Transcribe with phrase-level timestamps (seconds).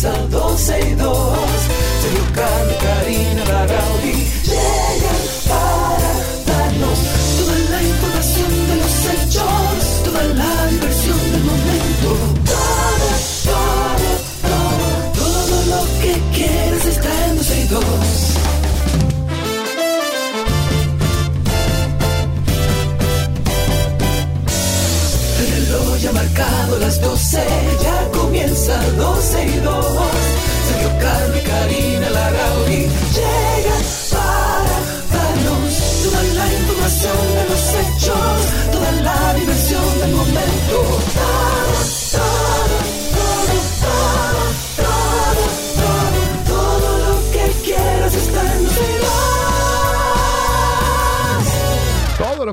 [0.00, 0.39] comienza 12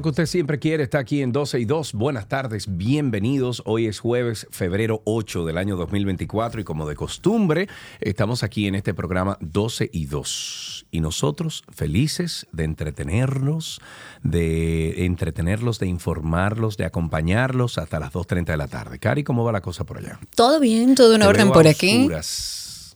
[0.08, 1.92] que usted siempre quiere está aquí en 12 y 2.
[1.92, 3.62] Buenas tardes, bienvenidos.
[3.66, 7.68] Hoy es jueves, febrero 8 del año 2024 y como de costumbre,
[8.00, 10.86] estamos aquí en este programa 12 y 2.
[10.92, 13.82] Y nosotros felices de entretenernos,
[14.24, 19.00] de entretenerlos, de informarlos, de acompañarlos hasta las 2.30 de la tarde.
[19.00, 20.22] Cari, ¿cómo va la cosa por allá?
[20.36, 22.08] Todo bien, todo en orden por aquí.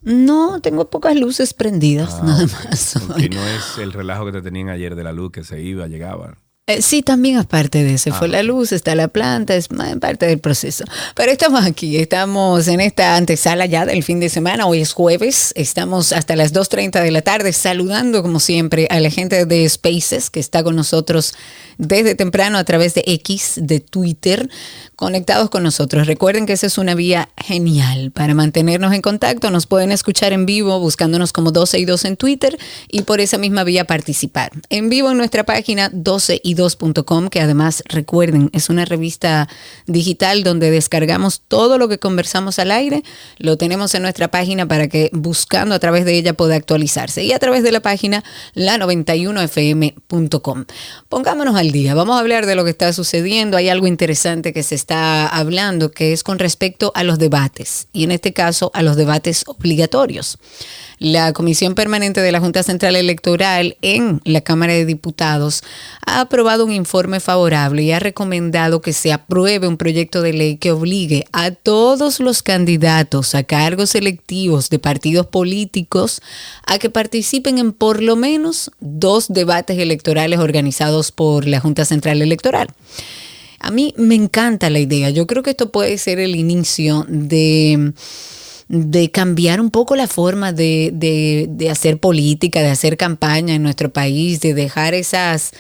[0.02, 2.96] No, tengo pocas luces prendidas, Ah, nada más.
[3.18, 5.88] Que no es el relajo que te tenían ayer de la luz que se iba,
[5.88, 6.38] llegaba.
[6.68, 8.12] Eh, sí, también es parte de eso.
[8.14, 10.86] Ah, Fue la luz, está la planta, es parte del proceso.
[11.16, 14.68] Pero estamos aquí, estamos en esta antesala ya del fin de semana.
[14.68, 19.10] Hoy es jueves, estamos hasta las 2.30 de la tarde saludando como siempre a la
[19.10, 21.34] gente de Spaces que está con nosotros
[21.80, 24.48] desde temprano a través de X, de Twitter,
[25.02, 26.06] conectados con nosotros.
[26.06, 29.50] Recuerden que esa es una vía genial para mantenernos en contacto.
[29.50, 32.56] Nos pueden escuchar en vivo buscándonos como 12 y 2 en Twitter
[32.88, 34.52] y por esa misma vía participar.
[34.70, 39.50] En vivo en nuestra página 12y2.com, que además recuerden, es una revista
[39.88, 43.02] digital donde descargamos todo lo que conversamos al aire.
[43.40, 47.24] Lo tenemos en nuestra página para que buscando a través de ella pueda actualizarse.
[47.24, 48.24] Y a través de la página
[48.54, 50.66] la91fm.com.
[51.10, 51.96] Pongámonos al día.
[51.96, 53.58] Vamos a hablar de lo que está sucediendo.
[53.58, 58.04] Hay algo interesante que se está hablando que es con respecto a los debates y
[58.04, 60.38] en este caso a los debates obligatorios.
[61.00, 65.64] La Comisión Permanente de la Junta Central Electoral en la Cámara de Diputados
[66.06, 70.58] ha aprobado un informe favorable y ha recomendado que se apruebe un proyecto de ley
[70.58, 76.22] que obligue a todos los candidatos a cargos electivos de partidos políticos
[76.68, 82.22] a que participen en por lo menos dos debates electorales organizados por la Junta Central
[82.22, 82.68] Electoral.
[83.62, 85.10] A mí me encanta la idea.
[85.10, 87.94] Yo creo que esto puede ser el inicio de
[88.72, 93.64] de cambiar un poco la forma de, de, de, hacer política, de hacer campaña en
[93.64, 95.52] nuestro país, de dejar esas,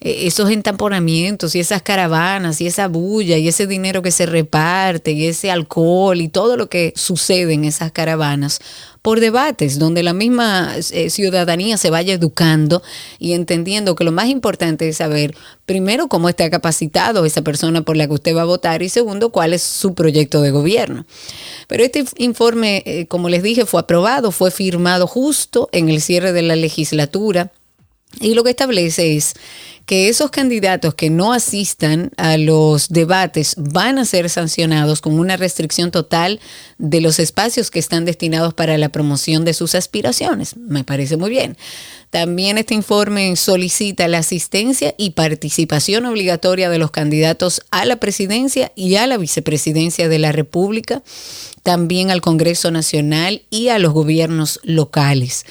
[0.00, 5.26] esos entamponamientos y esas caravanas y esa bulla y ese dinero que se reparte y
[5.26, 8.60] ese alcohol y todo lo que sucede en esas caravanas
[9.02, 12.82] por debates donde la misma eh, ciudadanía se vaya educando
[13.18, 15.34] y entendiendo que lo más importante es saber
[15.66, 19.30] primero cómo está capacitado esa persona por la que usted va a votar y segundo
[19.30, 21.06] cuál es su proyecto de gobierno.
[21.66, 26.32] Pero este informe, eh, como les dije, fue aprobado, fue firmado justo en el cierre
[26.32, 27.52] de la legislatura
[28.20, 29.34] y lo que establece es
[29.90, 35.36] que esos candidatos que no asistan a los debates van a ser sancionados con una
[35.36, 36.38] restricción total
[36.78, 40.56] de los espacios que están destinados para la promoción de sus aspiraciones.
[40.56, 41.56] Me parece muy bien.
[42.10, 48.70] También este informe solicita la asistencia y participación obligatoria de los candidatos a la presidencia
[48.76, 51.02] y a la vicepresidencia de la República,
[51.64, 55.46] también al Congreso Nacional y a los gobiernos locales.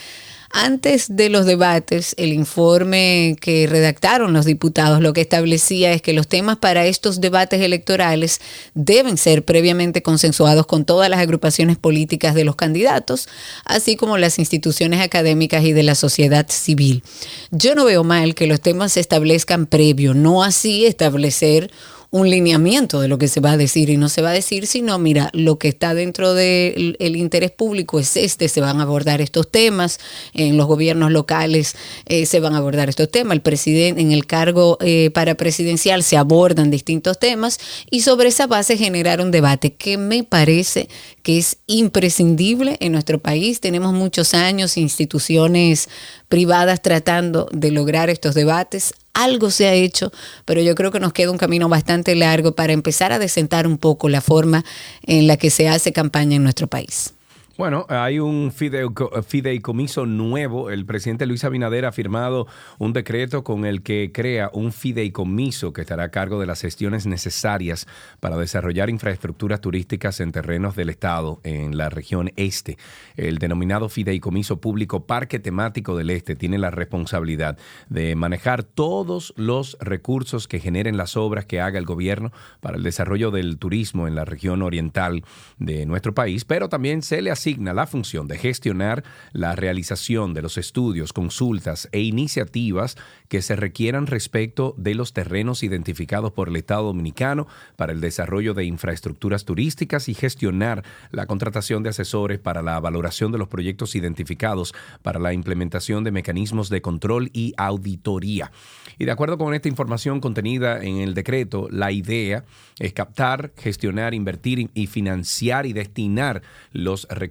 [0.51, 6.13] Antes de los debates, el informe que redactaron los diputados lo que establecía es que
[6.13, 8.41] los temas para estos debates electorales
[8.73, 13.29] deben ser previamente consensuados con todas las agrupaciones políticas de los candidatos,
[13.63, 17.03] así como las instituciones académicas y de la sociedad civil.
[17.51, 21.69] Yo no veo mal que los temas se establezcan previo, no así establecer
[22.11, 24.65] un lineamiento de lo que se va a decir y no se va a decir,
[24.65, 28.83] sino mira, lo que está dentro del el interés público es este, se van a
[28.83, 29.99] abordar estos temas,
[30.33, 31.75] en los gobiernos locales
[32.07, 36.01] eh, se van a abordar estos temas, el presidente en el cargo eh, para presidencial
[36.01, 37.59] se abordan distintos temas
[37.91, 40.89] y sobre esa base generar un debate que me parece
[41.21, 43.59] que es imprescindible en nuestro país.
[43.59, 45.89] Tenemos muchos años instituciones
[46.27, 48.93] privadas tratando de lograr estos debates.
[49.19, 50.13] Algo se ha hecho,
[50.45, 53.77] pero yo creo que nos queda un camino bastante largo para empezar a desentar un
[53.77, 54.63] poco la forma
[55.03, 57.13] en la que se hace campaña en nuestro país.
[57.59, 60.69] Bueno, hay un fideicomiso nuevo.
[60.69, 62.47] El presidente Luis Abinader ha firmado
[62.77, 67.05] un decreto con el que crea un fideicomiso que estará a cargo de las gestiones
[67.05, 67.85] necesarias
[68.21, 72.77] para desarrollar infraestructuras turísticas en terrenos del Estado en la región este.
[73.17, 77.57] El denominado fideicomiso público Parque Temático del Este tiene la responsabilidad
[77.89, 82.83] de manejar todos los recursos que generen las obras que haga el gobierno para el
[82.83, 85.25] desarrollo del turismo en la región oriental
[85.57, 90.41] de nuestro país, pero también se le asigna la función de gestionar la realización de
[90.41, 92.97] los estudios, consultas e iniciativas
[93.27, 98.53] que se requieran respecto de los terrenos identificados por el Estado Dominicano para el desarrollo
[98.53, 103.95] de infraestructuras turísticas y gestionar la contratación de asesores para la valoración de los proyectos
[103.95, 108.51] identificados para la implementación de mecanismos de control y auditoría.
[108.97, 112.43] Y de acuerdo con esta información contenida en el decreto, la idea
[112.79, 116.41] es captar, gestionar, invertir y financiar y destinar
[116.71, 117.29] los recursos,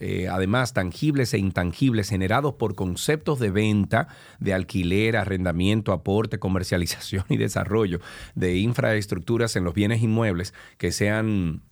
[0.00, 4.08] eh, además tangibles e intangibles, generados por conceptos de venta,
[4.40, 8.00] de alquiler, arrendamiento, aporte, comercialización y desarrollo
[8.34, 11.62] de infraestructuras en los bienes inmuebles que sean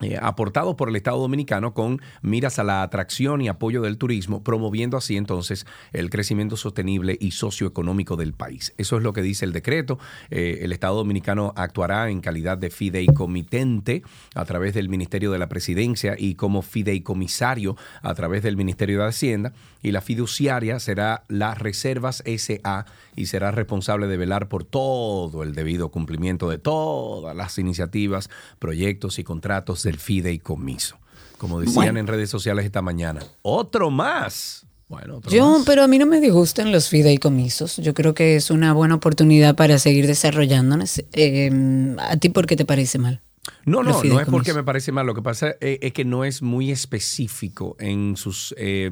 [0.00, 4.44] eh, aportados por el Estado Dominicano con miras a la atracción y apoyo del turismo,
[4.44, 8.74] promoviendo así entonces el crecimiento sostenible y socioeconómico del país.
[8.78, 9.98] Eso es lo que dice el decreto.
[10.30, 14.02] Eh, el Estado Dominicano actuará en calidad de fideicomitente
[14.34, 19.06] a través del Ministerio de la Presidencia y como fideicomisario a través del Ministerio de
[19.06, 19.52] Hacienda
[19.82, 22.86] y la fiduciaria será las Reservas SA
[23.18, 28.30] y será responsable de velar por todo el debido cumplimiento de todas las iniciativas,
[28.60, 30.96] proyectos y contratos del fideicomiso.
[31.36, 34.66] Como decían en redes sociales esta mañana, otro más.
[34.88, 37.76] Bueno, Yo, pero a mí no me disgustan los fideicomisos.
[37.76, 41.02] Yo creo que es una buena oportunidad para seguir desarrollándonos.
[41.12, 43.20] Eh, ¿A ti por qué te parece mal?
[43.68, 45.06] No, no, no es porque me parece mal.
[45.06, 48.90] Lo que pasa es, que no es muy específico en sus, eh,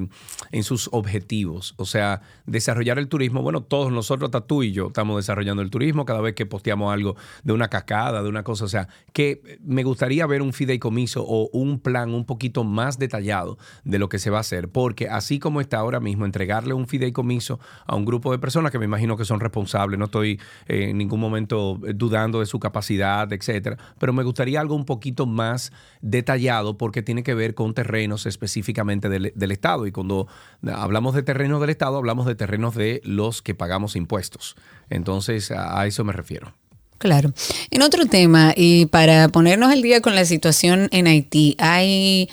[0.53, 1.75] en sus objetivos.
[1.79, 3.43] O sea, desarrollar el turismo.
[3.43, 6.93] Bueno, todos nosotros, hasta tú y yo, estamos desarrollando el turismo cada vez que posteamos
[6.93, 8.65] algo de una cascada, de una cosa.
[8.65, 13.59] O sea, que me gustaría ver un fideicomiso o un plan un poquito más detallado
[13.85, 14.69] de lo que se va a hacer.
[14.69, 18.79] Porque así como está ahora mismo, entregarle un fideicomiso a un grupo de personas que
[18.79, 23.79] me imagino que son responsables, no estoy en ningún momento dudando de su capacidad, etcétera,
[23.99, 25.73] pero me gustaría algo un poquito más
[26.03, 29.87] detallado porque tiene que ver con terrenos específicamente del, Estado.
[29.87, 30.27] Y cuando
[30.67, 34.57] hablamos de terrenos del Estado, hablamos de terrenos de los que pagamos impuestos.
[34.91, 36.53] Entonces, a eso me refiero.
[36.99, 37.33] Claro.
[37.71, 42.29] En otro tema, y para ponernos al día con la situación en Haití, hay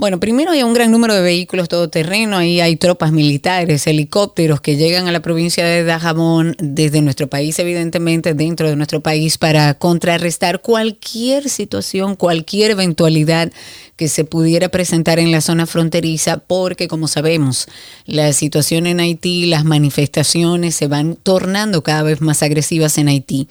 [0.00, 4.76] bueno, primero hay un gran número de vehículos todoterreno, ahí hay tropas militares, helicópteros que
[4.76, 9.74] llegan a la provincia de Dajabón desde nuestro país, evidentemente dentro de nuestro país, para
[9.74, 13.52] contrarrestar cualquier situación, cualquier eventualidad
[13.96, 17.66] que se pudiera presentar en la zona fronteriza, porque como sabemos,
[18.06, 23.46] la situación en Haití, las manifestaciones se van tornando cada vez más agresivas en Haití.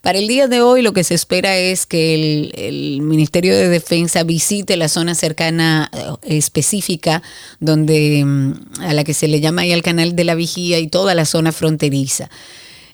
[0.00, 3.68] Para el día de hoy lo que se espera es que el, el Ministerio de
[3.68, 7.22] Defensa visite la zona cercana eh, específica
[7.60, 10.88] donde mm, a la que se le llama ahí el canal de la vigía y
[10.88, 12.28] toda la zona fronteriza.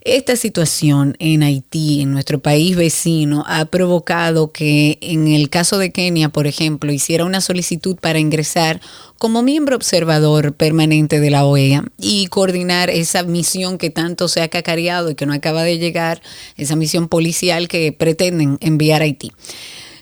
[0.05, 5.93] Esta situación en Haití, en nuestro país vecino, ha provocado que en el caso de
[5.93, 8.83] Kenia, por ejemplo, hiciera una solicitud para ingresar
[9.17, 14.49] como miembro observador permanente de la OEA y coordinar esa misión que tanto se ha
[14.49, 16.21] cacareado y que no acaba de llegar,
[16.59, 19.33] esa misión policial que pretenden enviar a Haití.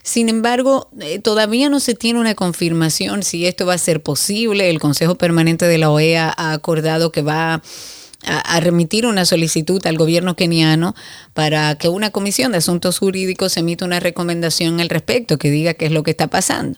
[0.03, 4.69] Sin embargo, eh, todavía no se tiene una confirmación si esto va a ser posible.
[4.69, 7.61] El Consejo Permanente de la OEA ha acordado que va
[8.25, 10.93] a, remitir una solicitud al gobierno keniano
[11.33, 15.85] para que una comisión de asuntos jurídicos emita una recomendación al respecto, que diga qué
[15.85, 16.77] es lo que está pasando.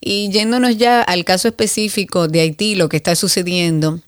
[0.00, 4.00] Y yéndonos ya al caso específico de Haití, lo que está sucediendo,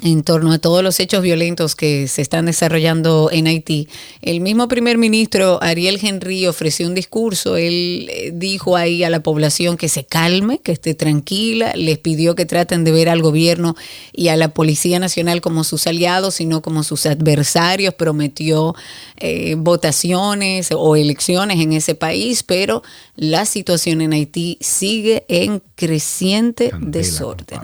[0.00, 3.88] en torno a todos los hechos violentos que se están desarrollando en Haití.
[4.22, 7.58] El mismo primer ministro Ariel Henry ofreció un discurso.
[7.58, 11.72] Él eh, dijo ahí a la población que se calme, que esté tranquila.
[11.76, 13.76] Les pidió que traten de ver al gobierno
[14.12, 17.92] y a la Policía Nacional como sus aliados, sino como sus adversarios.
[17.92, 18.74] Prometió
[19.18, 22.82] eh, votaciones o elecciones en ese país, pero
[23.14, 27.60] la situación en Haití sigue en creciente desorden.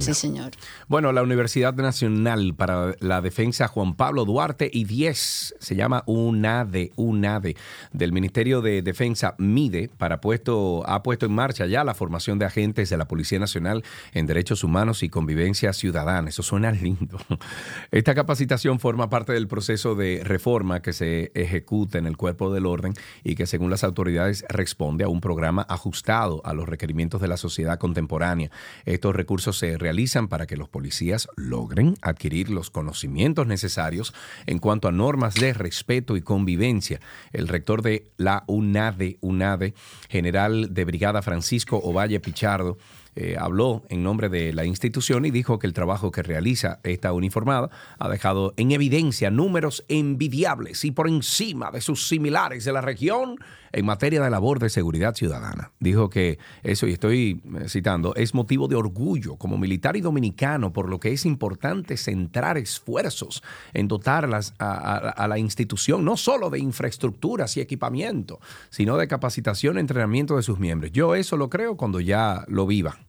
[0.00, 0.52] sí, señor.
[0.86, 6.92] Bueno, la Universidad Nacional para la Defensa Juan Pablo Duarte y 10 se llama UNADE,
[6.96, 7.56] UNADE,
[7.92, 12.46] del Ministerio de Defensa MIDE, para puesto, ha puesto en marcha ya la formación de
[12.46, 16.30] agentes de la Policía Nacional en Derechos Humanos y Convivencia Ciudadana.
[16.30, 17.18] Eso suena lindo.
[17.90, 22.64] Esta capacitación forma parte del proceso de reforma que se ejecuta en el cuerpo del
[22.64, 27.20] orden y que según las autoridades responde responde a un programa ajustado a los requerimientos
[27.20, 28.52] de la sociedad contemporánea.
[28.84, 34.14] Estos recursos se realizan para que los policías logren adquirir los conocimientos necesarios
[34.46, 37.00] en cuanto a normas de respeto y convivencia.
[37.32, 39.74] El rector de la UNADE, UNADE,
[40.08, 42.78] general de brigada Francisco Ovalle Pichardo,
[43.20, 47.12] eh, habló en nombre de la institución y dijo que el trabajo que realiza esta
[47.12, 52.80] uniformada ha dejado en evidencia números envidiables y por encima de sus similares de la
[52.80, 53.34] región
[53.72, 55.72] en materia de labor de seguridad ciudadana.
[55.80, 60.72] Dijo que eso, y estoy eh, citando, es motivo de orgullo como militar y dominicano,
[60.72, 63.42] por lo que es importante centrar esfuerzos
[63.74, 68.38] en dotarlas a, a la institución, no solo de infraestructuras y equipamiento,
[68.70, 70.92] sino de capacitación y entrenamiento de sus miembros.
[70.92, 73.07] Yo eso lo creo cuando ya lo viva.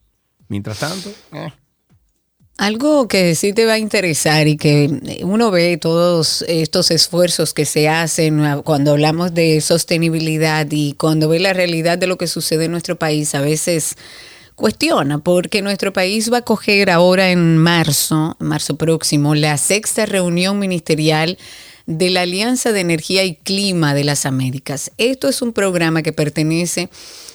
[0.49, 1.53] Mientras tanto, eh.
[2.57, 7.63] Algo que sí te va a interesar y que uno ve todos estos esfuerzos que
[7.63, 12.65] se hacen cuando hablamos de sostenibilidad y cuando ve la realidad de lo que sucede
[12.65, 13.95] en nuestro país, a veces
[14.55, 20.59] cuestiona, porque nuestro país va a coger ahora en marzo, marzo próximo, la sexta reunión
[20.59, 21.37] ministerial
[21.85, 24.91] de la Alianza de Energía y Clima de las Américas.
[24.97, 26.89] Esto es un programa que pertenece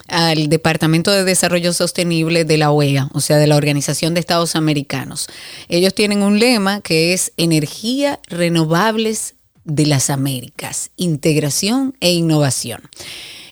[0.09, 4.57] al Departamento de Desarrollo Sostenible de la OEA, o sea, de la Organización de Estados
[4.57, 5.29] Americanos.
[5.69, 9.35] Ellos tienen un lema que es energía renovables
[9.65, 12.83] de las Américas, integración e innovación.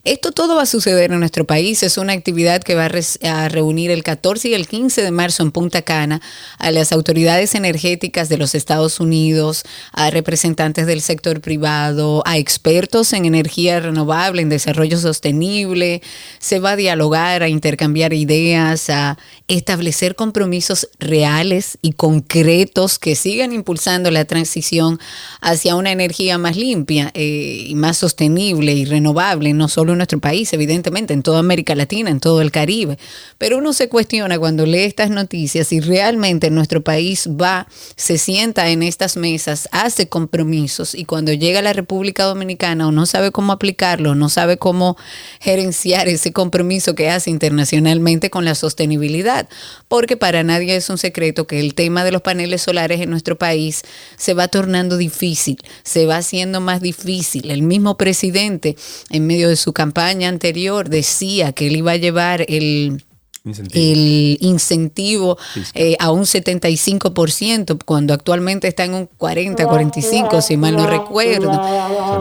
[0.04, 1.84] Esto todo va a suceder en nuestro país.
[1.84, 5.52] Es una actividad que va a, reunir el 14 y el 15 de marzo en
[5.52, 6.20] Punta Cana
[6.58, 13.12] a las autoridades energéticas de los Estados Unidos, a representantes del sector privado, a expertos
[13.12, 16.02] en energía renovable, en desarrollo sostenible.
[16.40, 23.52] Se va a dialogar, a intercambiar ideas, a establecer compromisos reales y concretos que sigan
[23.52, 24.98] impulsando la transición
[25.40, 30.20] hacia una energía más limpia eh, y más sostenible y renovable, no solo en nuestro
[30.20, 32.98] país, evidentemente, en toda América Latina, en todo el Caribe.
[33.38, 38.68] Pero uno se cuestiona cuando lee estas noticias si realmente nuestro país va, se sienta
[38.70, 43.30] en estas mesas, hace compromisos y cuando llega a la República Dominicana o no sabe
[43.30, 44.96] cómo aplicarlo, no sabe cómo
[45.40, 49.48] gerenciar ese compromiso que hace internacionalmente con la sostenibilidad.
[49.88, 53.36] Porque para nadie es un secreto que el tema de los paneles solares en nuestro
[53.38, 53.82] país
[54.16, 57.50] se va tornando difícil, se va haciendo más difícil.
[57.50, 58.76] El mismo presidente,
[59.10, 63.02] en medio de su campaña anterior decía que él iba a llevar el
[63.44, 65.36] el incentivo
[65.74, 71.50] eh, a un 75%, cuando actualmente está en un 40, 45, si mal no recuerdo.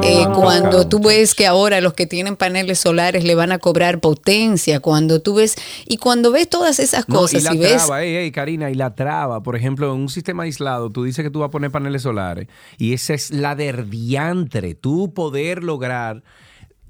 [0.04, 4.00] Eh, cuando tú ves que ahora los que tienen paneles solares le van a cobrar
[4.00, 8.00] potencia, cuando tú ves, y cuando ves todas esas cosas, y la traba,
[8.34, 11.50] Karina, y la traba, por ejemplo, en un sistema aislado, tú dices que tú vas
[11.50, 12.48] a poner paneles solares,
[12.80, 16.24] y esa es la del diantre, tú poder lograr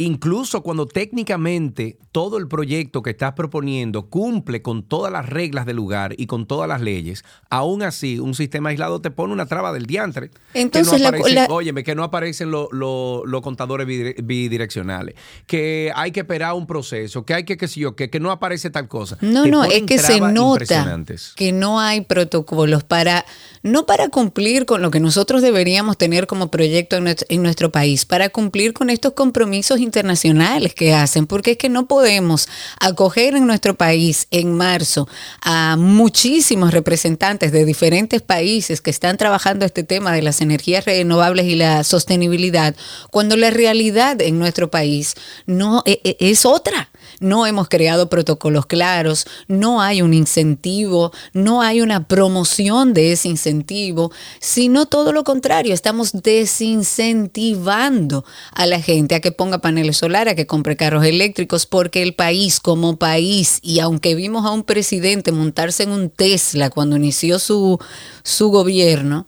[0.02, 5.78] incluso cuando técnicamente todo el proyecto que estás proponiendo cumple con todas las reglas del
[5.78, 9.72] lugar y con todas las leyes, aún así un sistema aislado te pone una traba
[9.72, 10.32] del diantre.
[10.54, 15.16] Entonces, que no óyeme, que no aparecen los contadores bidireccionales,
[15.46, 18.32] que hay que esperar un proceso, que hay que, qué sé yo, que, que no
[18.32, 19.18] aparece tal cosa.
[19.22, 20.86] No, no, es que se nota
[21.36, 23.26] que no hay protocolos para,
[23.64, 27.72] no para cumplir con lo que nosotros deberíamos tener como proyecto en nuestro, en nuestro
[27.72, 32.48] país, para cumplir con estos compromisos internacionales que hacen, porque es que no podemos
[32.80, 35.08] acoger en nuestro país en marzo
[35.42, 41.46] a muchísimos representantes de diferentes países que están trabajando este tema de las energías renovables
[41.46, 42.76] y la sostenibilidad,
[43.10, 46.90] cuando la realidad en nuestro país no e, e, es otra
[47.20, 53.30] no hemos creado protocolos claros, no hay un incentivo, no hay una promoción de ese
[53.30, 60.34] incentivo, sino todo lo contrario, estamos desincentivando a la gente a que ponga paneles solares,
[60.34, 64.64] a que compre carros eléctricos, porque el país como país, y aunque vimos a un
[64.64, 67.80] presidente montarse en un Tesla cuando inició su,
[68.24, 69.28] su gobierno,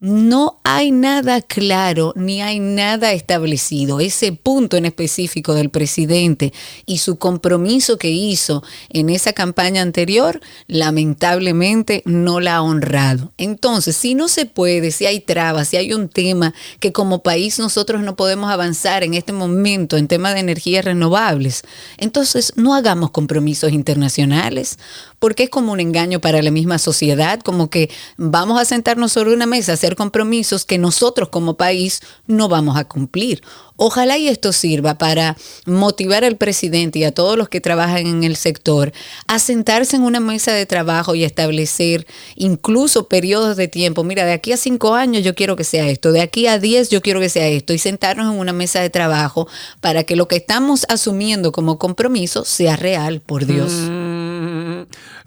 [0.00, 3.98] no hay nada claro ni hay nada establecido.
[3.98, 6.52] Ese punto en específico del presidente
[6.86, 13.32] y su compromiso que hizo en esa campaña anterior, lamentablemente no la ha honrado.
[13.38, 17.58] Entonces, si no se puede, si hay trabas, si hay un tema que como país
[17.58, 21.62] nosotros no podemos avanzar en este momento en tema de energías renovables,
[21.96, 24.78] entonces no hagamos compromisos internacionales,
[25.18, 29.34] porque es como un engaño para la misma sociedad, como que vamos a sentarnos sobre
[29.34, 33.42] una mesa, se hacer compromisos que nosotros como país no vamos a cumplir.
[33.80, 38.24] Ojalá y esto sirva para motivar al presidente y a todos los que trabajan en
[38.24, 38.92] el sector
[39.28, 44.02] a sentarse en una mesa de trabajo y establecer incluso periodos de tiempo.
[44.02, 46.90] Mira, de aquí a cinco años yo quiero que sea esto, de aquí a diez
[46.90, 49.46] yo quiero que sea esto, y sentarnos en una mesa de trabajo
[49.80, 53.70] para que lo que estamos asumiendo como compromiso sea real, por Dios.
[53.72, 54.07] Mm,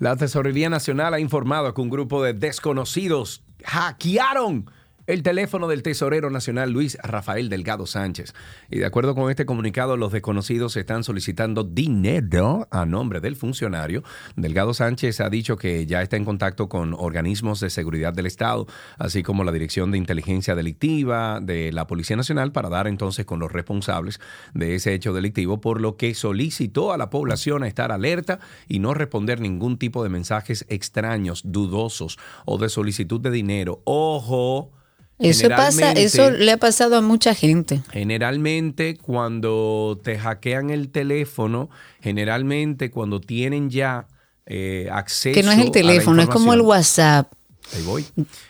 [0.02, 4.66] La Tesorería Nacional ha informado que un grupo de desconocidos hackearon
[5.08, 8.34] el teléfono del tesorero nacional Luis Rafael Delgado Sánchez.
[8.70, 14.04] Y de acuerdo con este comunicado, los desconocidos están solicitando dinero a nombre del funcionario.
[14.36, 18.68] Delgado Sánchez ha dicho que ya está en contacto con organismos de seguridad del Estado,
[18.98, 23.40] así como la Dirección de Inteligencia Delictiva de la Policía Nacional, para dar entonces con
[23.40, 24.20] los responsables
[24.54, 28.80] de ese hecho delictivo, por lo que solicitó a la población a estar alerta y
[28.80, 33.82] no responder ningún tipo de mensajes extraños, dudosos o de solicitud de dinero.
[33.86, 34.72] Ojo.
[35.22, 37.82] Eso pasa, eso le ha pasado a mucha gente.
[37.92, 41.70] Generalmente cuando te hackean el teléfono,
[42.02, 44.08] generalmente cuando tienen ya
[44.46, 47.32] eh, acceso Que no es el teléfono, es como el WhatsApp.
[47.74, 48.06] Ahí voy.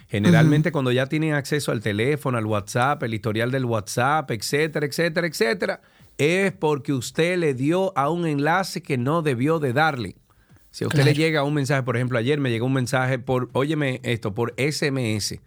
[0.09, 5.27] Generalmente cuando ya tienen acceso al teléfono, al WhatsApp, el historial del WhatsApp, etcétera, etcétera,
[5.27, 5.81] etcétera,
[6.17, 10.15] es porque usted le dio a un enlace que no debió de darle.
[10.69, 13.49] Si a usted le llega un mensaje, por ejemplo, ayer me llegó un mensaje por,
[13.51, 15.39] óyeme esto, por SMS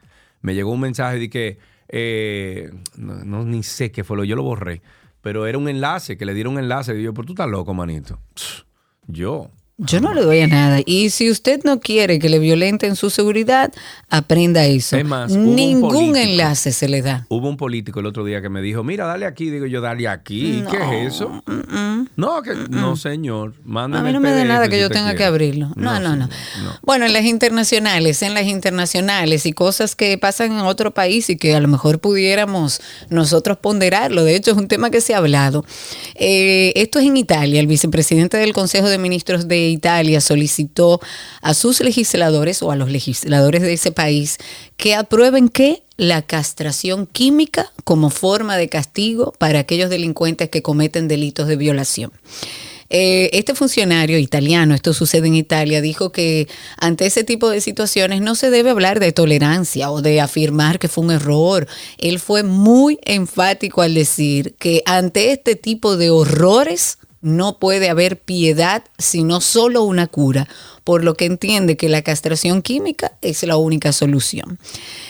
[0.44, 1.58] me llegó un mensaje de que,
[1.88, 4.82] eh, no, no, ni sé qué fue lo, yo lo borré,
[5.22, 6.94] pero era un enlace, que le dieron un enlace.
[7.00, 8.20] Y yo, pero tú estás loco, manito.
[9.06, 10.80] Yo, yo no le doy a nada.
[10.84, 13.72] Y si usted no quiere que le violenten su seguridad,
[14.10, 14.98] aprenda eso.
[14.98, 17.26] Es más, Ningún político, enlace se le da.
[17.30, 19.48] Hubo un político el otro día que me dijo, mira, dale aquí.
[19.48, 20.62] Digo yo, dale aquí.
[20.62, 21.42] No, ¿Qué es eso?
[21.46, 21.93] mm, mm.
[22.16, 23.54] No, que, no, señor.
[23.64, 25.70] Mándame A mí no me da PDF nada que yo tenga que abrirlo.
[25.76, 26.78] No, no, no, señor, no.
[26.82, 31.36] Bueno, en las internacionales, en las internacionales y cosas que pasan en otro país y
[31.36, 32.80] que a lo mejor pudiéramos
[33.10, 34.24] nosotros ponderarlo.
[34.24, 35.64] De hecho, es un tema que se ha hablado.
[36.14, 37.60] Eh, esto es en Italia.
[37.60, 41.00] El vicepresidente del Consejo de Ministros de Italia solicitó
[41.40, 44.38] a sus legisladores o a los legisladores de ese país
[44.76, 51.08] que aprueben que la castración química como forma de castigo para aquellos delincuentes que cometen
[51.08, 52.12] delitos de violación.
[52.90, 58.20] Eh, este funcionario italiano, esto sucede en Italia, dijo que ante ese tipo de situaciones
[58.20, 61.66] no se debe hablar de tolerancia o de afirmar que fue un error.
[61.98, 68.20] Él fue muy enfático al decir que ante este tipo de horrores no puede haber
[68.20, 70.46] piedad, sino solo una cura,
[70.84, 74.58] por lo que entiende que la castración química es la única solución.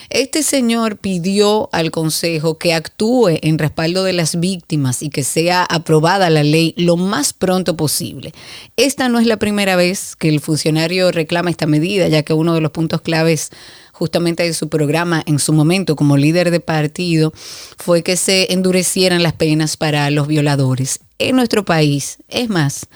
[0.09, 5.65] Este señor pidió al Consejo que actúe en respaldo de las víctimas y que sea
[5.65, 8.33] aprobada la ley lo más pronto posible.
[8.77, 12.55] Esta no es la primera vez que el funcionario reclama esta medida, ya que uno
[12.55, 13.51] de los puntos claves
[13.93, 17.33] justamente de su programa en su momento como líder de partido
[17.79, 22.19] fue que se endurecieran las penas para los violadores en nuestro país.
[22.29, 22.87] Es más,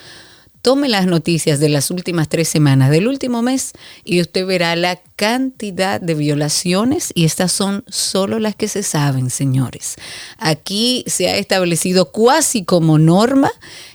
[0.62, 3.72] tome las noticias de las últimas tres semanas del último mes
[4.04, 9.30] y usted verá la cantidad de violaciones y estas son solo las que se saben,
[9.30, 9.96] señores.
[10.38, 13.50] Aquí se ha establecido cuasi como norma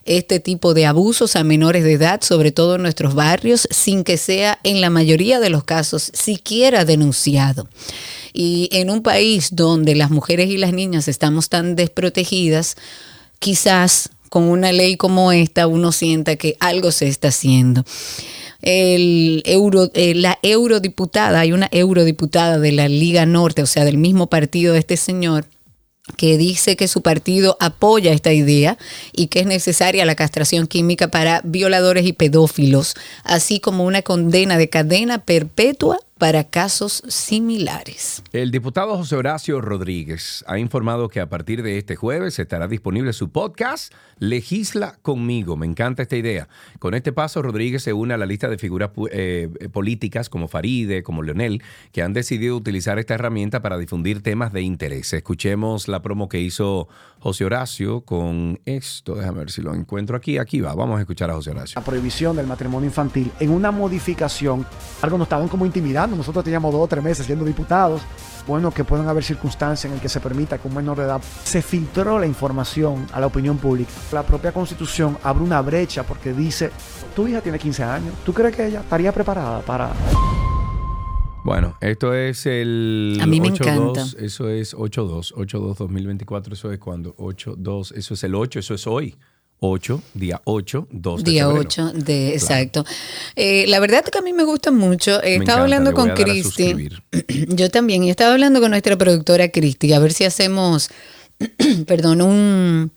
[0.06, 4.18] este tipo de abusos a menores de edad, sobre todo en nuestros barrios, sin que
[4.18, 7.68] sea en la mayoría de los casos siquiera denunciado.
[8.34, 12.76] Y en un país donde las mujeres y las niñas estamos tan desprotegidas,
[13.40, 17.86] quizás con una ley como esta uno sienta que algo se está haciendo.
[18.64, 24.74] Eh, la eurodiputada, hay una eurodiputada de la Liga Norte, o sea, del mismo partido
[24.74, 25.46] de este señor,
[26.18, 28.80] que dice que su partido apoya esta idea
[29.12, 34.58] y que es necesaria la castración química para violadores y pedófilos, así como una condena
[34.58, 38.24] de cadena perpetua para casos similares.
[38.32, 43.12] El diputado José Horacio Rodríguez ha informado que a partir de este jueves estará disponible
[43.12, 45.58] su podcast Legisla conmigo.
[45.58, 46.48] Me encanta esta idea.
[46.80, 51.04] Con este paso, Rodríguez se une a la lista de figuras eh, políticas como Faride,
[51.04, 55.12] como Leonel, que han decidido utilizar esta herramienta para difundir temas de interés.
[55.12, 56.88] Escuchemos la promo que hizo
[57.20, 59.16] José Horacio con esto.
[59.16, 60.38] Déjame ver si lo encuentro aquí.
[60.38, 60.74] Aquí va.
[60.74, 61.78] Vamos a escuchar a José Horacio.
[61.78, 64.66] La prohibición del matrimonio infantil en una modificación,
[65.02, 66.13] algo nos estaban como intimidando.
[66.18, 68.02] Nosotros teníamos dos o tres meses siendo diputados.
[68.48, 71.22] Bueno, que puedan haber circunstancias en las que se permita que un menor de edad
[71.44, 73.92] se filtró la información a la opinión pública.
[74.12, 76.72] La propia constitución abre una brecha porque dice,
[77.16, 79.92] tu hija tiene 15 años, ¿tú crees que ella estaría preparada para...
[81.44, 84.06] Bueno, esto es el A mí me 8-2, encanta.
[84.18, 88.88] Eso es 8-2, 8-2 2024, eso es cuando 8-2, eso es el 8, eso es
[88.88, 89.16] hoy.
[89.66, 91.62] 8, día 8, 2 de Día febrero.
[91.68, 92.84] 8 de, exacto.
[93.38, 95.24] Eh, la verdad que a mí me gusta mucho.
[95.24, 96.90] Eh, Me estaba encanta, hablando con Cristi.
[97.48, 98.04] Yo también.
[98.04, 99.94] Y estaba hablando con nuestra productora Cristi.
[99.94, 100.90] A ver si hacemos,
[101.88, 102.92] perdón, un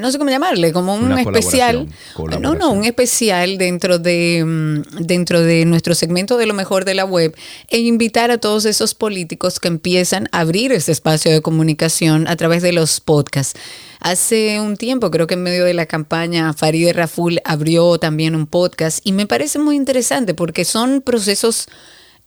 [0.00, 1.88] no sé cómo llamarle, como un Una especial.
[2.14, 6.84] colaboración, No, no, un especial dentro de mm, dentro de nuestro segmento de lo mejor
[6.84, 7.36] de la web
[7.68, 12.36] e invitar a todos esos políticos que empiezan a abrir ese espacio de comunicación a
[12.36, 13.58] través de los podcasts.
[14.00, 18.46] Hace un tiempo, creo que en medio de la campaña, Farideh Raful abrió también un
[18.46, 21.68] podcast y me parece muy interesante porque son procesos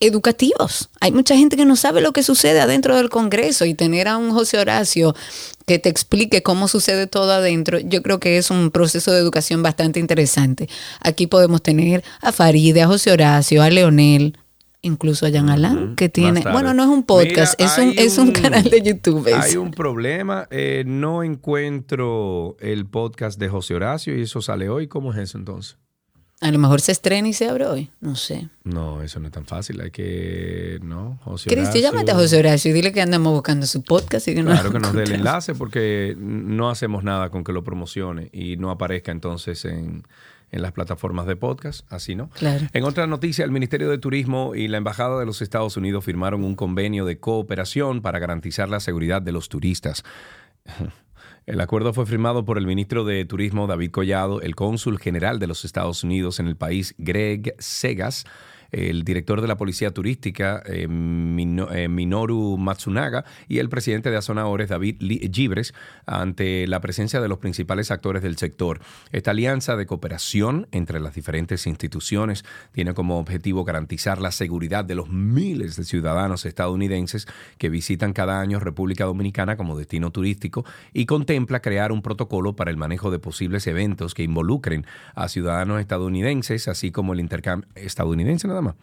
[0.01, 0.89] educativos.
[0.99, 4.17] Hay mucha gente que no sabe lo que sucede adentro del Congreso y tener a
[4.17, 5.15] un José Horacio
[5.65, 9.63] que te explique cómo sucede todo adentro, yo creo que es un proceso de educación
[9.63, 10.67] bastante interesante.
[10.99, 14.37] Aquí podemos tener a Faride, a José Horacio, a Leonel,
[14.81, 16.53] incluso a Jean Alain, que tiene, Más tarde.
[16.53, 19.27] bueno, no es un podcast, Mira, es, un, es un canal de YouTube.
[19.33, 20.47] Hay un problema.
[20.51, 24.87] eh, no encuentro el podcast de José Horacio y eso sale hoy.
[24.87, 25.77] ¿Cómo es eso entonces?
[26.43, 28.49] A lo mejor se estrena y se abre hoy, no sé.
[28.63, 29.79] No, eso no es tan fácil.
[29.79, 30.79] Hay que.
[30.81, 34.27] No, José Cristi, Horacio- llámate a José Horacio y dile que andamos buscando su podcast
[34.27, 37.63] y que Claro que nos dé el enlace porque no hacemos nada con que lo
[37.63, 40.03] promocione y no aparezca entonces en,
[40.51, 42.29] en las plataformas de podcast, así no.
[42.29, 42.67] Claro.
[42.73, 46.43] En otra noticia, el Ministerio de Turismo y la Embajada de los Estados Unidos firmaron
[46.43, 50.03] un convenio de cooperación para garantizar la seguridad de los turistas.
[51.47, 55.47] El acuerdo fue firmado por el ministro de Turismo David Collado, el cónsul general de
[55.47, 58.25] los Estados Unidos en el país Greg Segas,
[58.71, 64.69] el director de la Policía Turística eh, eh, Minoru Matsunaga y el presidente de Azonadores
[64.69, 64.97] David
[65.31, 65.73] Gibres
[66.05, 68.79] ante la presencia de los principales actores del sector.
[69.11, 74.95] Esta alianza de cooperación entre las diferentes instituciones tiene como objetivo garantizar la seguridad de
[74.95, 81.05] los miles de ciudadanos estadounidenses que visitan cada año República Dominicana como destino turístico y
[81.05, 86.67] contempla crear un protocolo para el manejo de posibles eventos que involucren a ciudadanos estadounidenses,
[86.67, 88.75] así como el intercambio estadounidense nada más,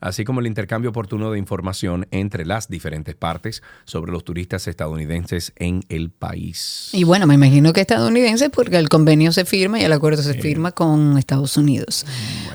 [0.00, 5.52] así como el intercambio oportuno de información entre las diferentes partes sobre los turistas estadounidenses
[5.56, 6.90] en el país.
[6.92, 10.34] Y bueno, me imagino que estadounidense porque el convenio se firma y el acuerdo se
[10.34, 12.06] firma con Estados Unidos.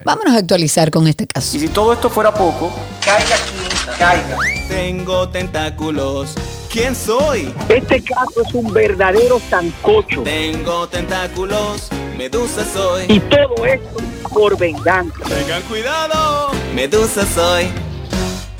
[0.05, 1.57] Vámonos a actualizar con este caso.
[1.57, 4.37] Y si todo esto fuera poco, caiga quien caiga.
[4.67, 6.35] Tengo tentáculos.
[6.71, 7.53] ¿Quién soy?
[7.69, 10.21] Este caso es un verdadero sancocho.
[10.23, 11.89] Tengo tentáculos.
[12.17, 13.05] Medusa soy.
[13.07, 13.97] Y todo esto
[14.29, 15.23] por venganza.
[15.27, 16.51] Tengan cuidado.
[16.77, 17.63] Medusa soy.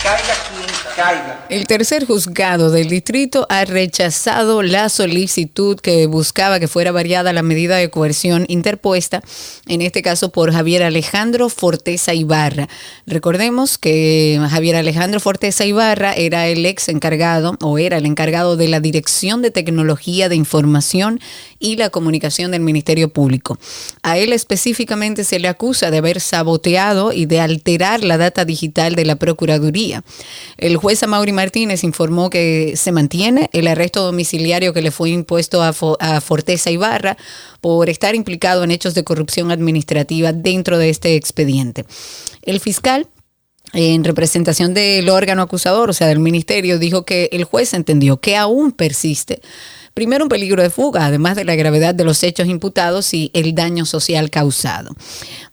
[0.02, 1.46] Caiga quien caiga.
[1.52, 7.44] El tercer juzgado del distrito ha rechazado la solicitud que buscaba que fuera variada la
[7.44, 9.22] medida de coerción interpuesta,
[9.68, 12.68] en este caso por Javier Alejandro Forteza Ibarra.
[13.06, 18.68] Recordemos que Javier Alejandro Forteza Ibarra era el ex encargado o era el encargado de
[18.68, 21.20] la Dirección de Tecnología de Información
[21.60, 23.58] y la Comunicación del Ministerio Público.
[24.04, 28.96] A él específicamente se le acusa de haber saboteado y de alterar la data digital
[28.96, 30.04] de la Procuraduría.
[30.58, 35.63] El juez Amaury Martínez informó que se mantiene el arresto domiciliario que le fue impuesto
[35.63, 37.17] a, Fo- a Forteza Ibarra
[37.62, 41.86] por estar implicado en hechos de corrupción administrativa dentro de este expediente.
[42.43, 43.08] El fiscal
[43.74, 48.38] en representación del órgano acusador, o sea, del ministerio, dijo que el juez entendió que
[48.38, 49.41] aún persiste,
[49.98, 53.56] primero, un peligro de fuga, además de la gravedad de los hechos imputados y el
[53.56, 54.96] daño social causado.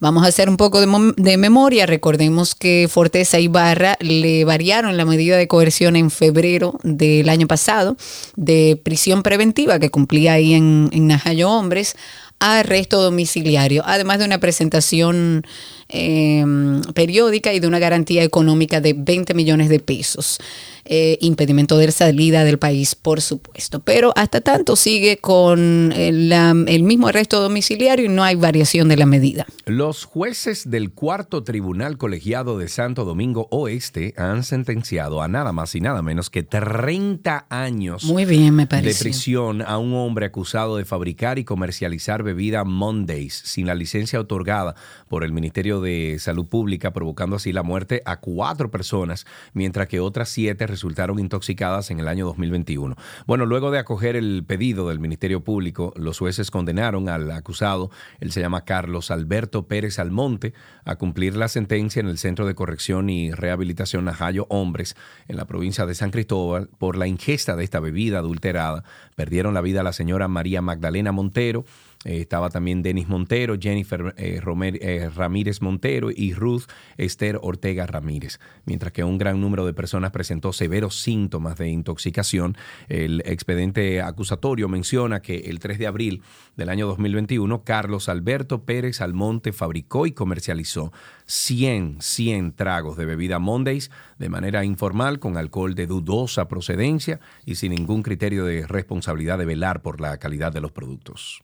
[0.00, 1.86] Vamos a hacer un poco de, memoria.
[1.86, 7.96] Recordemos que Forteza Ibarra le variaron la medida de coerción en febrero del año pasado
[8.36, 11.96] de prisión preventiva que cumplía ahí en, en Najayo Hombres
[12.38, 15.46] a arresto domiciliario, además de una presentación
[15.88, 16.44] eh,
[16.92, 20.38] periódica y de una garantía económica de 20 millones de pesos.
[20.86, 23.80] Eh, impedimento de salida del país, por supuesto.
[23.80, 29.06] Pero hasta tanto sigue con el, mismo arresto domiciliario y no hay variación de la
[29.06, 29.46] medida.
[29.64, 35.74] Los jueces del cuarto tribunal colegiado de Santo Domingo Oeste han sentenciado a nada más
[35.74, 40.76] y nada menos que 30 años Muy bien, me de prisión a un hombre acusado
[40.76, 44.74] de fabricar y comercializar bebida Mondays sin la licencia otorgada
[45.08, 50.00] por el Ministerio de Salud Pública, provocando así la muerte a cuatro personas, mientras que
[50.00, 52.96] otras siete resultaron intoxicadas en el año 2021.
[53.26, 58.32] Bueno, luego de acoger el pedido del Ministerio Público, los jueces condenaron al acusado, él
[58.32, 60.52] se llama Carlos Alberto Pérez Almonte,
[60.84, 64.96] a cumplir la sentencia en el Centro de Corrección y Rehabilitación Najayo Hombres,
[65.28, 68.82] en la provincia de San Cristóbal, por la ingesta de esta bebida adulterada.
[69.14, 71.64] Perdieron la vida la señora María Magdalena Montero,
[72.04, 76.64] Eh, estaba también Denis Montero, Jennifer eh, eh, Ramírez Montero y Ruth
[76.96, 78.38] Esther Ortega Ramírez.
[78.64, 82.56] Mientras que un gran número de personas presentó severos síntomas de intoxicación,
[82.88, 86.22] el expediente acusatorio menciona que el 3 de abril
[86.56, 90.92] del año 2021, Carlos Alberto Pérez Almonte fabricó y comercializó
[91.26, 97.56] 100, 100 tragos de bebida Mondays de manera informal con alcohol de dudosa procedencia y
[97.56, 101.42] sin ningún criterio de responsabilidad de velar por la calidad de los productos.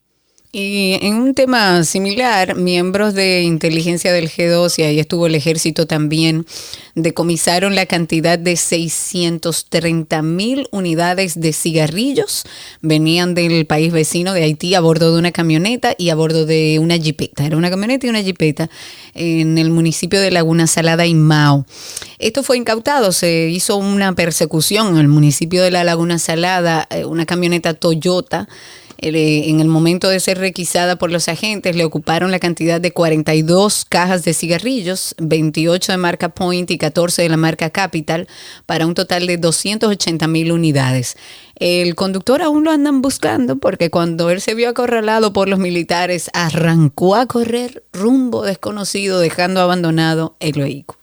[0.53, 5.87] Y en un tema similar, miembros de inteligencia del G2, y ahí estuvo el ejército
[5.87, 6.45] también,
[6.97, 12.43] decomisaron la cantidad de 630 mil unidades de cigarrillos.
[12.81, 16.81] Venían del país vecino de Haití a bordo de una camioneta y a bordo de
[16.81, 17.47] una jipeta.
[17.47, 18.69] Era una camioneta y una jipeta
[19.15, 21.65] en el municipio de Laguna Salada y Mao.
[22.19, 27.05] Esto fue incautado, se hizo una persecución en el municipio de la Laguna Salada, eh,
[27.05, 28.49] una camioneta Toyota
[29.03, 33.87] en el momento de ser requisada por los agentes, le ocuparon la cantidad de 42
[33.89, 38.29] cajas de cigarrillos, 28 de marca Point y 14 de la marca Capital,
[38.67, 41.17] para un total de 280 mil unidades.
[41.57, 46.31] El conductor aún lo andan buscando porque cuando él se vio acorralado por los militares,
[46.35, 51.01] arrancó a correr rumbo desconocido, dejando abandonado el vehículo.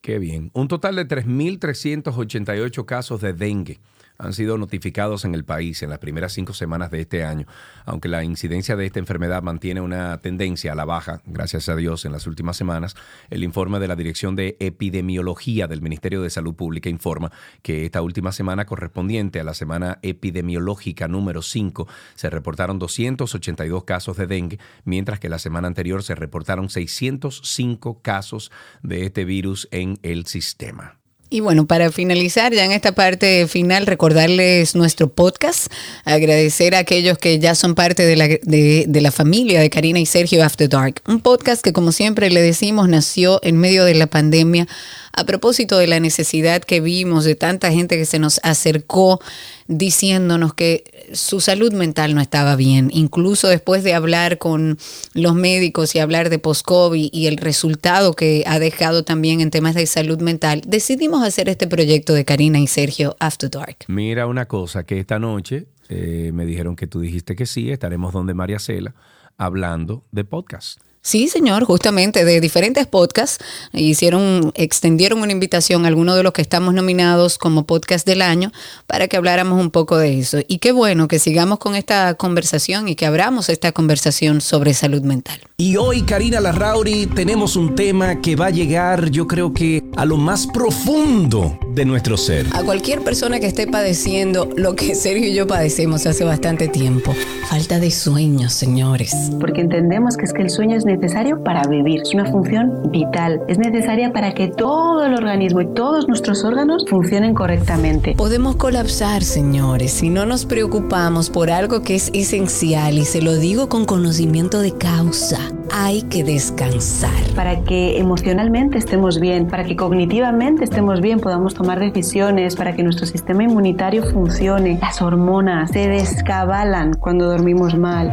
[0.00, 0.50] Qué bien.
[0.54, 3.78] Un total de 3.388 casos de dengue
[4.18, 7.46] han sido notificados en el país en las primeras cinco semanas de este año,
[7.84, 12.04] aunque la incidencia de esta enfermedad mantiene una tendencia a la baja, gracias a Dios,
[12.04, 12.96] en las últimas semanas.
[13.30, 17.30] El informe de la Dirección de Epidemiología del Ministerio de Salud Pública informa
[17.62, 24.16] que esta última semana correspondiente a la semana epidemiológica número 5 se reportaron 282 casos
[24.16, 28.50] de dengue, mientras que la semana anterior se reportaron 605 casos
[28.82, 30.97] de este virus en el sistema.
[31.30, 35.70] Y bueno, para finalizar ya en esta parte final, recordarles nuestro podcast,
[36.04, 40.06] agradecer a aquellos que ya son parte de la, de, la familia de Karina y
[40.06, 41.02] Sergio After Dark.
[41.06, 44.66] Un podcast que como siempre le decimos nació en medio de la pandemia
[45.12, 49.20] a propósito de la necesidad que vimos de tanta gente que se nos acercó
[49.66, 54.78] diciéndonos que su salud mental no estaba bien, incluso después de hablar con
[55.14, 59.74] los médicos y hablar de post-COVID y el resultado que ha dejado también en temas
[59.74, 63.78] de salud mental, decidimos hacer este proyecto de Karina y Sergio After Dark.
[63.88, 68.12] Mira una cosa, que esta noche eh, me dijeron que tú dijiste que sí, estaremos
[68.12, 68.94] donde María Cela
[69.36, 70.80] hablando de podcast.
[71.08, 73.42] Sí, señor, justamente de diferentes podcasts
[73.72, 78.52] hicieron, extendieron una invitación a algunos de los que estamos nominados como podcast del año
[78.86, 80.40] para que habláramos un poco de eso.
[80.48, 85.00] Y qué bueno que sigamos con esta conversación y que abramos esta conversación sobre salud
[85.00, 85.40] mental.
[85.56, 90.04] Y hoy, Karina Larrauri, tenemos un tema que va a llegar, yo creo que, a
[90.04, 92.46] lo más profundo de nuestro ser.
[92.52, 97.14] A cualquier persona que esté padeciendo lo que Sergio y yo padecemos hace bastante tiempo,
[97.48, 99.14] falta de sueño, señores.
[99.40, 100.97] porque entendemos que es que el sueño es necesario
[101.44, 106.08] para vivir, es una función vital, es necesaria para que todo el organismo y todos
[106.08, 108.14] nuestros órganos funcionen correctamente.
[108.16, 113.36] Podemos colapsar, señores, si no nos preocupamos por algo que es esencial y se lo
[113.36, 115.38] digo con conocimiento de causa.
[115.72, 117.10] Hay que descansar.
[117.34, 122.82] Para que emocionalmente estemos bien, para que cognitivamente estemos bien, podamos tomar decisiones, para que
[122.82, 124.78] nuestro sistema inmunitario funcione.
[124.80, 128.12] Las hormonas se descabalan cuando dormimos mal.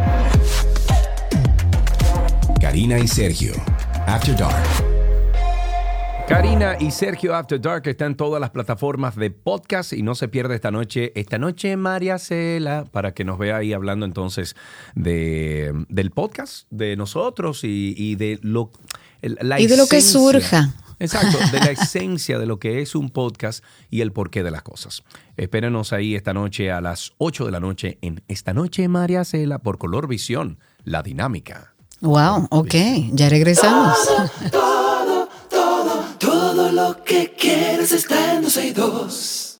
[2.65, 3.53] Karina y Sergio,
[4.07, 4.65] After Dark.
[6.27, 10.29] Karina y Sergio After Dark están en todas las plataformas de podcast y no se
[10.29, 14.55] pierde esta noche, esta noche María Cela, para que nos vea ahí hablando entonces
[14.95, 18.71] de, del podcast, de nosotros y, y de lo
[19.21, 20.73] la Y de lo que surja.
[20.97, 24.63] Exacto, de la esencia de lo que es un podcast y el porqué de las
[24.63, 25.03] cosas.
[25.37, 29.59] Espérenos ahí esta noche a las 8 de la noche en Esta Noche María Cela
[29.59, 31.74] por Color Visión, la dinámica.
[32.01, 32.73] Wow, ok,
[33.13, 33.97] ya regresamos.
[34.51, 39.57] Todo, todo, todo lo que quieres está en 12 y 2.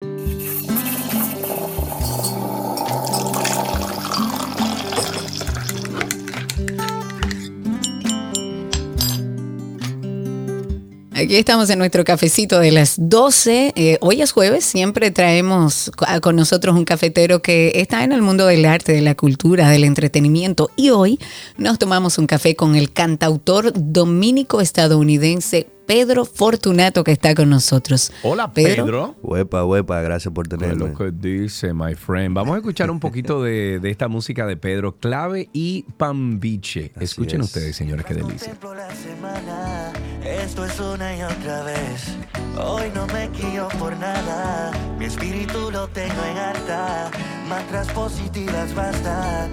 [11.18, 13.72] Aquí estamos en nuestro cafecito de las 12.
[13.78, 15.90] Eh, hoy es jueves, siempre traemos
[16.22, 19.86] con nosotros un cafetero que está en el mundo del arte, de la cultura, del
[19.86, 20.72] entretenimiento.
[20.76, 21.18] Y hoy
[21.58, 28.12] nos tomamos un café con el cantautor dominico estadounidense Pedro Fortunato que está con nosotros.
[28.24, 29.16] Hola Pedro.
[29.22, 30.88] Huepa, huepa, gracias por tenerme.
[30.88, 32.36] lo que dice, my friend.
[32.36, 36.92] Vamos a escuchar un poquito de, de esta música de Pedro Clave y Pambiche.
[37.00, 37.48] Escuchen es.
[37.48, 38.56] ustedes, señores, qué delicia.
[38.76, 39.94] La semana
[40.24, 42.18] Esto es una y otra vez.
[42.58, 44.72] Hoy no me guío por nada.
[44.98, 47.12] Mi espíritu lo tengo en alta.
[47.48, 49.50] Mantras positivas basta.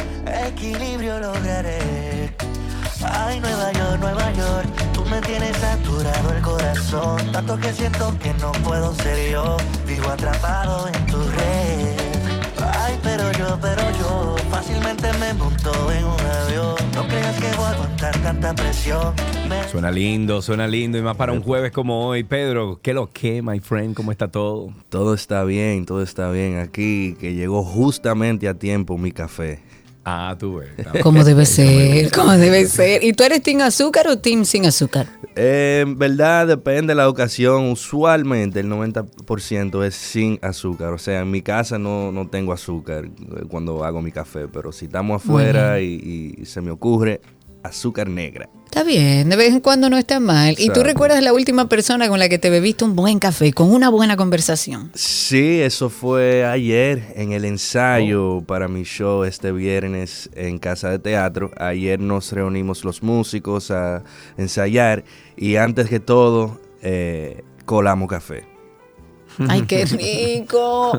[0.47, 2.35] Equilibrio lograré.
[3.05, 7.33] Ay, Nueva York, Nueva York, tú me tienes saturado el corazón.
[7.33, 9.57] Tanto que siento que no puedo ser yo.
[9.87, 11.97] Vivo atrapado en tu red.
[12.75, 16.75] Ay, pero yo, pero yo, fácilmente me monto en un avión.
[16.95, 19.15] No creas que voy a aguantar tanta presión.
[19.49, 20.97] Me- Suena lindo, suena lindo.
[20.99, 22.23] Y más para un jueves como hoy.
[22.25, 23.95] Pedro, ¿qué lo que, my friend?
[23.95, 24.73] ¿Cómo está todo?
[24.91, 26.59] Todo está bien, todo está bien.
[26.59, 29.61] Aquí que llegó justamente a tiempo mi café.
[30.05, 30.71] Ah, tú ves.
[31.03, 33.05] Como debe ser, como debe ser.
[33.05, 35.07] ¿Y tú eres team azúcar o team sin azúcar?
[35.37, 37.71] Eh, en verdad depende de la ocasión.
[37.71, 40.93] Usualmente el 90% es sin azúcar.
[40.93, 44.49] O sea, en mi casa no, no tengo azúcar eh, cuando hago mi café.
[44.49, 47.21] Pero si estamos afuera y, y se me ocurre,
[47.63, 48.49] azúcar negra.
[48.65, 50.55] Está bien, de vez en cuando no está mal.
[50.59, 53.71] ¿Y tú recuerdas la última persona con la que te bebiste un buen café, con
[53.71, 54.91] una buena conversación?
[54.95, 60.99] Sí, eso fue ayer en el ensayo para mi show este viernes en Casa de
[60.99, 61.51] Teatro.
[61.59, 64.05] Ayer nos reunimos los músicos a
[64.39, 65.05] ensayar
[65.37, 68.47] y antes que todo eh, colamos café.
[69.49, 69.85] Ay, qué
[70.47, 70.97] rico.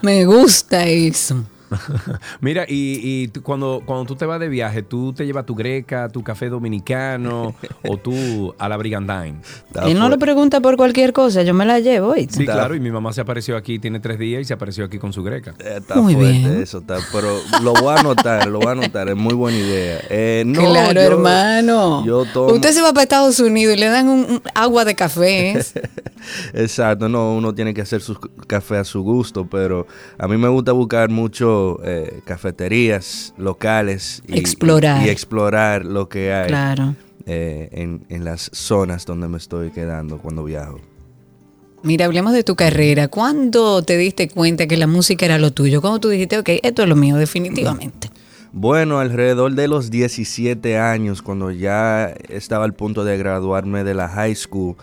[0.00, 1.44] Me gusta eso.
[2.40, 5.54] Mira, y, y tú- cuando, cuando tú te vas de viaje, ¿tú te llevas tu
[5.54, 7.54] greca, tu café dominicano
[7.86, 9.36] o tú a la brigandine?
[9.84, 12.08] Él no lo pregunta por cualquier cosa, yo me la llevo.
[12.10, 12.34] ¿oíste?
[12.38, 14.98] Sí, claro, y mi mamá se apareció aquí, tiene tres días y se apareció aquí
[14.98, 15.54] con su greca.
[15.58, 16.62] Está Muy fuerte bien.
[16.62, 20.00] eso, está, pero lo voy a anotar, lo voy a anotar, es muy buena idea.
[20.08, 22.04] Eh, no, claro, yo- hermano.
[22.04, 24.94] Yo tomo, Usted se va para Estados Unidos y le dan un, un agua de
[24.94, 25.50] café.
[25.50, 25.62] ¿eh?
[26.54, 28.14] Exacto, no, uno tiene que hacer su
[28.46, 29.86] café a su gusto, pero
[30.18, 35.02] a mí me gusta buscar mucho eh, cafeterías locales y Explorar.
[35.02, 36.94] y, y explorar lo que hay Claro.
[37.26, 40.80] eh, en, en las zonas donde me estoy quedando cuando viajo.
[41.82, 43.08] Mira, hablemos de tu carrera.
[43.08, 45.80] ¿Cuándo te diste cuenta que la música era lo tuyo?
[45.80, 48.10] ¿Cuándo tú dijiste, ok, esto es lo mío, definitivamente?
[48.52, 54.08] Bueno, alrededor de los 17 años, cuando ya estaba al punto de graduarme de la
[54.08, 54.76] high school,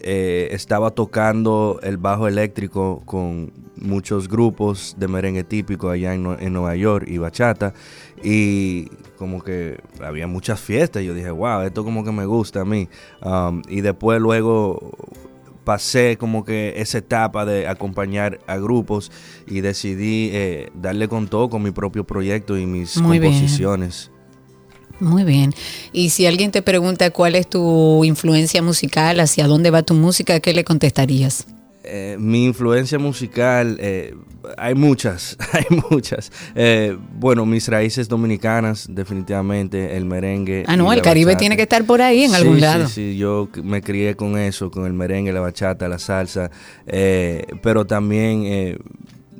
[0.00, 6.52] eh, estaba tocando el bajo eléctrico con muchos grupos de merengue típico allá en, en
[6.52, 7.74] Nueva York y bachata.
[8.22, 11.02] Y como que había muchas fiestas.
[11.02, 12.88] Yo dije, wow, esto como que me gusta a mí.
[13.22, 14.92] Um, y después luego
[15.64, 19.12] pasé como que esa etapa de acompañar a grupos
[19.46, 24.17] y decidí eh, darle con todo con mi propio proyecto y mis Muy bien.
[25.00, 25.54] Muy bien.
[25.92, 30.40] Y si alguien te pregunta cuál es tu influencia musical, hacia dónde va tu música,
[30.40, 31.46] ¿qué le contestarías?
[31.84, 34.14] Eh, mi influencia musical, eh,
[34.58, 36.30] hay muchas, hay muchas.
[36.54, 40.64] Eh, bueno, mis raíces dominicanas, definitivamente, el merengue.
[40.66, 41.38] Ah, no, el Caribe bachata.
[41.40, 42.88] tiene que estar por ahí en Sí, algún sí, lado.
[42.88, 46.50] Sí, yo c- me crié con eso, con el merengue, la bachata, la salsa,
[46.86, 48.78] eh, pero también eh,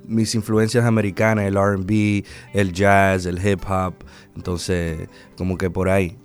[0.09, 3.95] mis influencias americanas, el RB, el jazz, el hip hop,
[4.35, 6.17] entonces como que por ahí.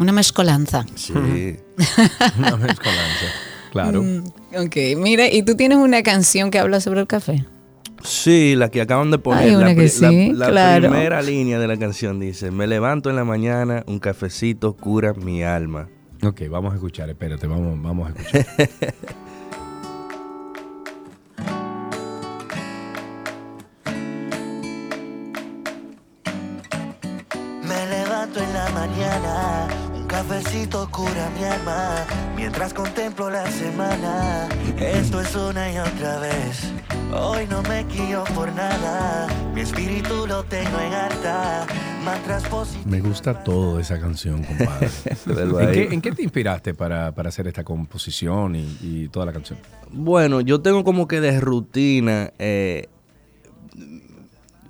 [0.00, 0.84] Una mezcolanza.
[0.96, 1.12] Sí.
[2.38, 3.26] Una mezcolanza.
[3.70, 4.02] Claro.
[4.02, 4.24] Mm,
[4.66, 7.44] ok, mira, ¿y tú tienes una canción que habla sobre el café?
[8.02, 9.44] Sí, la que acaban de poner.
[9.48, 10.88] Hay una la, que sí, la- la claro.
[10.90, 15.42] primera línea de la canción dice, me levanto en la mañana, un cafecito cura mi
[15.42, 15.88] alma.
[16.22, 18.46] Ok, vamos a escuchar, espérate, vamos, vamos a escuchar.
[28.86, 32.04] mañana, un cafecito cura mi alma,
[32.36, 34.46] mientras contemplo la semana.
[34.78, 36.70] Esto es una y otra vez.
[37.12, 41.66] Hoy no me guío por nada, mi espíritu lo tengo en alta.
[42.84, 44.90] Me gusta todo de esa canción, compadre.
[45.26, 49.32] ¿En qué, en qué te inspiraste para, para hacer esta composición y, y toda la
[49.32, 49.58] canción?
[49.90, 52.88] Bueno, yo tengo como que de rutina eh,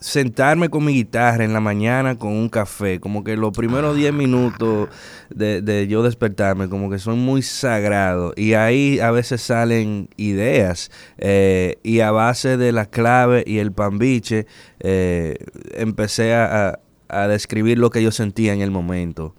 [0.05, 3.01] sentarme con mi guitarra en la mañana con un café.
[3.01, 4.91] Como que los primeros 10 minutos
[5.31, 8.35] de, de yo despertarme, como que son muy sagrados.
[8.37, 10.91] Y ahí a veces salen ideas.
[11.17, 14.47] eh, y a base de la clave y el pambiche,
[14.81, 15.39] eh,
[15.73, 19.35] empecé a, a- a describir lo que yo sentía en el momento.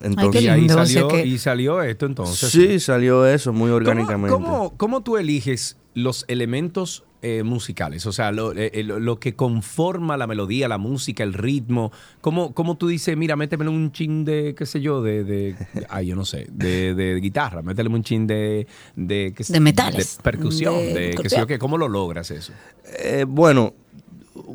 [0.00, 2.48] Entonces, y ahí salió, que- y salió esto entonces.
[2.50, 4.32] sí, salió eso muy ¿Cómo- orgánicamente.
[4.32, 8.04] ¿Cómo, cómo tú eliges los elementos eh, musicales?
[8.06, 11.90] O sea, lo, eh, eh, lo- lo que conforma la melodía, la música, el ritmo.
[12.20, 15.54] ¿Cómo, cómo tú dices, mira, métemele un chin de, qué sé yo, de, de
[15.88, 18.66] ay, yo no sé, de, de guitarra, métele un chin de...
[18.94, 20.16] De, qué sé- De metales.
[20.18, 21.58] De percusión, De de, qué sé yo qué.
[21.58, 22.52] ¿Cómo lo logras eso?
[22.98, 23.72] Eh, bueno,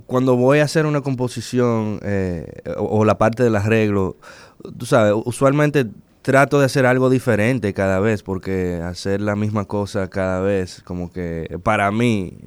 [0.06, 2.46] cuando voy a hacer una composición eh,
[2.78, 4.18] o, o la parte del arreglo,
[4.78, 5.86] tú sabes, usualmente
[6.22, 11.12] trato de hacer algo diferente cada vez, porque hacer la misma cosa cada vez, como
[11.12, 12.38] que para mí,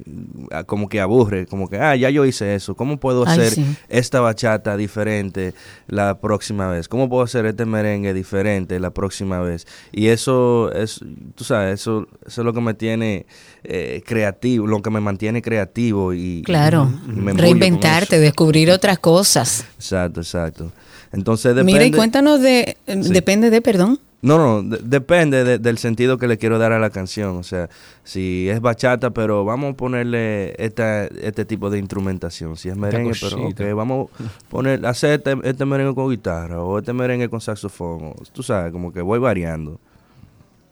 [0.67, 3.75] como que aburre, como que, ah, ya yo hice eso, ¿cómo puedo Ay, hacer sí.
[3.89, 5.53] esta bachata diferente
[5.87, 6.87] la próxima vez?
[6.87, 9.65] ¿Cómo puedo hacer este merengue diferente la próxima vez?
[9.91, 10.99] Y eso es,
[11.35, 13.25] tú sabes, eso, eso es lo que me tiene
[13.63, 16.43] eh, creativo, lo que me mantiene creativo y...
[16.43, 19.65] Claro, y me reinventarte, descubrir otras cosas.
[19.77, 20.71] Exacto, exacto.
[21.13, 21.73] Entonces depende...
[21.73, 23.13] Mira, y cuéntanos de, eh, Sí.
[23.13, 23.99] depende de, perdón.
[24.21, 27.37] No, no, de- depende de- del sentido que le quiero dar a la canción.
[27.37, 27.69] O sea,
[28.03, 32.55] si es bachata, pero vamos a ponerle esta, este tipo de instrumentación.
[32.57, 36.79] Si es merengue, pero ok, vamos a poner, hacer este, este merengue con guitarra o
[36.79, 38.03] este merengue con saxofón.
[38.05, 39.79] o- tú sabes, como que voy variando.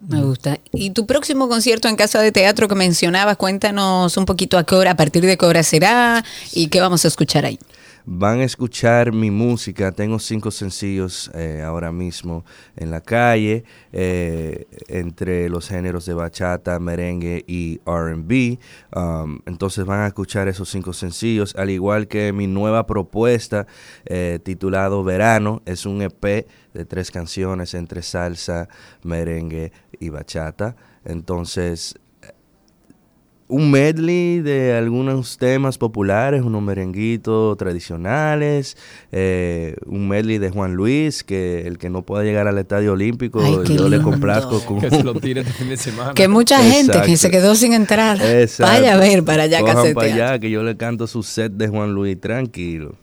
[0.08, 0.58] Me gusta.
[0.74, 4.74] Y tu próximo concierto en Casa de Teatro que mencionabas, cuéntanos un poquito a qué
[4.74, 6.24] hora, a partir de qué hora será
[6.54, 7.60] y qué vamos a escuchar ahí.
[8.06, 9.92] Van a escuchar mi música.
[9.92, 12.44] Tengo cinco sencillos eh, ahora mismo
[12.76, 18.58] en la calle, eh, entre los géneros de bachata, merengue y RB.
[18.96, 23.68] Um, entonces van a escuchar esos cinco sencillos, al igual que mi nueva propuesta
[24.06, 25.62] eh, titulado Verano.
[25.66, 28.68] Es un EP de tres canciones entre salsa,
[29.04, 30.76] merengue y bachata.
[31.06, 32.00] Entonces
[33.52, 38.78] un medley de algunos temas populares, unos merenguitos tradicionales,
[39.12, 43.42] eh, un medley de Juan Luis, que el que no pueda llegar al Estadio Olímpico,
[43.44, 44.80] Ay, yo le complazco con...
[44.80, 46.14] Que se lo tire este fin de semana.
[46.14, 48.22] Que mucha gente que se quedó sin entrar.
[48.22, 48.72] Exacto.
[48.72, 51.68] Vaya a ver para allá Cojan para allá, que yo le canto su set de
[51.68, 52.96] Juan Luis, tranquilo.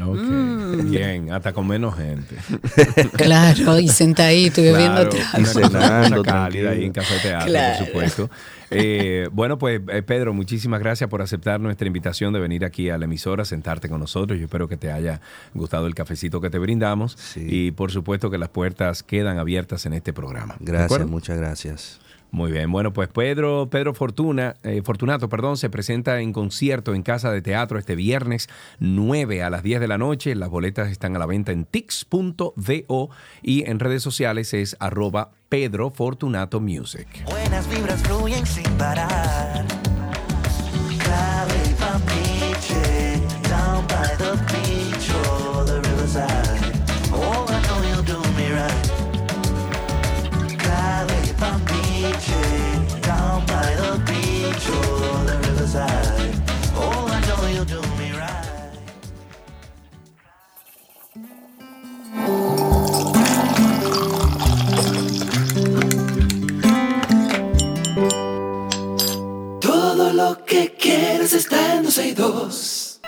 [0.00, 0.90] Ok, Mm.
[0.90, 2.36] bien, hasta con menos gente.
[3.16, 7.78] Claro, y sentadito y bebiendo Claro, cenando, cálida ahí en Casa de Teatro, Claro.
[7.78, 8.30] por supuesto.
[8.70, 12.98] Eh, bueno, pues eh, Pedro, muchísimas gracias por aceptar nuestra invitación de venir aquí a
[12.98, 14.38] la emisora, sentarte con nosotros.
[14.38, 15.20] Yo espero que te haya
[15.54, 17.46] gustado el cafecito que te brindamos Sí.
[17.48, 20.56] y por supuesto que las puertas quedan abiertas en este programa.
[20.60, 21.98] ¿De Gracias, muchas gracias.
[22.30, 27.02] Muy bien, bueno, pues Pedro, Pedro Fortuna, eh, Fortunato, perdón, se presenta en concierto en
[27.02, 28.48] Casa de Teatro este viernes
[28.80, 30.34] 9 a las 10 de la noche.
[30.34, 33.10] Las boletas están a la venta en tix.do
[33.42, 37.08] y en redes sociales es arroba Pedro Fortunato Music.
[37.24, 39.64] Buenas vibras fluyen sin parar.
[40.98, 42.27] Clave y
[69.98, 73.00] Todo lo que quieres está en 12 y 2.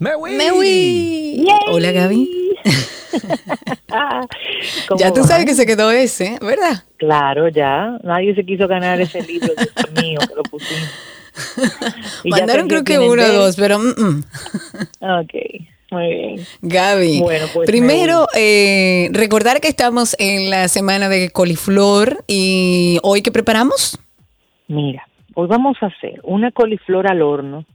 [0.00, 0.32] ¡Me voy!
[0.32, 1.46] Me voy.
[1.70, 2.28] Hola Gaby.
[4.88, 6.84] ¿Cómo Ya tú sabes que se quedó ese, ¿verdad?
[6.98, 7.96] Claro, ya.
[8.02, 10.90] Nadie se quiso ganar ese libro Dios mío que lo pusimos.
[12.26, 14.24] Mandaron creo que uno o dos, pero mm, mm.
[15.00, 15.32] Ok,
[15.92, 16.36] muy bien.
[16.62, 23.22] Gaby, Bueno, pues, primero eh, recordar que estamos en la semana de coliflor y hoy
[23.22, 23.98] qué preparamos?
[24.68, 27.66] Mira, hoy vamos a hacer una coliflor al horno,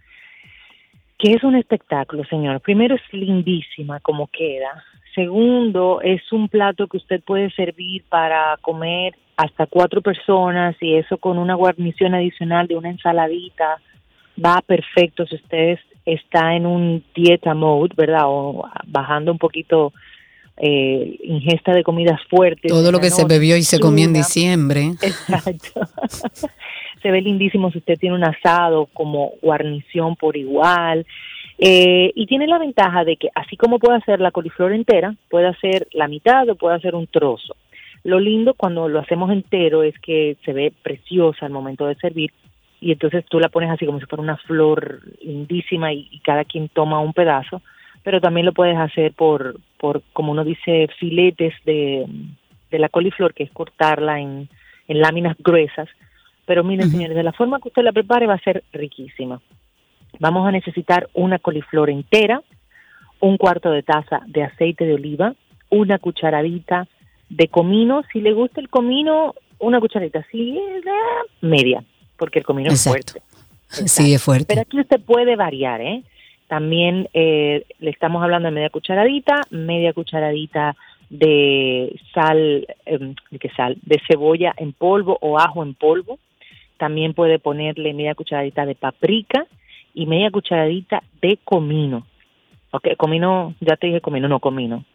[1.20, 2.60] que es un espectáculo, señor.
[2.62, 4.84] Primero es lindísima como queda.
[5.14, 11.18] Segundo, es un plato que usted puede servir para comer hasta cuatro personas y eso
[11.18, 13.78] con una guarnición adicional de una ensaladita.
[14.44, 18.24] Va perfecto si usted está en un dieta mode, ¿verdad?
[18.26, 19.92] O bajando un poquito
[20.56, 22.72] eh, ingesta de comidas fuertes.
[22.72, 24.94] Todo lo que se bebió y se comió en diciembre.
[25.02, 25.82] Exacto.
[27.02, 31.06] se ve lindísimo si usted tiene un asado como guarnición por igual.
[31.60, 35.48] Eh, y tiene la ventaja de que así como puede hacer la coliflor entera, puede
[35.48, 37.56] hacer la mitad o puede hacer un trozo.
[38.04, 42.32] Lo lindo cuando lo hacemos entero es que se ve preciosa al momento de servir
[42.80, 46.44] y entonces tú la pones así como si fuera una flor lindísima y, y cada
[46.46, 47.62] quien toma un pedazo,
[48.04, 52.06] pero también lo puedes hacer por, por como uno dice, filetes de,
[52.72, 54.48] de la coliflor, que es cortarla en,
[54.88, 55.90] en láminas gruesas.
[56.46, 59.42] Pero miren, señores, de la forma que usted la prepare va a ser riquísima.
[60.20, 62.42] Vamos a necesitar una coliflor entera,
[63.20, 65.34] un cuarto de taza de aceite de oliva,
[65.70, 66.88] una cucharadita
[67.30, 68.04] de comino.
[68.14, 70.26] Si le gusta el comino, una cucharadita.
[70.32, 70.82] Si eh,
[71.42, 71.84] media,
[72.18, 73.18] porque el comino Exacto.
[73.18, 73.24] es
[73.70, 73.90] fuerte.
[73.90, 74.46] Sí, es fuerte.
[74.48, 76.04] Pero aquí usted puede variar, ¿eh?
[76.48, 80.76] También eh, le estamos hablando de media cucharadita, media cucharadita
[81.10, 83.78] de sal, ¿de qué sal?
[83.82, 86.20] De cebolla en polvo o ajo en polvo.
[86.78, 89.46] También puede ponerle media cucharadita de paprika
[89.94, 92.08] y media cucharadita de comino.
[92.72, 94.86] Ok, comino, ya te dije comino, no comino.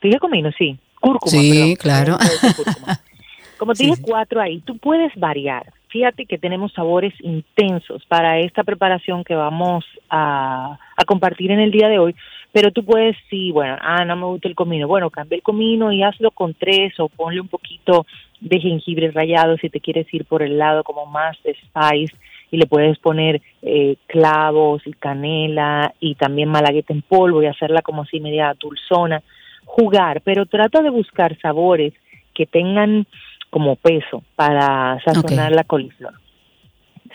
[0.00, 0.78] Te dije comino, sí.
[1.00, 1.30] Cúrcuma.
[1.30, 2.18] Sí, perdón.
[2.18, 2.18] claro.
[2.56, 3.00] Cúrcuma.
[3.58, 4.60] Como te dije, cuatro ahí.
[4.60, 5.72] Tú puedes variar.
[5.90, 11.88] Fíjate que tenemos sabores intensos para esta preparación que vamos a, compartir en el día
[11.88, 12.14] de hoy.
[12.52, 14.86] Pero tú puedes, sí, bueno, ah, no me gusta el comino.
[14.86, 18.04] Bueno, cambia el comino y hazlo con tres o ponle un poquito
[18.40, 22.14] de jengibre rallado si te quieres ir por el lado como más spice
[22.50, 27.80] y le puedes poner eh, clavos y canela y también malagueta en polvo y hacerla
[27.80, 29.22] como así media dulzona.
[29.64, 31.94] Jugar, pero trata de buscar sabores
[32.34, 33.06] que tengan
[33.50, 36.14] como peso para sazonar la coliflor.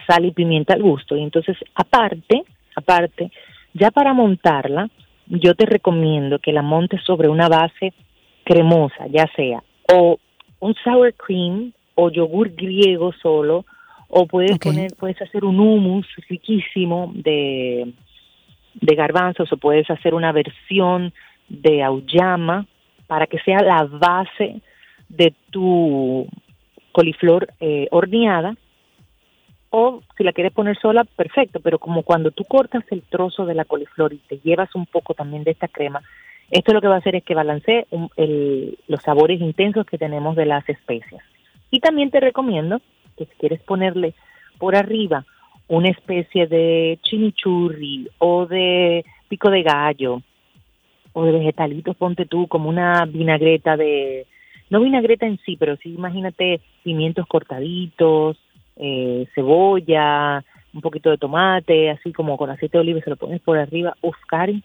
[0.07, 1.15] Sal y pimienta al gusto.
[1.15, 2.43] Y entonces, aparte,
[2.75, 3.31] aparte,
[3.73, 4.89] ya para montarla,
[5.27, 7.93] yo te recomiendo que la montes sobre una base
[8.43, 10.17] cremosa, ya sea o
[10.59, 13.65] un sour cream o yogur griego solo,
[14.07, 17.91] o puedes poner, puedes hacer un hummus riquísimo de,
[18.73, 21.13] de garbanzos, o puedes hacer una versión
[21.49, 22.65] de auyama
[23.07, 24.61] para que sea la base
[25.16, 26.28] de tu
[26.91, 28.55] coliflor eh, horneada
[29.70, 33.55] o si la quieres poner sola, perfecto, pero como cuando tú cortas el trozo de
[33.55, 36.01] la coliflor y te llevas un poco también de esta crema,
[36.51, 39.97] esto lo que va a hacer es que balancee un- el- los sabores intensos que
[39.97, 41.24] tenemos de las especias.
[41.72, 42.80] Y también te recomiendo
[43.18, 44.14] que si quieres ponerle
[44.59, 45.26] por arriba
[45.68, 50.22] una especie de chimichurri o de pico de gallo
[51.14, 54.28] o de vegetalitos, ponte tú como una vinagreta de,
[54.74, 58.38] no vinagreta en sí, pero sí imagínate pimientos cortaditos,
[58.76, 60.43] eh, cebolla,
[60.74, 63.95] un poquito de tomate, así como con aceite de oliva se lo pones por arriba,
[64.01, 64.63] uf, Cari,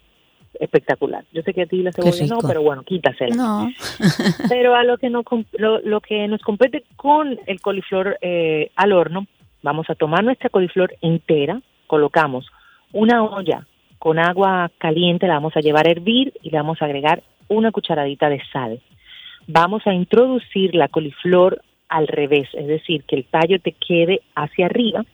[0.58, 1.26] espectacular.
[1.30, 3.34] Yo sé que a ti la cebolla no, pero bueno, quítasela.
[3.36, 3.68] No.
[4.48, 5.26] Pero a lo que, nos,
[5.58, 9.26] lo que nos compete con el coliflor eh, al horno,
[9.62, 12.46] vamos a tomar nuestra coliflor entera, colocamos
[12.94, 13.66] una olla
[13.98, 17.72] con agua caliente, la vamos a llevar a hervir y le vamos a agregar una
[17.72, 18.80] cucharadita de sal.
[19.50, 24.66] Vamos a introducir la coliflor al revés, es decir, que el tallo te quede hacia
[24.66, 25.06] arriba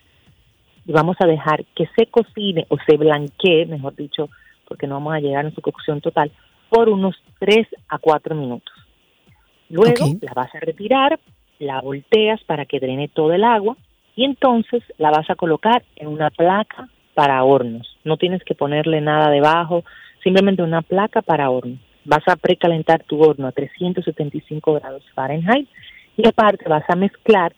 [0.85, 4.29] y vamos a dejar que se cocine o se blanquee, mejor dicho,
[4.67, 6.33] porque no vamos a llegar a su cocción total,
[6.69, 8.75] por unos 3 a 4 minutos.
[9.69, 11.21] Luego la vas a retirar,
[11.61, 13.77] la volteas para que drene todo el agua
[14.17, 17.99] y entonces la vas a colocar en una placa para hornos.
[18.03, 19.85] No tienes que ponerle nada debajo,
[20.25, 21.79] simplemente una placa para horno.
[22.05, 25.69] Vas a precalentar tu horno a 375 grados Fahrenheit
[26.17, 27.55] y aparte vas a mezclar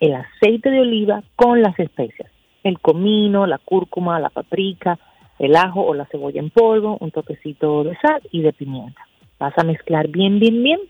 [0.00, 2.30] el aceite de oliva con las especias,
[2.62, 4.98] el comino, la cúrcuma, la paprika,
[5.38, 9.00] el ajo o la cebolla en polvo, un toquecito de sal y de pimienta.
[9.38, 10.80] Vas a mezclar bien, bien, bien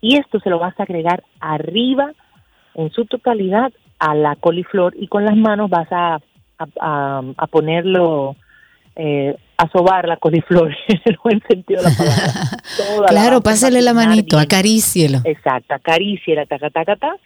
[0.00, 2.12] y esto se lo vas a agregar arriba
[2.74, 6.18] en su totalidad a la coliflor y con las manos vas a,
[6.58, 8.34] a, a- ponerlo,
[8.96, 9.36] eh,
[9.68, 12.32] sobar la coliflor en el buen sentido de la palabra.
[12.76, 15.18] Toda Claro, pásale la manito, acarícielo.
[15.24, 17.16] Exacto, acaríciela, taca, taca, ta,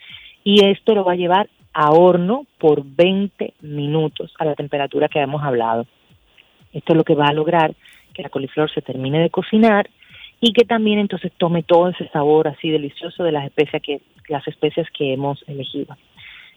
[0.45, 5.19] y esto lo va a llevar a horno por 20 minutos a la temperatura que
[5.19, 5.87] habíamos hablado.
[6.73, 7.75] Esto es lo que va a lograr
[8.15, 9.89] que la coliflor se termine de cocinar
[10.41, 14.47] y que también entonces tome todo ese sabor así delicioso de las especias que las
[14.49, 15.97] especias que hemos elegido.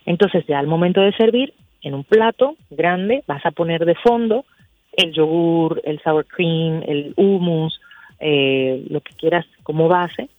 [0.06, 4.46] Entonces ya al momento de servir en un plato grande vas a poner de fondo
[5.00, 7.80] el yogur, el sour cream, el hummus,
[8.20, 10.30] eh, lo que quieras como base.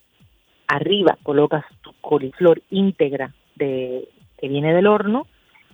[0.67, 4.07] Arriba colocas tu coliflor íntegra de,
[4.39, 5.27] que viene del horno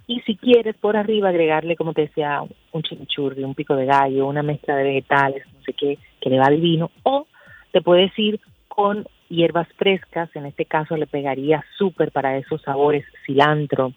[0.07, 4.28] y si quieres por arriba agregarle, como te decía, un chimichurri, un pico de gallo,
[4.28, 6.93] una mezcla de vegetales, no sé qué, que le va divino.
[7.03, 7.26] O
[7.72, 13.05] te puedes ir con hierbas frescas, en este caso le pegaría súper para esos sabores
[13.26, 13.93] cilantro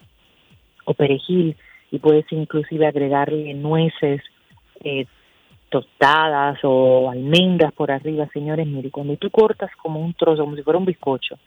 [0.84, 1.56] o perejil
[1.92, 4.20] y puedes inclusive agregarle nueces
[4.84, 5.06] eh,
[5.68, 10.62] tostadas o almendras por arriba, señores, mire, cuando tú cortas como un trozo, como si
[10.62, 11.38] fuera un bizcocho,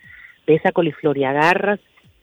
[0.48, 1.80] de esa coliflor y agarras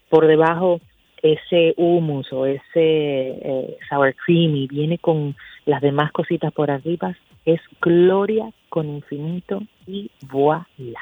[0.09, 0.81] por debajo
[1.23, 5.37] ese hummus o ese eh, sour cream y viene con
[5.67, 11.01] las demás cositas por arriba, es gloria con infinito y voilà.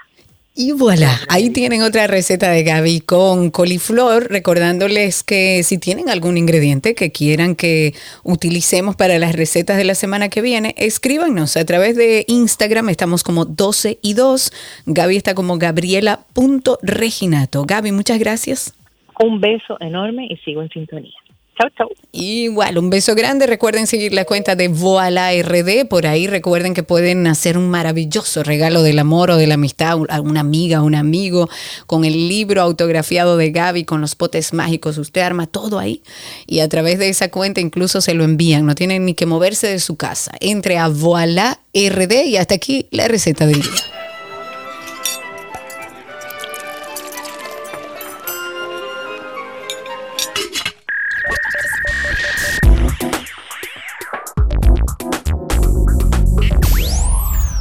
[0.60, 6.36] Y voilà, ahí tienen otra receta de Gaby con coliflor, recordándoles que si tienen algún
[6.36, 7.92] ingrediente que quieran que
[8.24, 13.22] utilicemos para las recetas de la semana que viene, escríbanos a través de Instagram, estamos
[13.22, 14.50] como 12 y 2,
[14.86, 17.64] Gaby está como gabriela.reginato.
[17.64, 18.74] Gaby, muchas gracias.
[19.22, 21.14] Un beso enorme y sigo en sintonía.
[21.58, 21.88] Chao, chao.
[22.12, 23.48] Igual, un beso grande.
[23.48, 25.88] Recuerden seguir la cuenta de Voila RD.
[25.88, 29.98] Por ahí recuerden que pueden hacer un maravilloso regalo del amor o de la amistad
[30.08, 31.48] a una amiga, a un amigo,
[31.86, 34.98] con el libro autografiado de Gaby, con los potes mágicos.
[34.98, 36.02] Usted arma todo ahí
[36.46, 38.64] y a través de esa cuenta incluso se lo envían.
[38.64, 40.30] No tienen ni que moverse de su casa.
[40.38, 44.07] Entre a Voila RD y hasta aquí la receta del día.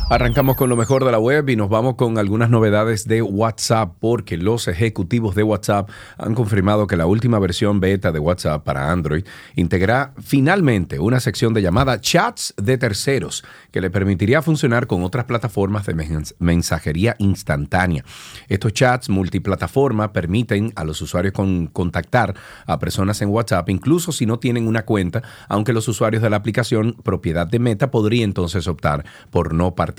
[0.10, 3.95] Arrancamos con lo mejor de la web y nos vamos con algunas novedades de WhatsApp
[3.99, 8.89] porque los ejecutivos de WhatsApp han confirmado que la última versión beta de WhatsApp para
[8.89, 15.03] Android integrará finalmente una sección de llamada chats de terceros que le permitiría funcionar con
[15.03, 18.05] otras plataformas de mens- mensajería instantánea.
[18.47, 22.34] Estos chats multiplataforma permiten a los usuarios con- contactar
[22.66, 26.38] a personas en WhatsApp incluso si no tienen una cuenta, aunque los usuarios de la
[26.38, 29.97] aplicación propiedad de Meta podrían entonces optar por no participar.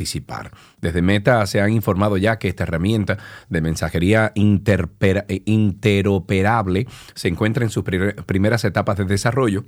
[0.81, 3.19] Desde Meta se han informado ya que esta herramienta
[3.49, 9.65] de mensajería interoperable se encuentra en sus pri- primeras etapas de desarrollo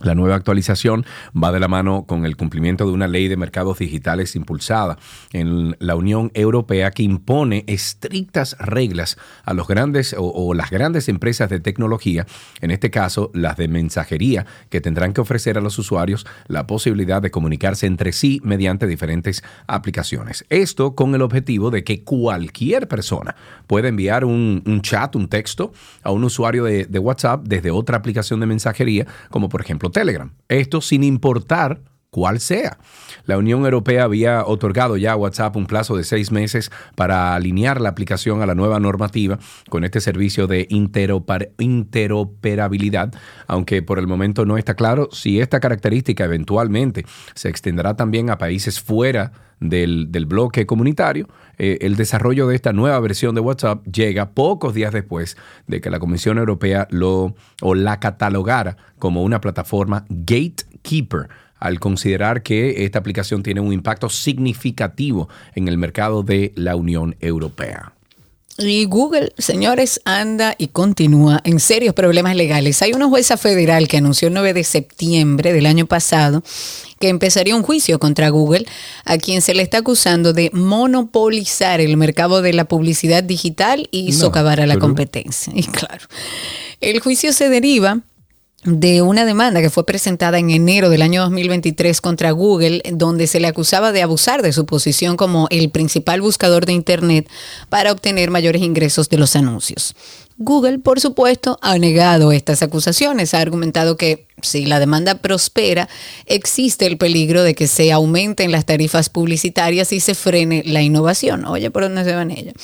[0.00, 1.04] la nueva actualización
[1.36, 4.98] va de la mano con el cumplimiento de una ley de mercados digitales impulsada
[5.32, 11.50] en la Unión Europea que impone estrictas reglas a los grandes o, las grandes empresas
[11.50, 12.26] de tecnología,
[12.60, 17.22] en este caso las de mensajería, que tendrán que ofrecer a los usuarios la posibilidad
[17.22, 20.44] de comunicarse entre sí mediante diferentes aplicaciones.
[20.48, 23.36] Esto con el objetivo de que cualquier persona
[23.66, 25.72] pueda enviar un, un chat, un texto
[26.02, 30.32] a un usuario de, de WhatsApp desde otra aplicación de mensajería, como por ejemplo Telegram.
[30.48, 32.78] Esto sin importar cuál sea.
[33.30, 37.80] La Unión Europea había otorgado ya a WhatsApp un plazo de seis meses para alinear
[37.80, 43.14] la aplicación a la nueva normativa con este servicio de interoperabilidad,
[43.46, 48.38] aunque por el momento no está claro si esta característica eventualmente se extenderá también a
[48.38, 51.28] países fuera del, del bloque comunitario.
[51.56, 55.36] Eh, el desarrollo de esta nueva versión de WhatsApp llega pocos días después
[55.68, 61.28] de que la Comisión Europea lo o la catalogara como una plataforma gatekeeper
[61.60, 67.14] al considerar que esta aplicación tiene un impacto significativo en el mercado de la Unión
[67.20, 67.92] Europea.
[68.58, 72.82] Y Google, señores, anda y continúa en serios problemas legales.
[72.82, 76.42] Hay una jueza federal que anunció el 9 de septiembre del año pasado
[76.98, 78.66] que empezaría un juicio contra Google,
[79.06, 84.10] a quien se le está acusando de monopolizar el mercado de la publicidad digital y
[84.12, 85.50] No, socavar a la pero- competencia.
[85.56, 86.04] Y claro,
[86.82, 88.00] el juicio se deriva
[88.64, 93.40] de una demanda que fue presentada en enero del año 2023 contra Google, donde se
[93.40, 97.28] le acusaba de abusar de su posición como el principal buscador de Internet
[97.70, 99.94] para obtener mayores ingresos de los anuncios.
[100.42, 105.86] Google, por supuesto, ha negado estas acusaciones, ha argumentado que si la demanda prospera,
[106.24, 111.44] existe el peligro de que se aumenten las tarifas publicitarias y se frene la innovación.
[111.44, 112.54] Oye, ¿por dónde se van ellas?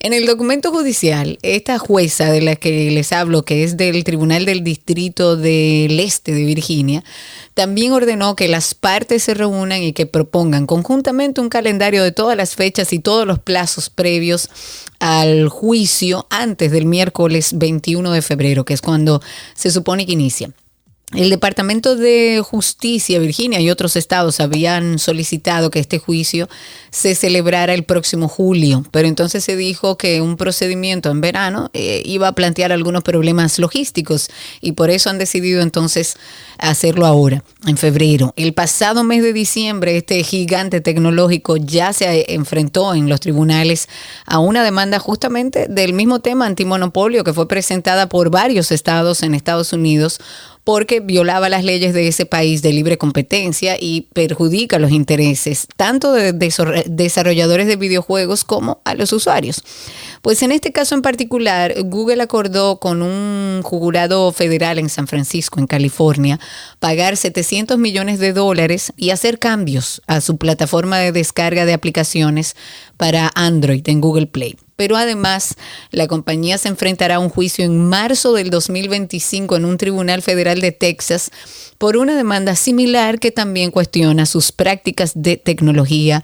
[0.00, 4.44] En el documento judicial, esta jueza de la que les hablo, que es del Tribunal
[4.44, 7.04] del Distrito del Este de Virginia,
[7.54, 12.36] también ordenó que las partes se reúnan y que propongan conjuntamente un calendario de todas
[12.36, 14.50] las fechas y todos los plazos previos
[14.98, 19.22] al juicio antes del miércoles 21 de febrero, que es cuando
[19.54, 20.50] se supone que inicia.
[21.14, 26.50] El Departamento de Justicia, Virginia y otros estados habían solicitado que este juicio
[26.90, 32.02] se celebrara el próximo julio, pero entonces se dijo que un procedimiento en verano eh,
[32.04, 34.28] iba a plantear algunos problemas logísticos
[34.60, 36.16] y por eso han decidido entonces
[36.58, 38.32] hacerlo ahora, en febrero.
[38.36, 43.88] El pasado mes de diciembre, este gigante tecnológico ya se enfrentó en los tribunales
[44.26, 49.34] a una demanda justamente del mismo tema antimonopolio que fue presentada por varios estados en
[49.34, 50.20] Estados Unidos
[50.64, 56.12] porque violaba las leyes de ese país de libre competencia y perjudica los intereses tanto
[56.12, 59.62] de desor- desarrolladores de videojuegos como a los usuarios.
[60.22, 65.60] Pues en este caso en particular, Google acordó con un jurado federal en San Francisco,
[65.60, 66.40] en California,
[66.80, 72.56] pagar 700 millones de dólares y hacer cambios a su plataforma de descarga de aplicaciones
[72.96, 74.56] para Android en Google Play.
[74.78, 75.56] Pero además,
[75.90, 80.60] la compañía se enfrentará a un juicio en marzo del 2025 en un tribunal federal
[80.60, 81.32] de Texas
[81.78, 86.22] por una demanda similar que también cuestiona sus prácticas de tecnología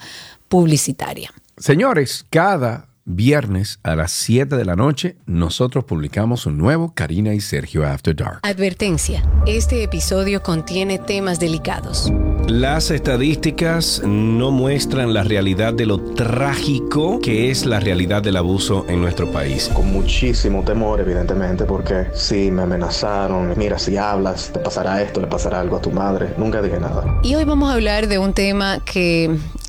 [0.48, 1.30] publicitaria.
[1.56, 7.40] Señores, cada viernes a las 7 de la noche nosotros publicamos un nuevo Karina y
[7.40, 8.40] Sergio After Dark.
[8.42, 12.10] Advertencia, este episodio contiene temas delicados.
[12.48, 18.84] Las estadísticas no muestran la realidad de lo trágico que es la realidad del abuso
[18.86, 19.70] en nuestro país.
[19.72, 23.54] Con muchísimo temor, evidentemente, porque sí, me amenazaron.
[23.56, 26.34] Mira, si hablas, te pasará esto, le pasará algo a tu madre.
[26.36, 27.18] Nunca dije nada.
[27.22, 29.34] Y hoy vamos a hablar de un tema que,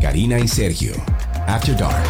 [0.00, 0.92] Karina y Sergio,
[1.48, 2.04] After Dark.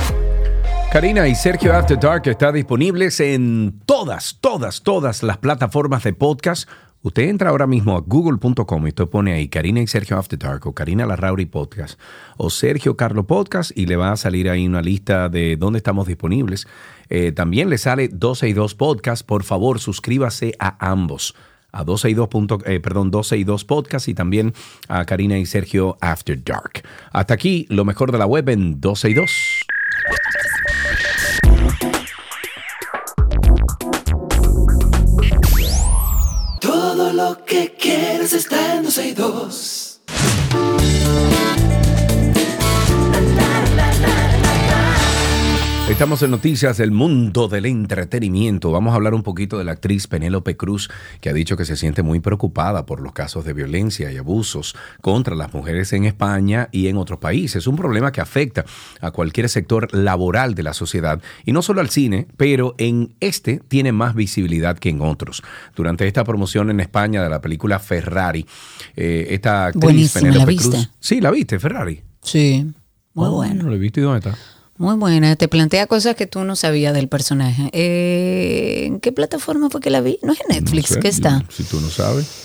[0.92, 6.68] Karina y Sergio After Dark está disponibles en todas, todas, todas las plataformas de podcast.
[7.00, 10.66] Usted entra ahora mismo a google.com y usted pone ahí Karina y Sergio After Dark
[10.66, 11.98] o Karina Larrauri Podcast
[12.36, 16.06] o Sergio Carlo Podcast y le va a salir ahí una lista de dónde estamos
[16.06, 16.66] disponibles.
[17.08, 19.26] Eh, también le sale 12 y 2 Podcast.
[19.26, 21.34] Por favor, suscríbase a ambos
[21.74, 22.28] a 12 y 2,
[22.66, 24.54] eh, perdón, 12 y 2 Podcast y también
[24.88, 26.82] a Karina y Sergio After Dark.
[27.12, 29.30] Hasta aquí lo mejor de la web en 12 y 2.
[36.60, 40.00] Todo lo que quieres está en 12 y 2.
[45.90, 48.72] Estamos en noticias del mundo del entretenimiento.
[48.72, 51.76] Vamos a hablar un poquito de la actriz Penélope Cruz, que ha dicho que se
[51.76, 56.68] siente muy preocupada por los casos de violencia y abusos contra las mujeres en España
[56.72, 57.56] y en otros países.
[57.56, 58.64] Es un problema que afecta
[59.00, 63.60] a cualquier sector laboral de la sociedad y no solo al cine, pero en este
[63.68, 65.42] tiene más visibilidad que en otros.
[65.76, 68.46] Durante esta promoción en España de la película Ferrari,
[68.96, 70.70] eh, esta actriz Buenísima, ¿la Penélope viste?
[70.70, 70.90] Cruz.
[70.98, 72.02] Sí, la viste, Ferrari.
[72.22, 72.66] Sí,
[73.12, 73.64] muy Oh, bueno.
[73.64, 74.36] No la he visto y dónde está.
[74.76, 77.70] Muy buena, te plantea cosas que tú no sabías del personaje.
[77.72, 80.18] Eh, ¿En qué plataforma fue que la vi?
[80.22, 81.44] No es en Netflix, No sé, ¿qué está?
[81.48, 82.43] Si tú no sabes.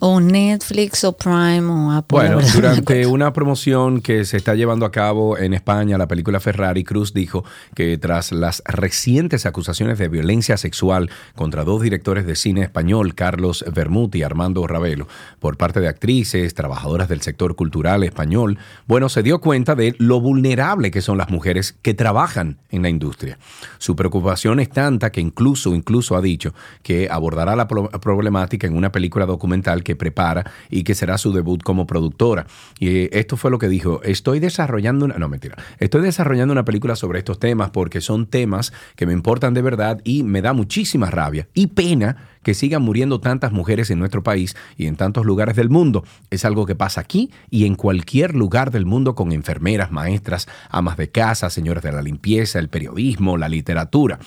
[0.00, 2.16] O Netflix o Prime o Apple.
[2.18, 6.84] Bueno, durante una promoción que se está llevando a cabo en España, la película Ferrari,
[6.84, 7.44] Cruz dijo
[7.74, 13.64] que tras las recientes acusaciones de violencia sexual contra dos directores de cine español, Carlos
[13.74, 15.08] Bermud y Armando Ravelo,
[15.40, 20.20] por parte de actrices, trabajadoras del sector cultural español, bueno, se dio cuenta de lo
[20.20, 23.38] vulnerable que son las mujeres que trabajan en la industria.
[23.78, 28.76] Su preocupación es tanta que incluso, incluso ha dicho que abordará la pro- problemática en
[28.76, 32.46] una película documental que prepara y que será su debut como productora.
[32.78, 36.66] Y eh, esto fue lo que dijo, estoy desarrollando una, no mentira, estoy desarrollando una
[36.66, 40.52] película sobre estos temas porque son temas que me importan de verdad y me da
[40.52, 45.24] muchísima rabia y pena que sigan muriendo tantas mujeres en nuestro país y en tantos
[45.24, 46.04] lugares del mundo.
[46.28, 50.98] Es algo que pasa aquí y en cualquier lugar del mundo con enfermeras, maestras, amas
[50.98, 54.18] de casa, señores de la limpieza, el periodismo, la literatura.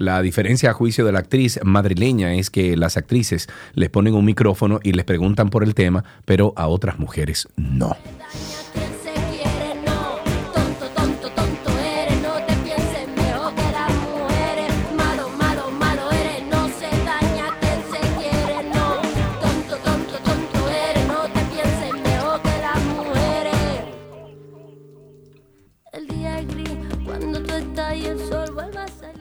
[0.00, 4.24] La diferencia a juicio de la actriz madrileña es que las actrices les ponen un
[4.24, 7.94] micrófono y les preguntan por el tema, pero a otras mujeres no.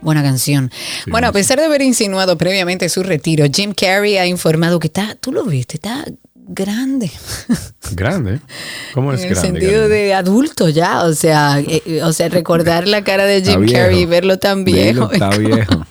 [0.09, 0.71] Buena canción.
[1.11, 5.13] bueno, a pesar de haber insinuado previamente su retiro, Jim Carrey ha informado que está,
[5.13, 6.03] tú lo viste, está
[6.33, 7.11] grande.
[7.91, 8.39] Grande.
[8.95, 9.59] ¿Cómo es en el grande?
[9.59, 13.67] sentido de adulto ya, o sea, eh, o sea, recordar la cara de Jim.
[13.71, 15.09] Carrey y verlo tan viejo.
[15.09, 15.85] Dilo, está viejo.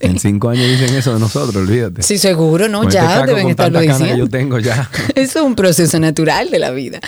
[0.00, 2.02] En cinco años dicen eso de nosotros, olvídate.
[2.02, 2.78] Sí, seguro, ¿no?
[2.78, 4.16] Con este ya deben estarlo que diciendo.
[4.16, 4.90] yo tengo ya.
[5.14, 7.00] Eso es un proceso natural de la vida.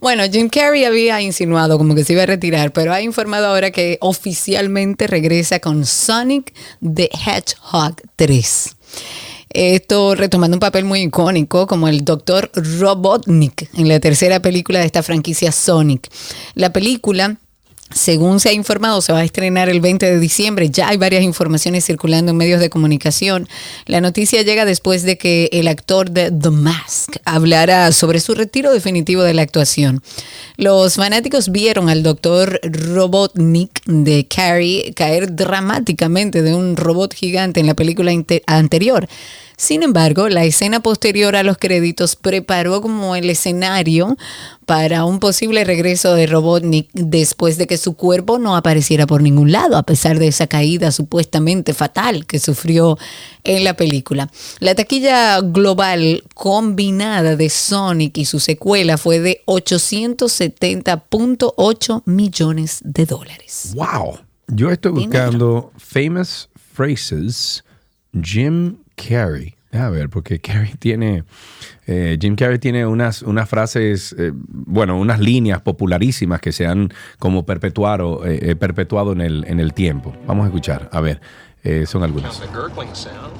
[0.00, 3.70] Bueno, Jim Carrey había insinuado como que se iba a retirar, pero ha informado ahora
[3.70, 8.76] que oficialmente regresa con Sonic the Hedgehog 3.
[9.52, 12.50] Esto retomando un papel muy icónico como el Dr.
[12.54, 16.08] Robotnik en la tercera película de esta franquicia Sonic.
[16.54, 17.36] La película
[17.92, 20.70] según se ha informado, se va a estrenar el 20 de diciembre.
[20.70, 23.48] Ya hay varias informaciones circulando en medios de comunicación.
[23.86, 28.72] La noticia llega después de que el actor de The Mask hablara sobre su retiro
[28.72, 30.02] definitivo de la actuación.
[30.56, 37.66] Los fanáticos vieron al doctor Robotnik de Carrie caer dramáticamente de un robot gigante en
[37.66, 38.12] la película
[38.46, 39.08] anterior.
[39.60, 44.16] Sin embargo, la escena posterior a los créditos preparó como el escenario
[44.64, 49.52] para un posible regreso de Robotnik después de que su cuerpo no apareciera por ningún
[49.52, 52.96] lado, a pesar de esa caída supuestamente fatal que sufrió
[53.44, 54.30] en la película.
[54.60, 63.74] La taquilla global combinada de Sonic y su secuela fue de 870.8 millones de dólares.
[63.74, 64.20] ¡Wow!
[64.48, 67.62] Yo estoy buscando famous phrases
[68.22, 68.78] Jim
[69.08, 69.54] Carrey.
[69.72, 71.24] A ver, porque Carrey tiene,
[71.86, 76.92] eh, Jim Carrey tiene unas, unas frases, eh, bueno, unas líneas popularísimas que se han
[77.18, 80.14] como perpetuado, eh, eh, perpetuado en, el, en el tiempo.
[80.26, 81.20] Vamos a escuchar, a ver,
[81.62, 82.40] eh, son algunas.
[82.40, 83.32] The gurgling sound.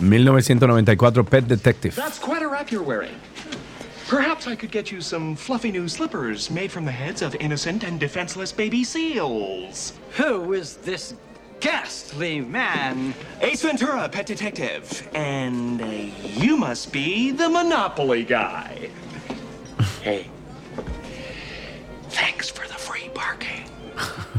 [0.00, 1.94] 1994, Pet Detective.
[1.96, 3.14] That's quite a wrap you're wearing.
[4.08, 7.84] Perhaps I could get you some fluffy new slippers made from the heads of innocent
[7.84, 9.92] and defenseless baby seals.
[10.12, 11.14] Who is this
[11.60, 13.12] ghastly man?
[13.42, 15.06] Ace Ventura, pet detective.
[15.12, 15.84] And uh,
[16.22, 18.88] you must be the Monopoly guy.
[20.02, 20.26] hey.
[22.08, 23.68] Thanks for the free parking.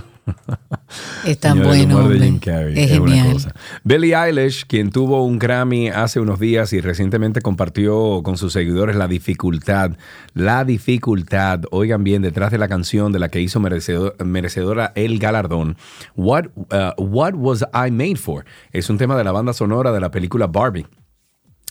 [1.25, 1.99] Es tan bueno.
[1.99, 2.39] hombre.
[2.39, 3.33] Carrey Es es una genial.
[3.33, 3.53] cosa.
[3.83, 8.95] Billie Eilish, quien tuvo un Grammy hace unos días y recientemente compartió con sus seguidores
[8.95, 9.91] la dificultad,
[10.33, 15.19] la dificultad, oigan bien, detrás de la canción de la que hizo merecedor- merecedora el
[15.19, 15.77] galardón,
[16.15, 18.45] What, uh, What Was I Made For?
[18.71, 20.85] Es un tema de la banda sonora de la película Barbie.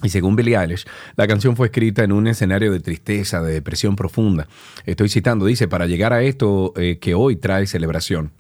[0.03, 0.85] Y según Billie Eilish,
[1.17, 4.47] la canción fue escrita en un escenario de tristeza, de depresión profunda.
[4.87, 8.31] Estoy citando, dice, para llegar a esto eh, que hoy trae celebración.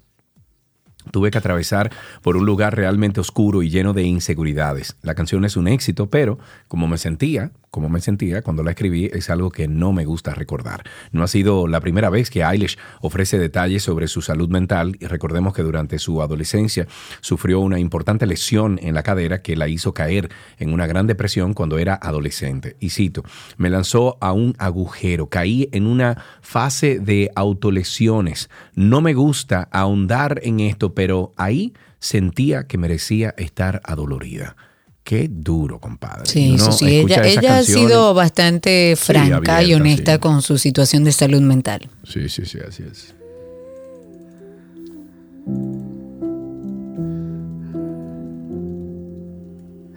[1.10, 1.90] Tuve que atravesar
[2.22, 4.96] por un lugar realmente oscuro y lleno de inseguridades.
[5.02, 6.38] La canción es un éxito, pero
[6.68, 10.34] como me sentía, como me sentía cuando la escribí, es algo que no me gusta
[10.34, 10.84] recordar.
[11.12, 15.06] No ha sido la primera vez que Eilish ofrece detalles sobre su salud mental y
[15.06, 16.86] recordemos que durante su adolescencia
[17.20, 21.54] sufrió una importante lesión en la cadera que la hizo caer en una gran depresión
[21.54, 22.76] cuando era adolescente.
[22.80, 23.22] Y cito,
[23.56, 28.48] me lanzó a un agujero, caí en una fase de autolesiones.
[28.74, 34.56] No me gusta ahondar en esto, pero ahí sentía que merecía estar adolorida.
[35.04, 36.26] Qué duro, compadre.
[36.26, 36.86] Sí, Uno eso sí.
[36.88, 40.18] Ella, ha sido bastante franca y abierta, honesta sí.
[40.18, 41.88] con su situación de salud mental.
[42.02, 43.14] Sí, sí, sí, así es.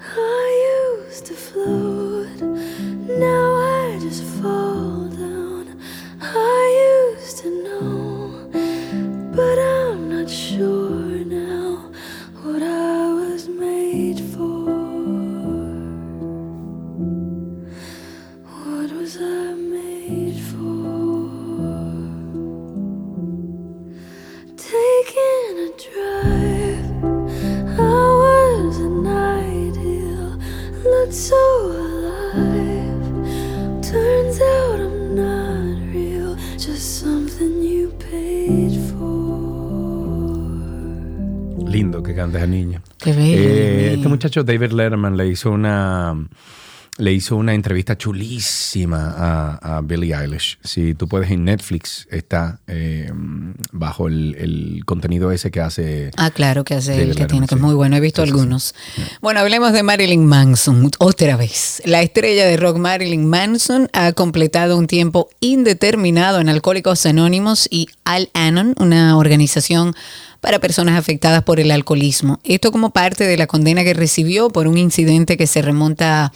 [0.06, 2.41] I used to float,
[3.18, 5.80] now I just fall down.
[6.22, 8.11] I used to know,
[9.36, 11.90] but I'm not sure now
[12.44, 14.66] what I was made for.
[18.44, 21.32] What was I made for?
[24.58, 26.90] Taking a drive.
[27.80, 27.82] I
[28.24, 30.38] was an ideal,
[30.84, 33.02] looked so alive.
[33.82, 35.01] Turns out I'm
[41.72, 42.82] Lindo que canta esa niña.
[42.97, 46.15] Qué bello, Eh, este muchacho David Letterman le hizo una
[46.97, 50.59] le hizo una entrevista chulísima a, a Billie Eilish.
[50.61, 53.09] Si tú puedes en Netflix está eh,
[53.72, 56.11] bajo el, el contenido ese que hace.
[56.17, 57.95] Ah, claro, que hace el que tiene, que es muy bueno.
[57.95, 58.76] He visto algunos.
[59.22, 61.82] Bueno, hablemos de Marilyn Manson otra vez.
[61.86, 67.88] La estrella de rock Marilyn Manson ha completado un tiempo indeterminado en Alcohólicos Anónimos y
[68.03, 69.95] Al-Anon, una organización
[70.42, 72.39] para personas afectadas por el alcoholismo.
[72.44, 76.34] Esto como parte de la condena que recibió por un incidente que se remonta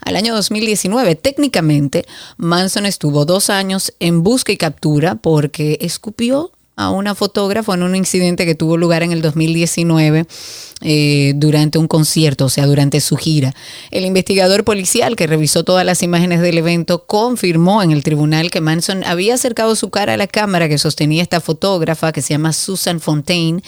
[0.00, 1.16] al año 2019.
[1.16, 7.82] Técnicamente, Manson estuvo dos años en busca y captura porque escupió a una fotógrafa en
[7.82, 10.26] un incidente que tuvo lugar en el 2019
[10.82, 13.54] eh, durante un concierto, o sea, durante su gira.
[13.90, 18.60] El investigador policial que revisó todas las imágenes del evento confirmó en el tribunal que
[18.60, 22.52] Manson había acercado su cara a la cámara que sostenía esta fotógrafa que se llama
[22.52, 23.62] Susan Fontaine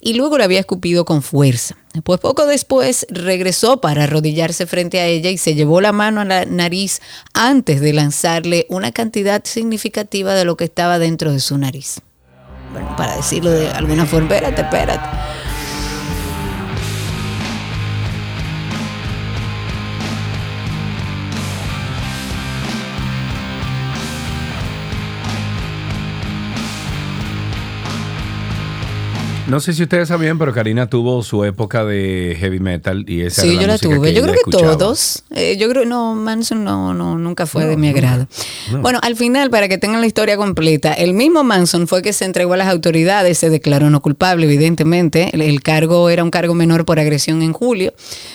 [0.00, 1.76] y luego la había escupido con fuerza.
[2.02, 6.24] Pues poco después regresó para arrodillarse frente a ella y se llevó la mano a
[6.24, 7.02] la nariz
[7.34, 12.00] antes de lanzarle una cantidad significativa de lo que estaba dentro de su nariz.
[12.74, 15.08] Bueno, para decirlo de alguna forma, espérate, espérate.
[29.46, 33.42] No sé si ustedes sabían, pero Karina tuvo su época de heavy metal y esa
[33.42, 34.14] Sí, era la yo la tuve.
[34.14, 34.78] yo creo que escuchaba.
[34.78, 35.22] todos.
[35.34, 37.98] Eh, yo creo, no, Manson no, no, nunca fue No, de mi nunca.
[38.00, 38.28] agrado.
[38.72, 38.80] No.
[38.80, 42.24] Bueno, al final, para que tengan la historia completa, el mismo Manson fue que se
[42.24, 45.28] entregó a las autoridades, se declaró no culpable, evidentemente.
[45.34, 47.92] El, el cargo era un cargo menor por agresión en julio,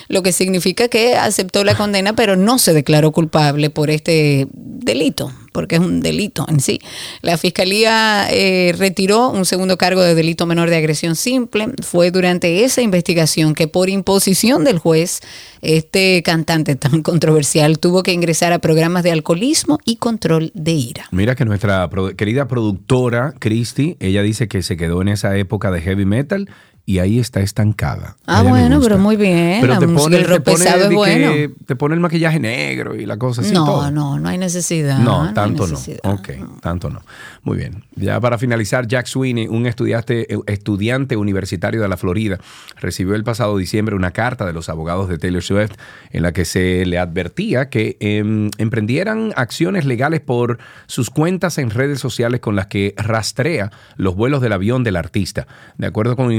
[0.09, 5.31] lo que significa que aceptó la condena, pero no se declaró culpable por este delito
[5.51, 6.79] porque es un delito en sí.
[7.21, 11.67] La fiscalía eh, retiró un segundo cargo de delito menor de agresión simple.
[11.83, 15.21] Fue durante esa investigación que por imposición del juez,
[15.61, 21.05] este cantante tan controversial tuvo que ingresar a programas de alcoholismo y control de ira.
[21.11, 25.81] Mira que nuestra querida productora, Christy, ella dice que se quedó en esa época de
[25.81, 26.49] heavy metal
[26.89, 28.17] y ahí está estancada.
[28.25, 29.59] Ah, bueno, pero muy bien.
[29.61, 31.31] Pero te pone, del te pone bueno.
[31.33, 33.53] que te pone el maquillaje negro y la cosa así.
[33.53, 33.91] no, todo.
[33.91, 34.97] no, no hay necesidad.
[34.97, 35.77] No, tanto no.
[36.05, 36.29] Ok,
[36.61, 37.03] tanto no.
[37.43, 37.83] Muy bien.
[37.93, 42.39] Ya para finalizar, Jack Sweeney, un estudiante, estudiante universitario de la Florida,
[42.77, 45.73] recibió el pasado diciembre una carta de los abogados de Taylor Swift
[46.09, 51.69] en la que se le advertía que em, emprendieran acciones legales por sus cuentas en
[51.69, 55.45] redes sociales con las que rastrea los vuelos del avión del artista.
[55.77, 56.31] De acuerdo con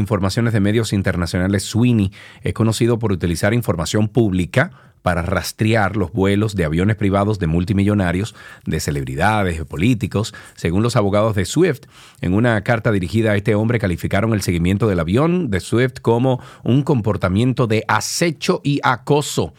[0.49, 2.13] de medios internacionales, Sweeney
[2.43, 4.71] es conocido por utilizar información pública
[5.03, 8.35] para rastrear los vuelos de aviones privados de multimillonarios,
[8.65, 10.35] de celebridades, de políticos.
[10.55, 11.83] Según los abogados de Swift,
[12.21, 16.41] en una carta dirigida a este hombre calificaron el seguimiento del avión de Swift como
[16.65, 19.55] un comportamiento de acecho y acoso.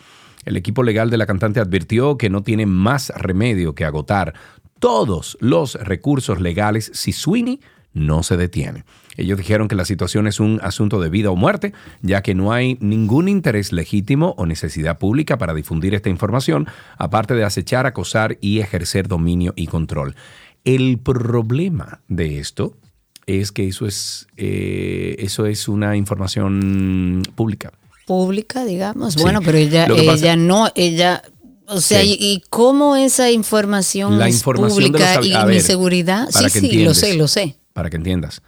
[0.46, 4.34] El equipo legal de la cantante advirtió que no tiene más remedio que agotar
[4.80, 7.60] todos los recursos legales si Sweeney
[7.94, 8.86] no se detiene.
[9.18, 12.54] Ellos dijeron que la situación es un asunto de vida o muerte, ya que no
[12.54, 16.68] hay ningún interés legítimo o necesidad pública para difundir esta información,
[16.98, 20.16] aparte de acechar, acosar y ejercer dominio y control.
[20.64, 22.78] El problema de esto
[23.26, 27.72] es que eso es, eh, eso es una información pública.
[28.06, 29.14] Pública, digamos.
[29.14, 29.22] Sí.
[29.22, 31.22] Bueno, pero ella, pasa- ella no, ella.
[31.68, 32.18] O sea, Sí.
[32.20, 36.28] y, cómo esa información La es información de pública los- y mi seguridad.
[36.30, 37.58] Sí, sí, lo sé, lo sé.
[37.74, 38.42] Para que entiendas.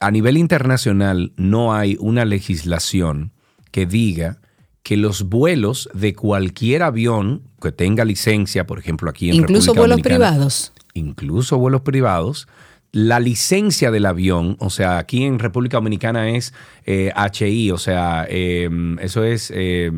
[0.00, 3.32] A nivel internacional no hay una legislación
[3.70, 4.38] que diga
[4.82, 9.80] que los vuelos de cualquier avión que tenga licencia, por ejemplo aquí en Incluso República
[9.80, 10.72] vuelos Dominicana, privados.
[10.94, 12.46] incluso vuelos privados,
[12.92, 18.26] la licencia del avión, o sea, aquí en República Dominicana es eh, HI, o sea,
[18.28, 18.70] eh,
[19.00, 19.90] eso es, eh,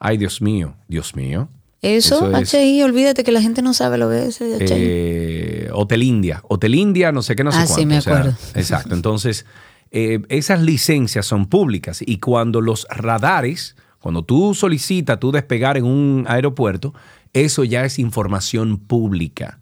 [0.00, 1.48] ay Dios mío, Dios mío.
[1.82, 4.44] Eso, es, HI, olvídate que la gente no sabe lo que es HI.
[4.70, 6.40] eh, Hotel India.
[6.48, 7.80] Hotel India, no sé qué, no sé Ah, cuánto.
[7.80, 8.38] sí, me o sea, acuerdo.
[8.54, 8.94] exacto.
[8.94, 9.44] Entonces,
[9.90, 15.84] eh, esas licencias son públicas y cuando los radares, cuando tú solicitas tú despegar en
[15.84, 16.94] un aeropuerto,
[17.32, 19.58] eso ya es información pública.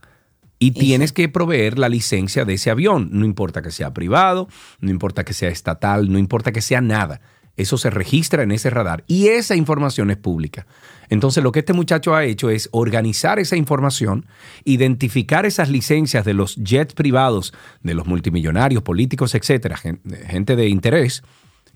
[0.62, 3.08] Y tienes que proveer la licencia de ese avión.
[3.12, 4.46] No importa que sea privado,
[4.80, 7.22] no importa que sea estatal, no importa que sea nada.
[7.56, 10.66] Eso se registra en ese radar y esa información es pública.
[11.10, 14.24] Entonces lo que este muchacho ha hecho es organizar esa información,
[14.64, 17.52] identificar esas licencias de los jets privados,
[17.82, 21.22] de los multimillonarios, políticos, etcétera, gen- gente de interés,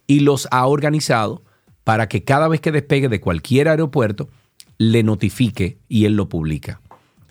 [0.07, 1.43] y los ha organizado
[1.83, 4.29] para que cada vez que despegue de cualquier aeropuerto
[4.79, 6.81] le notifique y él lo publica.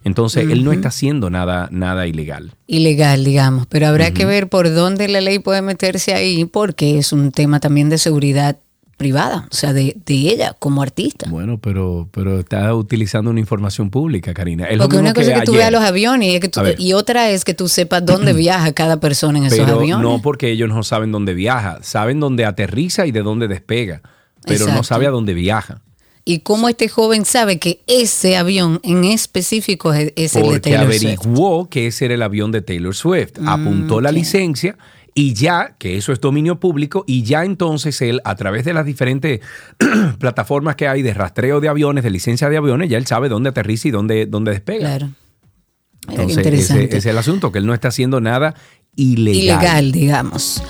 [0.06, 2.52] Entonces él no está haciendo nada, nada ilegal.
[2.68, 3.68] Ilegal, digamos.
[3.68, 7.62] Pero habrá que ver por dónde la ley puede meterse ahí, porque es un tema
[7.62, 8.60] también de seguridad
[8.98, 11.28] privada, o sea, de, de ella como artista.
[11.30, 14.66] Bueno, pero, pero está utilizando una información pública, Karina.
[14.66, 16.94] Es Porque una cosa es que tú veas los aviones y, es que tú- y
[16.94, 20.04] otra es que tú sepas dónde viaja cada persona en esos aviones.
[20.04, 24.02] no porque ellos no saben dónde viaja, saben dónde aterriza y de dónde despega,
[24.46, 25.82] pero no sabe a dónde viaja.
[26.26, 30.94] Y cómo este joven sabe que ese avión en específico es, el de Porque Taylor
[30.94, 31.04] Swift.
[31.20, 34.78] averiguó que ese era el avión de Taylor Swift, apuntó la licencia
[35.16, 38.86] y ya, que eso es dominio público, y ya entonces él, a través de las
[38.86, 39.42] diferentes
[40.20, 43.50] plataformas que hay de rastreo de aviones, de licencia de aviones, ya él sabe dónde
[43.50, 44.80] aterriza y dónde, dónde despega.
[44.80, 45.10] Claro.
[46.08, 48.56] Mira Entonces, ese es el asunto, que él no está haciendo nada
[48.96, 49.36] ilegal.
[49.36, 50.62] Ilegal, digamos.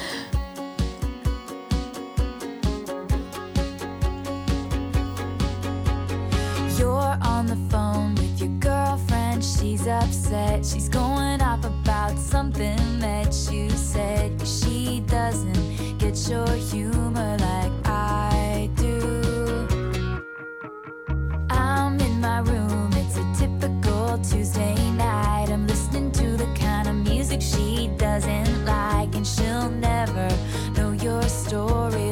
[28.13, 29.15] Doesn't like.
[29.15, 30.27] And she'll never
[30.75, 32.02] know your story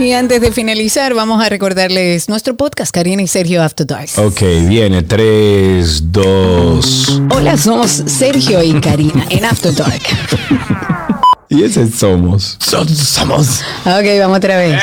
[0.00, 4.08] Y antes de finalizar, vamos a recordarles nuestro podcast, Karina y Sergio After Dark.
[4.16, 7.22] Ok, viene 3, 2.
[7.30, 10.02] Hola, somos Sergio y Karina en After Dark.
[11.50, 12.56] Y ese somos.
[12.58, 13.60] somos.
[13.84, 14.82] Ok, vamos otra vez.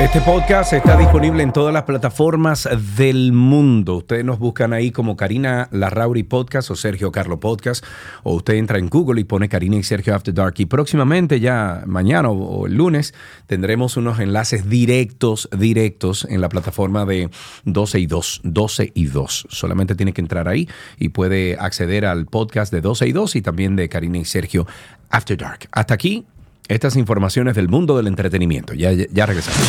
[0.00, 3.96] Este podcast está disponible en todas las plataformas del mundo.
[3.96, 7.84] Ustedes nos buscan ahí como Karina Larrauri Podcast o Sergio Carlo Podcast.
[8.22, 10.54] O usted entra en Google y pone Karina y Sergio After Dark.
[10.56, 13.12] Y próximamente, ya mañana o, el lunes,
[13.46, 17.28] tendremos unos enlaces directos, directos en la plataforma de
[17.66, 18.40] 12 y 2.
[18.42, 19.48] 12 y 2.
[19.50, 20.66] Solamente tiene que entrar ahí
[20.98, 24.66] y puede acceder al podcast de 12 y 2 y también de Karina y Sergio
[25.10, 25.68] After Dark.
[25.72, 26.24] Hasta aquí
[26.70, 28.74] estas informaciones del mundo del entretenimiento.
[28.74, 29.60] Ya, ya, ya regresamos.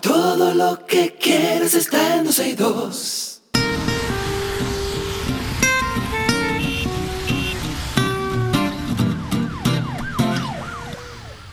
[0.00, 3.42] Todo lo que quieres está en 12 y 2.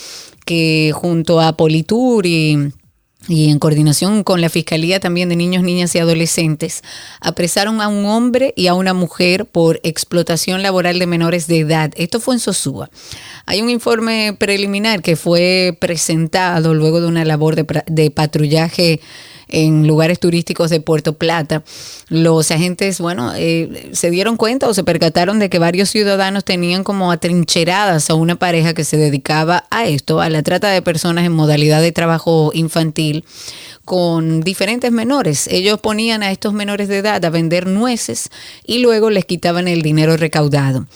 [0.44, 2.72] que junto a Politur y
[3.28, 6.82] y en coordinación con la Fiscalía también de Niños, Niñas y Adolescentes,
[7.20, 11.92] apresaron a un hombre y a una mujer por explotación laboral de menores de edad.
[11.96, 12.90] Esto fue en Sosúa.
[13.46, 19.00] Hay un informe preliminar que fue presentado luego de una labor de, de patrullaje
[19.48, 21.62] en lugares turísticos de Puerto Plata.
[22.08, 26.84] Los agentes, bueno, eh, se dieron cuenta o se percataron de que varios ciudadanos tenían
[26.84, 31.24] como atrincheradas a una pareja que se dedicaba a esto, a la trata de personas
[31.24, 33.24] en modalidad de trabajo infantil
[33.84, 35.46] con diferentes menores.
[35.48, 38.30] Ellos ponían a estos menores de edad a vender nueces
[38.64, 40.86] y luego les quitaban el dinero recaudado.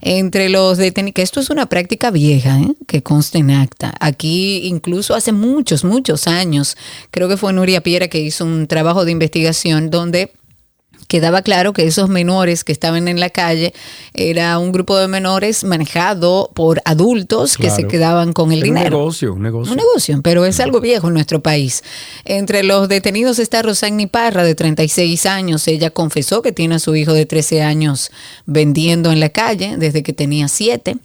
[0.00, 2.74] Entre los detenidos, que esto es una práctica vieja, ¿eh?
[2.86, 3.94] que consta en acta.
[4.00, 6.76] Aquí incluso hace muchos, muchos años,
[7.10, 10.32] creo que fue Nuria Piera que hizo un trabajo de investigación donde
[11.08, 13.74] quedaba claro que esos menores que estaban en la calle
[14.14, 18.74] era un grupo de menores manejado por adultos que se quedaban con el Era un
[18.74, 18.98] dinero.
[18.98, 19.72] negocio, un negocio.
[19.72, 21.82] Un negocio, pero es algo viejo en nuestro país.
[22.24, 25.66] Entre los detenidos está Rosagni Parra, de 36 años.
[25.66, 28.10] Ella confesó que tiene a su hijo de 13 años
[28.46, 30.96] vendiendo en la calle desde que tenía 7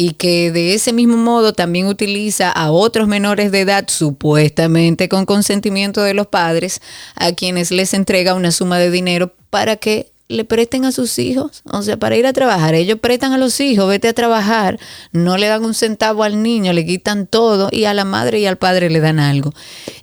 [0.00, 5.26] y que de ese mismo modo también utiliza a otros menores de edad, supuestamente con
[5.26, 6.80] consentimiento de los padres,
[7.16, 11.62] a quienes les entrega una suma de dinero para que le presten a sus hijos,
[11.64, 12.76] o sea, para ir a trabajar.
[12.76, 14.78] Ellos prestan a los hijos, vete a trabajar,
[15.10, 18.46] no le dan un centavo al niño, le quitan todo y a la madre y
[18.46, 19.52] al padre le dan algo.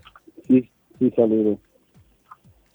[0.47, 0.67] Sí,
[0.97, 1.59] sí, saludos.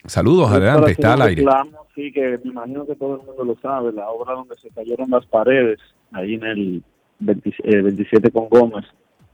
[0.04, 0.92] Saludos, adelante.
[0.92, 1.42] Está al aire.
[1.42, 4.70] reclamo, Sí, que me imagino que todo el mundo lo sabe, la obra donde se
[4.70, 5.80] cayeron las paredes,
[6.12, 6.84] ahí en el
[7.18, 8.84] 20 eh, 27 con Gómez,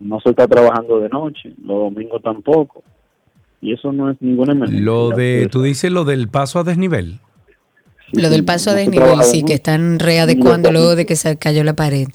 [0.01, 2.83] no se está trabajando de noche, los domingos tampoco.
[3.61, 4.85] Y eso no es ninguna emergencia.
[4.85, 7.21] Lo de, tú dices lo del paso a desnivel.
[8.13, 11.75] Lo del paso a desnivel, sí, que están readecuando luego de que se cayó la
[11.75, 12.09] pared.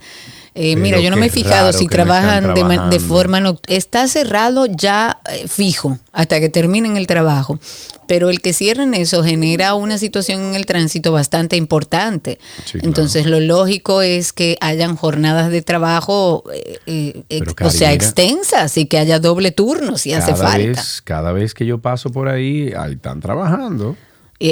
[0.56, 4.68] Eh, mira, yo no me he fijado si trabajan de, de forma no, está cerrado
[4.68, 7.60] ya eh, fijo hasta que terminen el trabajo.
[8.06, 12.38] Pero el que cierren eso genera una situación en el tránsito bastante importante.
[12.66, 12.88] Sí, claro.
[12.88, 18.78] Entonces, lo lógico es que hayan jornadas de trabajo, eh, eh, ex- o sea, extensas
[18.78, 20.58] y que haya doble turno si hace falta.
[20.82, 23.96] Vez, cada vez que yo paso por ahí, ahí están trabajando.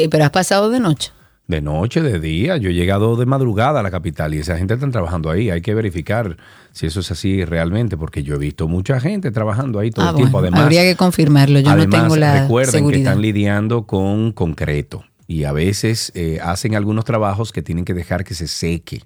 [0.10, 1.12] Pero has pasado de noche.
[1.48, 2.56] De noche, de día.
[2.58, 5.50] Yo he llegado de madrugada a la capital y esa gente está trabajando ahí.
[5.50, 6.38] Hay que verificar
[6.72, 10.10] si eso es así realmente, porque yo he visto mucha gente trabajando ahí todo Ah,
[10.12, 10.40] el tiempo.
[10.40, 11.60] Además, habría que confirmarlo.
[11.60, 16.40] Yo además, no tengo la recuerden que están lidiando con concreto y a veces eh,
[16.44, 19.02] hacen algunos trabajos que tienen que dejar que se seque.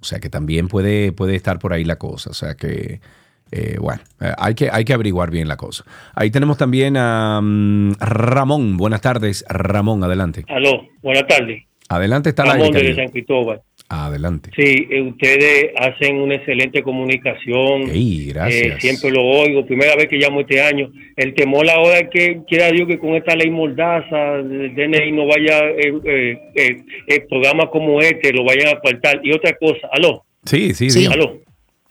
[0.00, 2.30] O sea que también puede, puede estar por ahí la cosa.
[2.30, 3.00] O sea que,
[3.50, 5.84] eh, bueno, eh, hay, que, hay que averiguar bien la cosa.
[6.14, 8.76] Ahí tenemos también a mm, Ramón.
[8.76, 10.44] Buenas tardes, Ramón, adelante.
[10.48, 11.64] Aló, buenas tardes.
[11.88, 12.94] Adelante está la de.
[12.94, 13.62] San Cristóbal.
[13.88, 14.50] Adelante.
[14.54, 17.88] Sí, eh, ustedes hacen una excelente comunicación.
[17.90, 18.76] Ey, gracias.
[18.76, 19.64] Eh, siempre lo oigo.
[19.64, 20.90] Primera vez que llamo este año.
[21.16, 25.26] El temor ahora es que quiera Dios que con esta ley mordaza del DNI no
[25.26, 29.20] vaya eh, eh, eh, eh, programas como este lo vayan a apartar.
[29.24, 30.24] Y otra cosa, aló.
[30.44, 31.14] Sí, sí, diga.
[31.14, 31.40] Aló.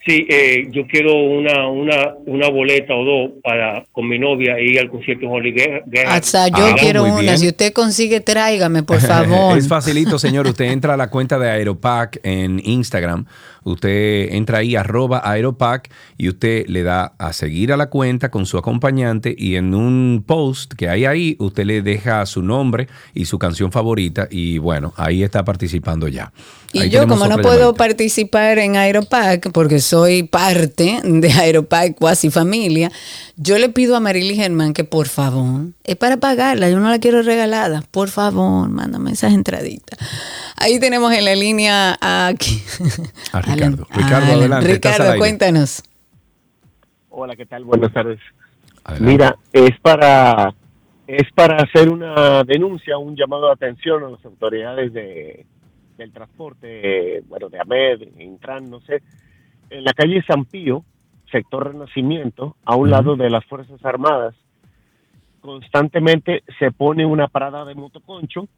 [0.07, 4.79] Sí, eh, yo quiero una, una, una boleta o dos para con mi novia ir
[4.79, 5.51] al concierto de Jorge
[5.85, 6.13] Guerra.
[6.13, 7.19] Hasta yo Ah, quiero una.
[7.19, 7.37] bien.
[7.37, 9.57] Si usted consigue, tráigame, por favor.
[9.57, 10.47] es facilito, señor.
[10.47, 13.25] Usted entra a la cuenta de Aeropack en Instagram.
[13.67, 18.45] Usted entra ahí, arroba Aeropack, y usted le da a seguir a la cuenta con
[18.45, 19.35] su acompañante.
[19.37, 23.71] Y en un post que hay ahí, usted le deja su nombre y su canción
[23.71, 24.27] favorita.
[24.31, 26.31] Y bueno, ahí está participando ya.
[26.73, 27.77] Y Ahí yo, como no puedo llamadita.
[27.77, 32.91] participar en Aeropack, porque soy parte de Aeropack Cuasi Familia,
[33.35, 36.99] yo le pido a Marily Germán que por favor, es para pagarla, yo no la
[36.99, 39.97] quiero regalada, por favor, mándame esas entraditas.
[40.57, 42.61] Ahí tenemos en la línea aquí.
[43.33, 43.63] A Ricardo.
[43.63, 44.39] Alan- Ricardo, Alan.
[44.39, 44.73] adelante.
[44.73, 45.83] Ricardo, cuéntanos.
[47.09, 47.63] Hola, ¿qué tal?
[47.63, 48.19] Buenas tardes.
[48.83, 49.11] Adelante.
[49.11, 50.53] Mira, es para
[51.07, 55.45] es para hacer una denuncia, un llamado de atención a las autoridades de,
[55.97, 59.01] del transporte, bueno, de AMED, Intran, no sé,
[59.69, 60.83] en la calle San Pío,
[61.31, 64.35] sector Renacimiento, a un lado de las Fuerzas Armadas,
[65.47, 68.49] constantemente se pone una parada de motoconcho,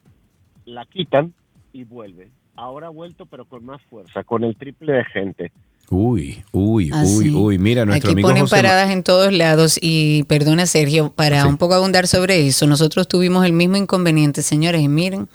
[0.66, 1.34] la quitan
[1.72, 2.30] y vuelve.
[2.56, 5.52] Ahora ha vuelto, pero con más fuerza, con el triple de gente.
[5.91, 7.34] Uy, uy, Ah, uy, sí.
[7.36, 7.57] uy.
[7.60, 11.45] Mira, nuestro Aquí amigo ponen José Ma- paradas en todos lados y perdona Sergio, para
[11.45, 15.30] un poco abundar sobre eso, nosotros tuvimos el mismo inconveniente, señores, y miren,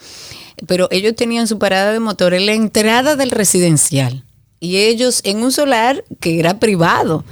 [0.67, 4.25] pero ellos tenían su parada de motor en la entrada del residencial
[4.61, 7.25] y ellos en un solar que era privado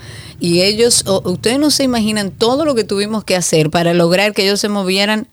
[0.43, 4.43] y ellos, ustedes no se imaginan todo lo que tuvimos que hacer para lograr que
[4.43, 5.29] ellos se movieran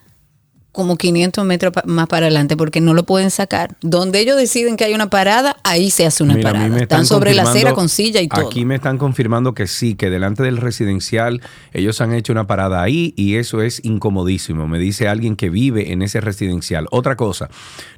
[0.72, 3.76] como 500 metros más para adelante porque no lo pueden sacar.
[3.82, 6.78] Donde ellos deciden que hay una parada, ahí se hace una Mira, parada.
[6.78, 8.46] Están sobre la acera con silla y todo.
[8.46, 11.42] Aquí me están confirmando que sí, que delante del residencial
[11.74, 14.68] ellos han hecho una parada ahí y eso es incomodísimo.
[14.68, 16.86] Me dice alguien que vive en ese residencial.
[16.92, 17.50] Otra cosa,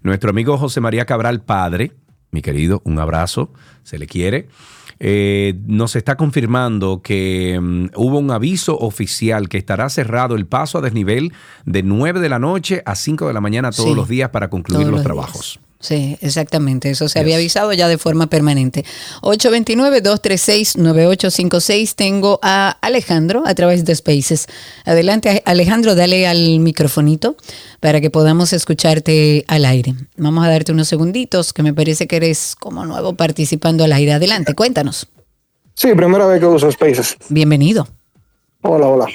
[0.02, 1.92] nuestro amigo José María Cabral, padre,
[2.32, 3.52] mi querido, un abrazo,
[3.84, 4.48] se le quiere.
[5.03, 10.78] Eh, nos está confirmando que mm, hubo un aviso oficial que estará cerrado el paso
[10.78, 11.34] a desnivel
[11.65, 14.52] de 9 de la noche a 5 de la mañana todos Sí, los días para
[14.52, 15.60] concluir los trabajos.
[15.82, 16.90] Sí, exactamente.
[16.91, 18.86] Eso se había avisado ya de forma permanente.
[19.24, 21.95] 829-236-9856.
[21.95, 24.45] Tengo a Alejandro a través de Spaces.
[24.86, 27.36] Adelante, Alejandro, dale al microfonito
[27.80, 29.95] para que podamos escucharte al aire.
[30.18, 34.14] Vamos a darte unos segunditos, que me parece que eres como nuevo participando al aire.
[34.14, 35.08] Adelante, cuéntanos.
[35.74, 37.18] Sí, primera vez que uso Spaces.
[37.30, 37.88] Bienvenido.
[38.62, 39.08] Hola, hola.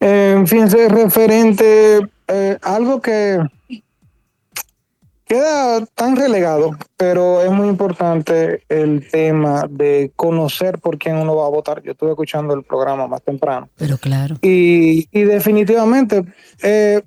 [0.00, 3.38] Eh, fíjense, referente eh, algo que
[5.28, 11.46] queda tan relegado, pero es muy importante el tema de conocer por quién uno va
[11.46, 11.82] a votar.
[11.82, 13.68] Yo estuve escuchando el programa más temprano.
[13.76, 14.36] Pero claro.
[14.40, 16.24] Y, y definitivamente,
[16.62, 17.02] eh,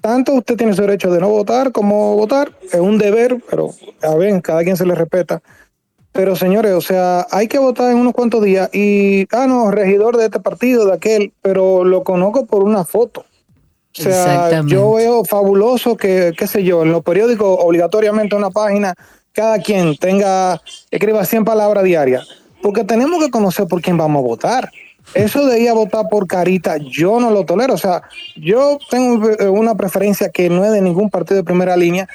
[0.00, 3.70] tanto usted tiene su derecho de no votar como votar, es un deber, pero
[4.02, 5.42] a ver, cada quien se le respeta.
[6.12, 10.16] Pero señores, o sea, hay que votar en unos cuantos días y, ah, no, regidor
[10.16, 13.24] de este partido, de aquel, pero lo conozco por una foto.
[13.98, 18.94] O sea, yo veo fabuloso que, qué sé yo, en los periódicos obligatoriamente una página,
[19.32, 20.60] cada quien tenga,
[20.90, 22.26] escriba 100 palabras diarias,
[22.60, 24.70] porque tenemos que conocer por quién vamos a votar.
[25.12, 27.74] Eso de ir a votar por carita, yo no lo tolero.
[27.74, 28.02] O sea,
[28.36, 32.08] yo tengo eh, una preferencia que no es de ningún partido de primera línea,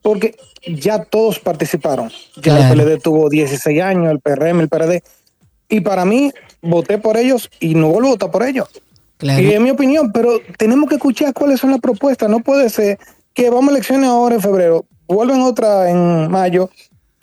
[0.00, 0.36] porque
[0.66, 2.10] ya todos participaron.
[2.36, 2.80] Ya Claro.
[2.80, 5.02] el PLD tuvo 16 años, el PRM, el PRD.
[5.68, 6.32] Y para mí,
[6.62, 8.68] voté por ellos y no vuelvo a votar por ellos.
[9.20, 12.28] Y es mi opinión, pero tenemos que escuchar cuáles son las propuestas.
[12.28, 12.98] No puede ser
[13.32, 16.70] que vamos a elecciones ahora en febrero, vuelven otra en mayo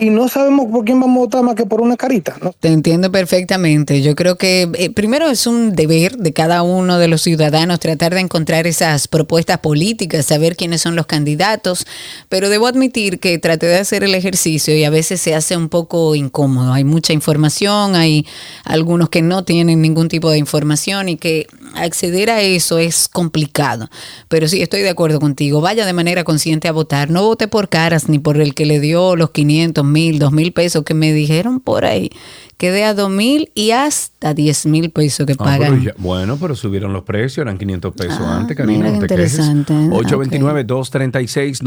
[0.03, 2.35] y no sabemos por quién vamos a votar más que por una carita.
[2.41, 2.51] ¿no?
[2.59, 4.01] Te entiendo perfectamente.
[4.01, 8.13] Yo creo que eh, primero es un deber de cada uno de los ciudadanos tratar
[8.13, 11.87] de encontrar esas propuestas políticas, saber quiénes son los candidatos,
[12.27, 15.69] pero debo admitir que traté de hacer el ejercicio y a veces se hace un
[15.69, 16.73] poco incómodo.
[16.73, 18.27] Hay mucha información, hay
[18.65, 23.89] algunos que no tienen ningún tipo de información y que acceder a eso es complicado.
[24.27, 25.61] Pero sí, estoy de acuerdo contigo.
[25.61, 27.09] Vaya de manera consciente a votar.
[27.09, 30.51] No vote por caras ni por el que le dio los 500 mil, 2 mil
[30.51, 32.09] pesos que me dijeron por ahí.
[32.57, 35.79] Que de a 2 mil y hasta 10 mil pesos que Ah, pagan.
[35.79, 39.73] pero ya- bueno, pero subieron los precios, eran 500 pesos antes, Karina, no te interesante.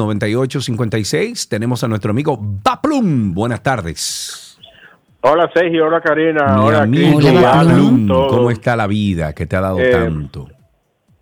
[0.07, 1.48] 829-236-9856.
[1.48, 3.32] Tenemos a nuestro amigo Baplum.
[3.35, 4.59] Buenas tardes.
[5.23, 8.07] Hola Sergio, hola Karina, hola amigo Baplum.
[8.09, 10.47] ¿cómo está la vida que te ha dado Eh, tanto?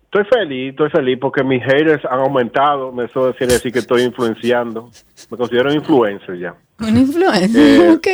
[0.05, 4.03] Estoy feliz, estoy feliz porque mis haters han aumentado, me eso quiere decir que estoy
[4.03, 4.89] influenciando,
[5.31, 6.55] me considero influencer ya.
[6.79, 7.81] Un influencer.
[7.81, 8.07] Eh, ok.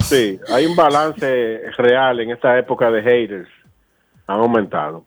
[0.00, 3.48] Sí, hay un balance real en esta época de haters,
[4.26, 5.04] han aumentado.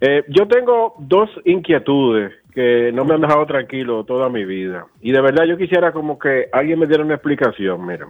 [0.00, 5.12] Eh, yo tengo dos inquietudes que no me han dejado tranquilo toda mi vida y
[5.12, 8.08] de verdad yo quisiera como que alguien me diera una explicación, miren.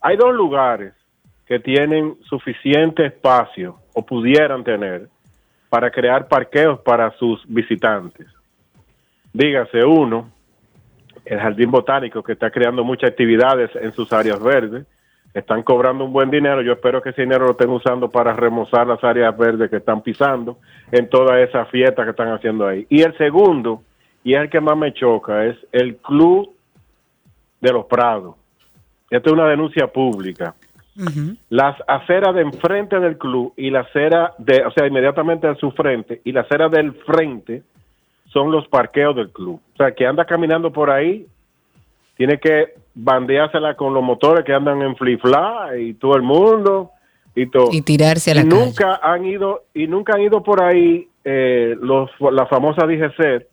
[0.00, 0.92] Hay dos lugares
[1.46, 5.08] que tienen suficiente espacio o pudieran tener
[5.68, 8.26] para crear parqueos para sus visitantes.
[9.32, 10.30] Dígase uno,
[11.24, 14.86] el Jardín Botánico, que está creando muchas actividades en sus áreas verdes,
[15.34, 18.86] están cobrando un buen dinero, yo espero que ese dinero lo estén usando para remozar
[18.86, 20.58] las áreas verdes que están pisando
[20.90, 22.86] en toda esa fiesta que están haciendo ahí.
[22.90, 23.82] Y el segundo,
[24.24, 26.50] y es el que más me choca, es el Club
[27.60, 28.36] de los Prados.
[29.08, 30.54] Esta es una denuncia pública
[31.48, 35.70] las aceras de enfrente del club y la acera de, o sea, inmediatamente a su
[35.72, 37.62] frente y la acera del frente
[38.32, 39.60] son los parqueos del club.
[39.74, 41.26] O sea, que anda caminando por ahí,
[42.16, 46.90] tiene que bandeársela con los motores que andan en flifla y todo el mundo
[47.34, 47.68] y todo.
[47.70, 48.64] Y tirarse a la y calle.
[48.64, 53.46] nunca han ido y nunca han ido por ahí eh, los la famosa DGC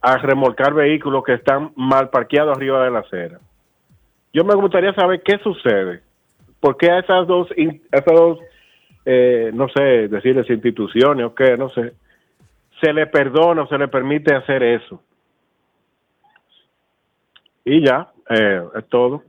[0.00, 3.40] a remolcar vehículos que están mal parqueados arriba de la acera.
[4.32, 6.00] Yo me gustaría saber qué sucede.
[6.60, 8.38] ¿Por qué a esas dos, a esas dos
[9.08, 11.92] eh, no sé, decirles instituciones o qué, no sé,
[12.80, 15.02] se le perdona o se le permite hacer eso?
[17.64, 19.22] Y ya, eh, es todo.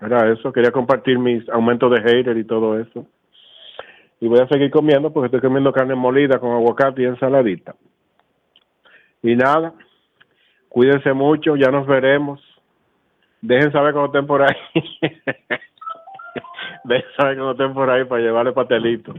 [0.00, 0.52] Era eso.
[0.52, 3.06] Quería compartir mis aumentos de hater y todo eso.
[4.20, 7.74] Y voy a seguir comiendo porque estoy comiendo carne molida con aguacate y ensaladita.
[9.22, 9.74] Y nada,
[10.68, 12.40] cuídense mucho, ya nos veremos.
[13.40, 14.56] Dejen saber cuando estén por ahí.
[16.84, 19.14] Dejen saber cuando estén por ahí para llevarle pastelito.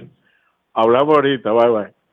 [0.74, 2.05] Hablamos ahorita, bye bye.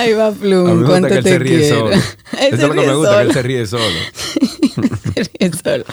[0.00, 1.78] Ay, va A mí Plum, me gusta cuánto que él te se ríe quiero.
[1.78, 1.94] solo.
[2.40, 3.84] Él Eso es lo que me gusta, que él se ríe solo.
[5.14, 5.84] Se ríe solo.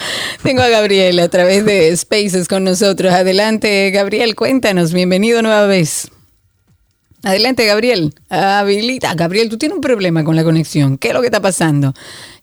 [0.44, 3.12] Tengo a Gabriel a través de Spaces con nosotros.
[3.12, 4.94] Adelante, Gabriel, cuéntanos.
[4.94, 6.10] Bienvenido nueva vez.
[7.24, 8.14] Adelante, Gabriel.
[8.30, 9.14] Habilita.
[9.16, 10.98] Gabriel, tú tienes un problema con la conexión.
[10.98, 11.94] ¿Qué es lo que está pasando?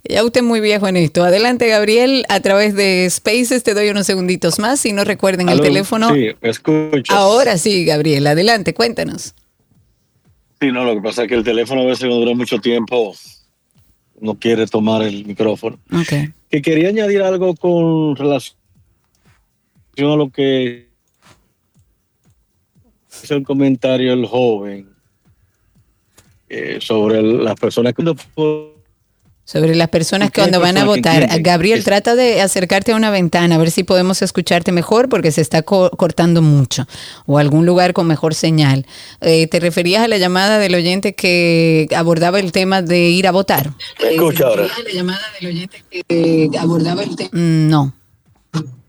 [0.02, 1.24] Ya usted es muy viejo en esto.
[1.24, 3.62] Adelante, Gabriel, a través de Spaces.
[3.62, 4.80] Te doy unos segunditos más.
[4.80, 6.12] Si no recuerden el teléfono.
[6.12, 7.16] Sí, me escuchas.
[7.16, 8.26] Ahora sí, Gabriel.
[8.26, 9.34] Adelante, cuéntanos.
[10.60, 13.14] Sí, no, lo que pasa es que el teléfono a veces cuando dura mucho tiempo
[14.20, 15.78] no quiere tomar el micrófono.
[15.92, 16.32] Ok.
[16.50, 18.54] Que quería añadir algo con relación
[19.98, 20.88] a lo que
[23.22, 24.88] hizo el comentario el joven
[26.48, 28.02] eh, sobre las personas que
[29.46, 31.28] Sobre las personas que cuando van a votar.
[31.42, 35.42] Gabriel, trata de acercarte a una ventana a ver si podemos escucharte mejor porque se
[35.42, 36.86] está co- cortando mucho.
[37.26, 38.86] O algún lugar con mejor señal.
[39.20, 43.32] Eh, ¿Te referías a la llamada del oyente que abordaba el tema de ir a
[43.32, 43.72] votar?
[44.02, 44.62] ¿Me escucha ahora?
[44.82, 47.30] la llamada del oyente que abordaba el tema?
[47.32, 47.92] No.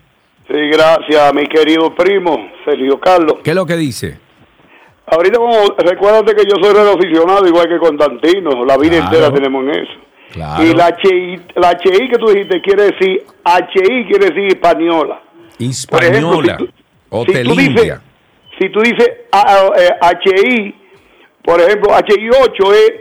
[0.47, 3.37] Sí, gracias, mi querido primo, Sergio Carlos.
[3.43, 4.19] ¿Qué es lo que dice?
[5.07, 9.05] Ahorita, como, recuérdate que yo soy aficionado, igual que Constantino, la vida Claro.
[9.05, 9.91] entera tenemos en eso.
[10.33, 10.63] Claro.
[10.63, 15.21] Y la HI, la HI que tú dijiste quiere decir, HI quiere decir española.
[15.59, 16.57] Hispaniola
[17.09, 17.83] o si tú Telindia.
[17.83, 17.99] dices,
[18.59, 19.89] si tú dices ah, eh,
[20.23, 20.75] HI,
[21.43, 22.91] por ejemplo, HI 8 es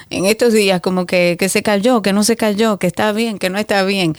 [0.09, 3.37] en estos días como que, que se cayó, que no se cayó, que está bien,
[3.39, 4.15] que no está bien.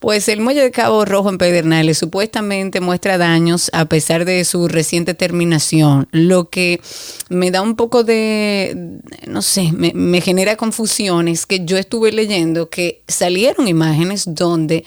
[0.00, 4.68] Pues el muelle de Cabo Rojo en Pedernales supuestamente muestra daños a pesar de su
[4.68, 6.80] reciente terminación, lo que
[7.28, 12.70] me da un poco de, no sé, me, me genera confusiones que yo estuve leyendo
[12.70, 14.84] que salieron imágenes donde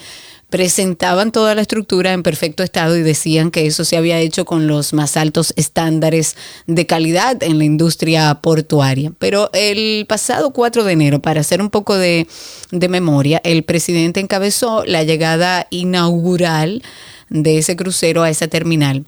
[0.49, 4.67] presentaban toda la estructura en perfecto estado y decían que eso se había hecho con
[4.67, 6.35] los más altos estándares
[6.65, 9.11] de calidad en la industria portuaria.
[9.19, 12.27] Pero el pasado 4 de enero, para hacer un poco de,
[12.71, 16.81] de memoria, el presidente encabezó la llegada inaugural
[17.29, 19.05] de ese crucero a esa terminal.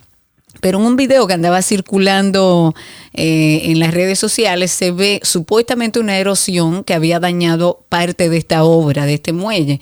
[0.60, 2.76] Pero en un video que andaba circulando
[3.14, 8.38] eh, en las redes sociales se ve supuestamente una erosión que había dañado parte de
[8.38, 9.80] esta obra, de este muelle.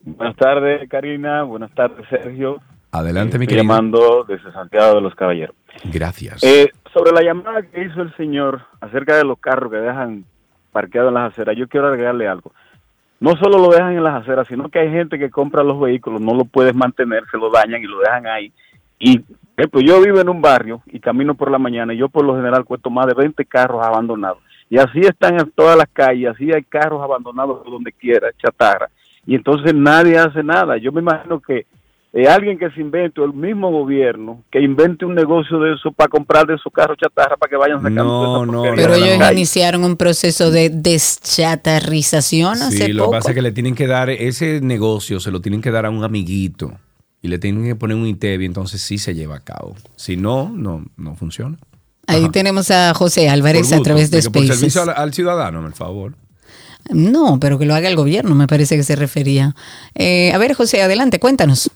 [0.02, 1.44] Buenas tardes, Karina.
[1.44, 2.60] Buenas tardes, Sergio.
[2.92, 3.74] Adelante, mi Estoy querido.
[3.74, 5.56] llamando desde Santiago de los Caballeros.
[5.92, 6.44] Gracias.
[6.44, 10.26] Eh, sobre la llamada que hizo el señor acerca de los carros que dejan
[10.76, 12.52] parqueados en las aceras, yo quiero agregarle algo.
[13.22, 16.20] No solo lo dejan en las aceras, sino que hay gente que compra los vehículos,
[16.20, 18.52] no lo puedes mantener, se lo dañan y lo dejan ahí.
[19.00, 19.22] Y
[19.56, 22.36] ejemplo, yo vivo en un barrio y camino por la mañana y yo por lo
[22.36, 24.40] general cuento más de 20 carros abandonados.
[24.70, 28.90] Y así están en todas las calles, así hay carros abandonados por donde quiera, chatarra.
[29.26, 30.76] Y entonces nadie hace nada.
[30.76, 31.66] Yo me imagino que
[32.18, 35.92] eh, alguien que se invente, o el mismo gobierno, que invente un negocio de eso
[35.92, 39.34] para comprar de esos carros chatarra para que vayan sacando esa porquería Pero ellos calle.
[39.34, 43.86] iniciaron un proceso de deschatarrización hace Sí, lo que pasa es que le tienen que
[43.88, 46.72] dar ese negocio, se lo tienen que dar a un amiguito
[47.22, 49.76] y le tienen que poner un ITEV y entonces sí se lleva a cabo.
[49.98, 51.58] Si no, no, no funciona.
[52.08, 54.60] Ahí tenemos a José Álvarez a través de que por Spaces.
[54.60, 56.14] servicio al, al ciudadano, por favor.
[56.92, 59.56] No, pero que lo haga el gobierno, me parece que se refería.
[59.96, 61.72] Eh, a ver, José, adelante, cuéntanos.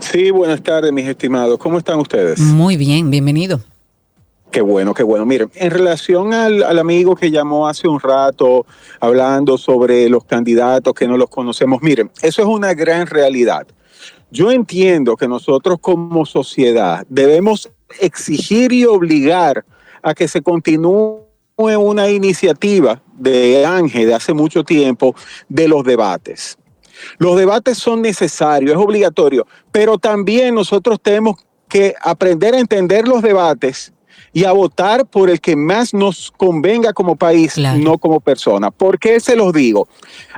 [0.00, 1.58] Sí, buenas tardes, mis estimados.
[1.58, 2.38] ¿Cómo están ustedes?
[2.40, 3.60] Muy bien, bienvenido.
[4.50, 5.24] Qué bueno, qué bueno.
[5.24, 8.66] Miren, en relación al, al amigo que llamó hace un rato
[9.00, 13.66] hablando sobre los candidatos que no los conocemos, miren, eso es una gran realidad.
[14.30, 17.70] Yo entiendo que nosotros como sociedad debemos
[18.00, 19.64] exigir y obligar
[20.02, 21.22] a que se continúe
[21.56, 25.14] una iniciativa de Ángel de hace mucho tiempo
[25.48, 26.58] de los debates.
[27.18, 31.36] Los debates son necesarios, es obligatorio, pero también nosotros tenemos
[31.68, 33.92] que aprender a entender los debates
[34.32, 38.70] y a votar por el que más nos convenga como país, no como persona.
[38.70, 39.88] ¿Por qué se los digo?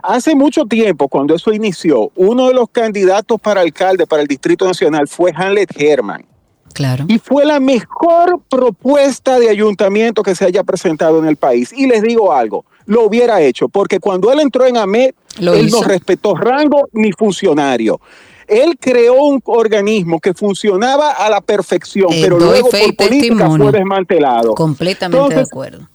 [0.02, 4.66] Hace mucho tiempo, cuando eso inició, uno de los candidatos para alcalde para el Distrito
[4.66, 6.26] Nacional fue Hamlet Herman.
[6.72, 7.04] Claro.
[7.06, 11.72] Y fue la mejor propuesta de ayuntamiento que se haya presentado en el país.
[11.72, 15.80] Y les digo algo, lo hubiera hecho, porque cuando él entró en AMED, él hizo.
[15.80, 18.00] no respetó rango ni funcionario.
[18.46, 23.70] Él creó un organismo que funcionaba a la perfección, Eh, pero luego por política testimonio.
[23.70, 24.54] fue desmantelado.
[24.54, 25.88] Completamente de acuerdo.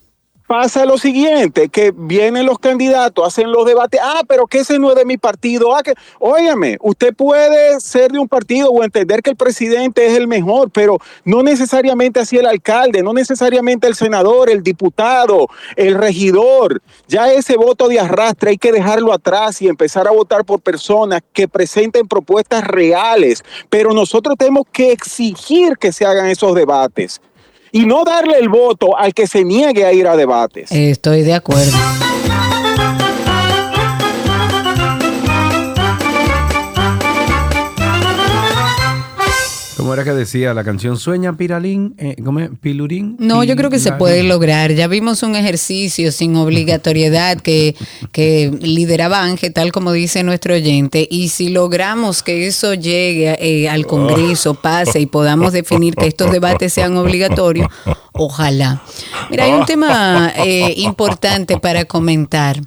[0.49, 4.89] Pasa lo siguiente, que vienen los candidatos, hacen los debates, ah, pero que ese no
[4.89, 5.93] es de mi partido, ah, que,
[6.79, 10.97] usted puede ser de un partido o entender que el presidente es el mejor, pero
[11.23, 17.55] no necesariamente así el alcalde, no necesariamente el senador, el diputado, el regidor, ya ese
[17.55, 22.07] voto de arrastre hay que dejarlo atrás y empezar a votar por personas que presenten
[22.07, 27.21] propuestas reales, pero nosotros tenemos que exigir que se hagan esos debates
[27.71, 30.71] y no darle el voto al que se niegue a ir a debates.
[30.71, 31.77] Estoy de acuerdo.
[39.79, 41.95] ¿Cómo era que decía la canción Sueña Piralín?
[41.99, 42.49] Eh, ¿Cómo es?
[42.59, 43.15] ¿Pilurín?
[43.17, 44.73] No, yo creo que se puede lograr.
[44.73, 47.77] Ya vimos un ejercicio sin obligatoriedad que,
[48.11, 51.07] que lideraba Ángel, tal como dice nuestro oyente.
[51.09, 56.29] Y si logramos que eso llegue eh, al Congreso, pase y podamos definir que estos
[56.29, 57.69] debates sean obligatorios,
[58.11, 58.83] ojalá.
[59.31, 62.59] Mira, hay un tema eh, importante para comentar.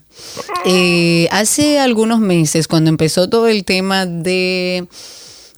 [0.65, 4.89] Eh, hace algunos meses, cuando empezó todo el tema de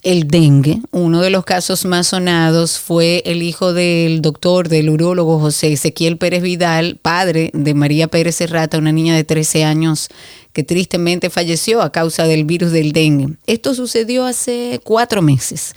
[0.05, 5.39] el dengue, uno de los casos más sonados fue el hijo del doctor, del urólogo
[5.39, 10.09] José Ezequiel Pérez Vidal, padre de María Pérez Serrata, una niña de 13 años
[10.53, 13.33] que tristemente falleció a causa del virus del dengue.
[13.47, 15.73] Esto sucedió hace cuatro meses.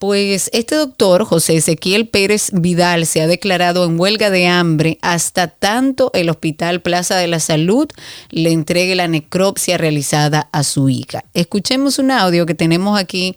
[0.00, 5.48] Pues este doctor, José Ezequiel Pérez Vidal, se ha declarado en huelga de hambre hasta
[5.48, 7.86] tanto el Hospital Plaza de la Salud
[8.30, 11.26] le entregue la necropsia realizada a su hija.
[11.34, 13.36] Escuchemos un audio que tenemos aquí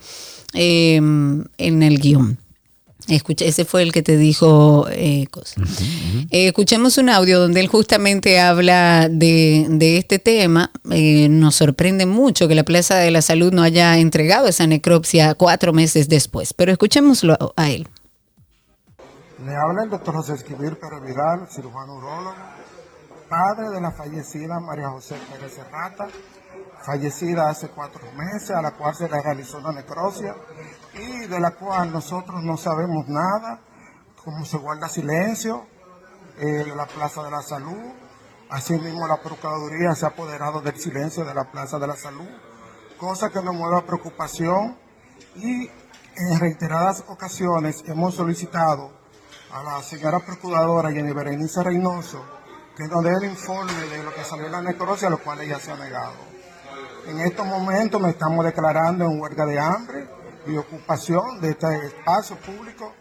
[0.54, 2.38] eh, en el guion.
[3.08, 5.58] Escucha, ese fue el que te dijo eh, cosas.
[6.30, 10.72] Eh, escuchemos un audio donde él justamente habla de, de este tema.
[10.92, 15.34] Eh, nos sorprende mucho que la Plaza de la Salud no haya entregado esa necropsia
[15.36, 17.88] cuatro meses después, pero escuchémoslo a él.
[19.46, 22.36] Le habla el doctor José Esquivel Pérez Vidal, cirujano urólogo,
[23.28, 26.08] padre de la fallecida María José Pérez Serrata,
[26.86, 30.34] fallecida hace cuatro meses, a la cual se le realizó una necrosia
[30.94, 33.60] y de la cual nosotros no sabemos nada,
[34.24, 35.66] como se guarda silencio
[36.38, 37.94] eh, la Plaza de la Salud.
[38.50, 42.30] Asimismo, la Procuraduría se ha apoderado del silencio de la Plaza de la Salud,
[42.98, 44.78] cosa que nos mueve a preocupación
[45.36, 45.70] y
[46.16, 48.92] en reiteradas ocasiones hemos solicitado
[49.52, 52.24] a la señora Procuradora Jenny Berenice Reynoso
[52.76, 55.60] que nos dé el informe de lo que salió en la necrosia, lo cual ella
[55.60, 56.14] se ha negado.
[57.08, 60.08] En estos momentos nos estamos declarando en huelga de hambre
[60.48, 62.94] y ocupación de este espacio público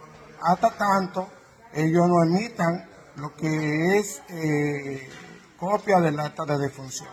[0.42, 1.28] hasta tanto
[1.74, 2.84] ellos no emitan
[3.16, 5.08] lo que es eh,
[5.56, 7.08] copia del acta de defunción.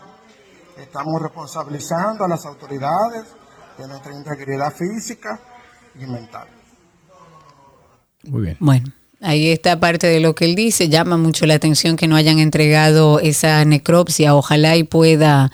[0.78, 3.26] Estamos responsabilizando a las autoridades
[3.78, 5.40] de nuestra integridad física
[5.94, 6.48] y mental.
[8.24, 8.56] Muy bien.
[8.60, 10.88] Bueno, ahí está parte de lo que él dice.
[10.88, 14.34] Llama mucho la atención que no hayan entregado esa necropsia.
[14.34, 15.50] Ojalá y pueda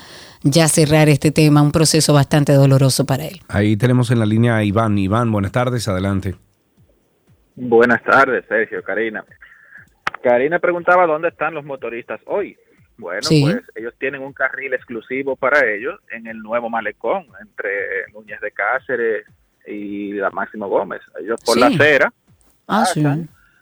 [0.49, 3.41] ya cerrar este tema, un proceso bastante doloroso para él.
[3.49, 4.97] Ahí tenemos en la línea a Iván.
[4.99, 6.35] Iván, buenas tardes, adelante.
[7.57, 9.25] Buenas tardes, Sergio, Karina.
[10.23, 12.57] Karina preguntaba dónde están los motoristas hoy.
[12.99, 13.43] Bueno, Sí.
[13.45, 17.71] pues ellos tienen un carril exclusivo para ellos en el nuevo malecón entre
[18.15, 19.27] Núñez de Cáceres
[19.67, 21.01] y la Máximo Gómez.
[21.21, 22.13] Ellos por la acera,
[22.69, 23.03] Ah, sí.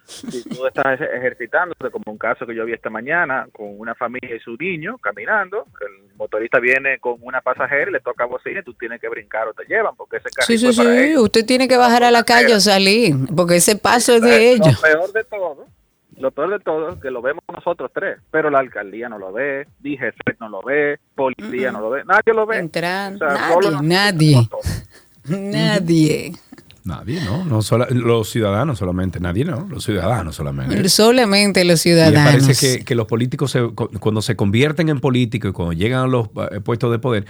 [0.07, 3.95] Si tú estás eje- ejercitándote, como un caso que yo vi esta mañana, con una
[3.95, 8.61] familia y su niño caminando, el motorista viene con una pasajera y le toca bocina
[8.61, 10.87] y tú tienes que brincar o te llevan, porque ese carril Sí, sí, sí.
[10.87, 11.23] ellos.
[11.23, 14.75] Usted tiene que bajar a la calle o salir, porque ese paso es de ellos.
[14.75, 15.67] Lo peor de todo,
[16.19, 19.33] lo peor de todo es que lo vemos nosotros tres, pero la alcaldía no lo
[19.33, 22.59] ve, DGC no lo ve, policía no lo ve, nadie lo ve.
[22.59, 24.91] Entran, O sea, solo nadie, nosotros nadie.
[25.51, 26.33] Nadie.
[26.85, 27.45] Nadie, ¿no?
[27.47, 29.67] no sola- los ciudadanos solamente, nadie, ¿no?
[29.71, 30.89] Los ciudadanos solamente.
[30.91, 32.43] Solamente los Y ciudadanos.
[32.45, 36.03] parece que, que los políticos, se- cu- cuando se convierten en políticos y cuando llegan
[36.05, 37.25] a los eh, puestos de poder,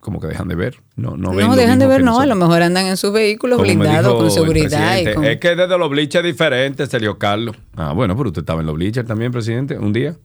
[0.00, 0.76] como que dejan de ver.
[0.96, 3.58] No, no, ven No, dejan de ver, no, a lo mejor andan en sus vehículos
[3.58, 4.96] Como blindados con seguridad.
[4.98, 7.54] y con- Es que desde los bleachers diferentes, Sergio Carlos.
[7.76, 10.16] Ah, bueno, pero usted estaba en los bleachers también, presidente, un día.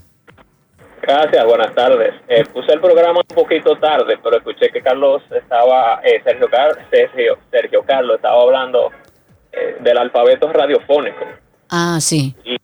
[1.01, 2.13] Gracias, buenas tardes.
[2.27, 6.85] Eh, puse el programa un poquito tarde, pero escuché que Carlos estaba, eh, Sergio, Car-
[6.89, 8.91] Sergio, Sergio Carlos estaba hablando
[9.53, 11.23] eh, del alfabeto radiofónico.
[11.69, 12.35] Ah, sí.
[12.43, 12.57] Y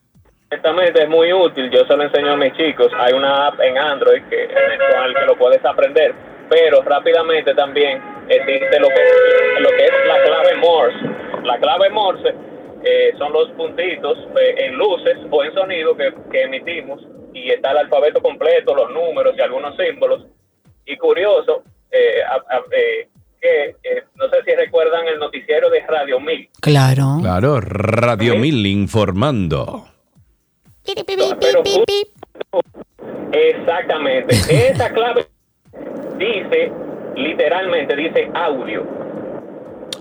[0.52, 1.70] es muy útil.
[1.72, 2.92] Yo se lo enseño a mis chicos.
[2.98, 4.48] Hay una app en Android que,
[5.28, 6.14] lo puedes aprender,
[6.50, 11.44] pero rápidamente también existe lo que, lo que es la clave Morse.
[11.44, 12.34] La clave Morse
[12.84, 17.02] eh, son los puntitos eh, en luces o en sonido que, que emitimos
[17.34, 20.26] y está el alfabeto completo, los números y algunos símbolos.
[20.86, 22.22] Y curioso, eh,
[22.72, 23.08] eh,
[23.44, 26.49] que eh, no sé si recuerdan el noticiero de Radio 1000.
[26.61, 27.18] Claro.
[27.22, 29.86] Claro, Radio Mil informando.
[30.86, 31.64] Pero
[33.32, 34.36] exactamente,
[34.70, 35.28] esa clave
[36.18, 36.72] dice,
[37.15, 38.84] literalmente dice audio.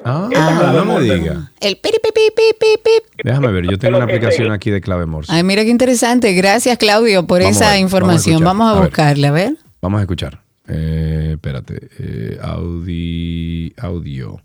[0.04, 0.28] Ah,
[0.74, 1.50] no me diga.
[1.60, 2.90] El piri, pi, pi, pi, pi, pi.
[3.22, 5.32] Déjame ver, yo tengo una aplicación aquí de clave Morse.
[5.32, 6.32] Ay, mira qué interesante.
[6.32, 8.42] Gracias, Claudio, por Vamos esa ver, información.
[8.42, 8.88] vamos Vamos a ver.
[8.90, 9.52] buscarla, a ver.
[9.80, 10.41] Vamos a escuchar.
[10.68, 11.88] Eh, espérate.
[11.98, 14.40] eh, audi, audio.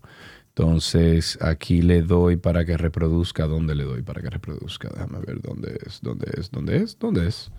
[0.48, 3.46] Entonces, aquí le doy para que reproduzca.
[3.46, 4.88] ¿Dónde le doy para que reproduzca?
[4.92, 7.52] Déjame ver dónde es, dónde es, dónde es, dónde es.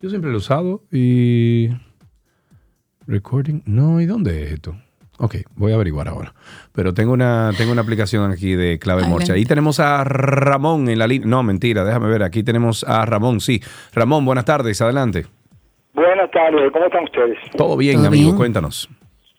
[0.00, 1.68] Yo siempre lo he usado y...
[3.08, 3.62] Recording.
[3.66, 4.76] No, ¿y dónde es esto?
[5.18, 6.32] Ok, voy a averiguar ahora.
[6.72, 9.32] Pero tengo una, tengo una aplicación aquí de clave Morse.
[9.32, 11.26] Ahí tenemos a Ramón en la línea.
[11.26, 12.22] No, mentira, déjame ver.
[12.22, 13.60] Aquí tenemos a Ramón, sí.
[13.92, 15.26] Ramón, buenas tardes, adelante.
[15.98, 17.38] Buenas tardes, ¿cómo están ustedes?
[17.56, 18.36] Todo bien, Todo amigo, bien.
[18.36, 18.88] cuéntanos.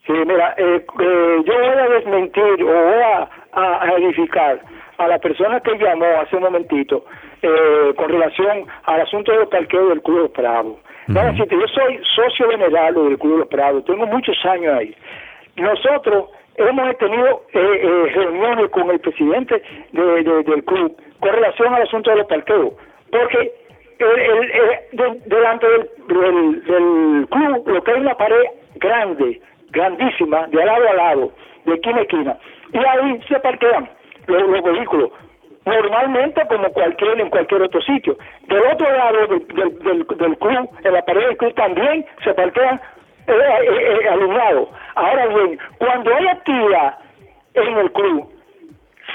[0.06, 4.60] Sí, mira, eh, eh, yo voy a desmentir o voy a, a- a edificar
[4.98, 7.06] a la persona que llamó hace un momentito
[7.42, 10.76] eh, con relación al asunto del parqueo del Club de los Prados.
[11.08, 14.94] Déjame decirte, yo soy socio venerable del Club de los Prados, tengo muchos años ahí.
[15.56, 16.26] Nosotros
[16.58, 19.62] hemos tenido eh, eh, reuniones con el presidente
[19.94, 22.74] de- de- del club con relación al asunto de los parqueos,
[23.12, 23.54] porque
[24.00, 28.44] el- el- el- de- delante del, del- club lo que hay una pared
[28.76, 31.32] grande, grandísima, de lado a lado,
[31.66, 32.38] de esquina a esquina,
[32.74, 33.90] y ahí se parquean
[34.28, 35.12] los, los vehículos
[35.66, 38.18] normalmente como cualquier en cualquier otro sitio.
[38.48, 39.48] Del otro lado del,
[39.80, 42.82] del, club, en la pared del club también se parquean
[43.28, 44.70] eh, eh, eh, alumnado.
[44.96, 46.98] Ahora bien, cuando hay actividad
[47.54, 48.30] en el club,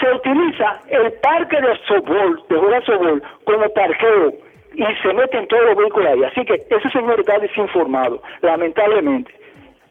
[0.01, 4.32] se utiliza el parque de softball, de jugar softball, como parqueo
[4.74, 6.24] y se meten todos los vehículos ahí.
[6.24, 9.32] Así que ese señor está desinformado, lamentablemente.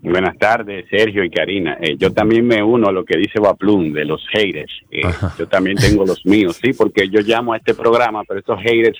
[0.00, 1.76] Buenas tardes, Sergio y Karina.
[1.80, 4.72] Eh, yo también me uno a lo que dice Baplum de los haters.
[4.90, 5.02] Eh,
[5.36, 8.98] yo también tengo los míos, sí, porque yo llamo a este programa, pero estos haters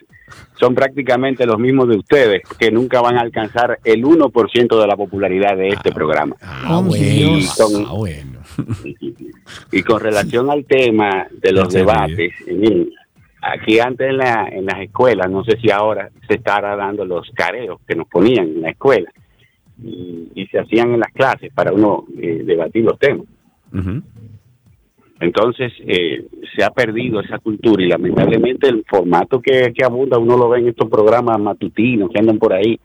[0.58, 4.96] son prácticamente los mismos de ustedes, que nunca van a alcanzar el 1% de la
[4.96, 6.34] popularidad de este programa.
[6.42, 7.86] Ah, y, con,
[9.72, 12.90] y con relación al tema de los debates, miren,
[13.40, 17.30] aquí antes en, la, en las escuelas, no sé si ahora se estará dando los
[17.34, 19.10] careos que nos ponían en la escuela
[19.82, 23.26] y, y se hacían en las clases para uno eh, debatir los temas.
[25.20, 30.36] Entonces eh, se ha perdido esa cultura y lamentablemente el formato que, que abunda uno
[30.36, 32.78] lo ve en estos programas matutinos que andan por ahí,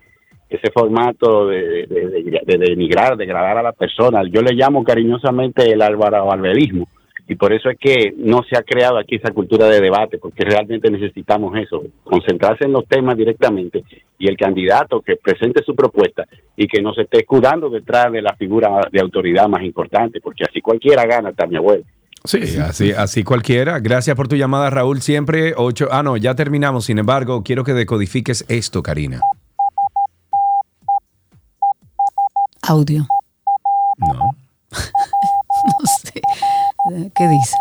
[0.57, 4.21] ese formato de, de, de- de denigrar, degradar a la persona.
[4.29, 6.87] Yo le llamo cariñosamente el álvaro barberismo
[7.27, 10.43] y por eso es que no se ha creado aquí esa cultura de debate, porque
[10.43, 13.83] realmente necesitamos eso, concentrarse en los temas directamente
[14.19, 16.25] y el candidato que presente su propuesta
[16.57, 20.43] y que no se esté escudando detrás de la figura de autoridad más importante, porque
[20.43, 21.83] así cualquiera gana, hasta mi abuelo.
[22.25, 23.79] Sí, así, así cualquiera.
[23.79, 25.01] Gracias por tu llamada, Raúl.
[25.01, 25.89] Siempre ocho.
[25.91, 26.85] Ah, no, ya terminamos.
[26.85, 29.19] Sin embargo, quiero que decodifiques esto, Karina.
[32.67, 33.05] Audio.
[33.97, 34.35] No.
[34.71, 36.21] no sé.
[37.15, 37.55] ¿Qué dice?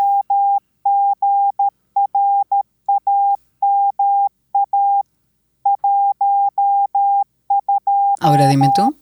[8.21, 8.95] Ahora dime tú.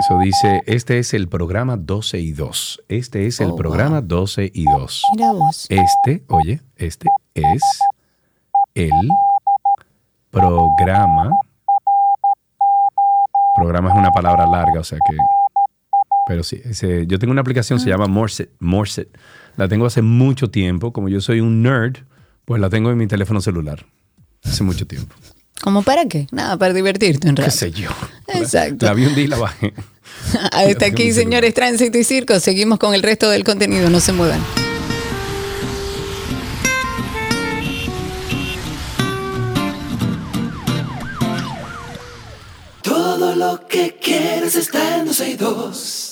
[0.00, 2.84] Eso dice, este es el programa 12 y 2.
[2.88, 5.02] Este es el Oh, programa 12 y 2.
[5.16, 5.66] Mira vos.
[5.68, 7.62] Este, oye, este es
[8.76, 9.10] el
[10.30, 11.30] programa
[13.58, 15.16] Programa es una palabra larga, o sea que...
[16.26, 19.08] Pero sí, ese- yo tengo una aplicación, se llama Morset, Morset.
[19.56, 20.92] La tengo hace mucho tiempo.
[20.92, 21.96] Como yo soy un nerd,
[22.44, 23.86] pues la tengo en mi teléfono celular.
[24.44, 25.14] Hace mucho tiempo.
[25.62, 26.26] ¿Cómo para qué?
[26.30, 27.56] Nada, para divertirte un ¿Qué rato.
[27.56, 27.90] sé yo?
[28.28, 28.86] Exacto.
[28.86, 29.72] La vi un día y la bajé.
[30.52, 32.38] Hasta aquí, señores, Tránsito y Circo.
[32.40, 33.88] Seguimos con el resto del contenido.
[33.90, 34.40] No se muevan.
[43.38, 46.07] Lo que quieres está en 12 y 2.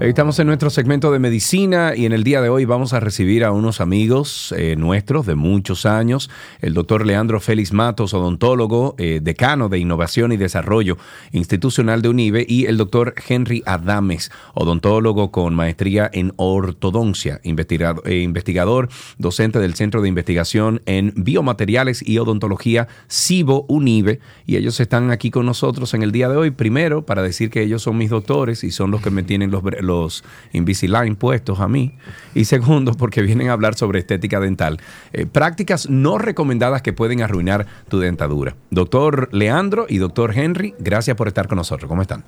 [0.00, 3.44] Estamos en nuestro segmento de medicina y en el día de hoy vamos a recibir
[3.44, 6.30] a unos amigos eh, nuestros de muchos años,
[6.60, 10.98] el doctor Leandro Félix Matos, odontólogo, eh, decano de Innovación y Desarrollo
[11.32, 18.20] Institucional de UNIBE, y el doctor Henry Adames, odontólogo con maestría en ortodoncia, investigado- eh,
[18.20, 18.88] investigador,
[19.18, 25.32] docente del Centro de Investigación en Biomateriales y Odontología CIBO UNIBE, y ellos están aquí
[25.32, 28.62] con nosotros en el día de hoy, primero para decir que ellos son mis doctores
[28.62, 31.96] y son los que me tienen los, los Invisalign puestos a mí,
[32.34, 34.78] y segundo porque vienen a hablar sobre estética dental,
[35.12, 38.54] Eh, prácticas no recomendadas que pueden arruinar tu dentadura.
[38.70, 41.88] Doctor Leandro y doctor Henry, gracias por estar con nosotros.
[41.88, 42.22] ¿Cómo están?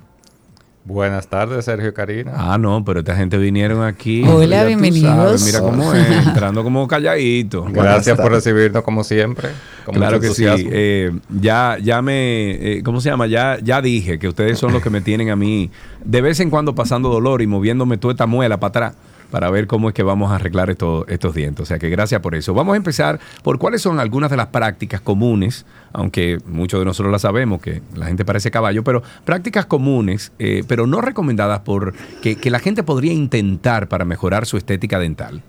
[0.83, 2.33] Buenas tardes, Sergio Karina.
[2.35, 4.23] Ah, no, pero esta gente vinieron aquí.
[4.27, 5.41] Hola, bienvenidos.
[5.41, 7.65] sabes, mira cómo es, entrando como calladito.
[7.69, 9.49] Gracias por recibirnos como siempre.
[9.85, 10.45] con Claro que sí.
[10.47, 13.27] Eh, ya, ya me, eh, ¿cómo se llama?
[13.27, 15.69] Ya, ya dije que ustedes son los que me tienen a mí
[16.03, 18.93] de vez en cuando pasando dolor y moviéndome toda esta muela para atrás
[19.31, 21.63] para ver cómo es que vamos a arreglar esto- estos dientes.
[21.63, 22.53] O sea que gracias por eso.
[22.53, 27.11] Vamos a empezar por cuáles son algunas de las prácticas comunes, aunque muchos de nosotros
[27.11, 31.93] las sabemos, que la gente parece caballo, pero prácticas comunes, eh, pero no recomendadas por
[32.21, 35.41] que, que la gente podría intentar para mejorar su estética dental.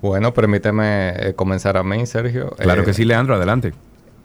[0.00, 2.50] Bueno, permíteme eh, comenzar a mí, Sergio.
[2.58, 3.72] Claro Eh, que sí, Leandro, adelante.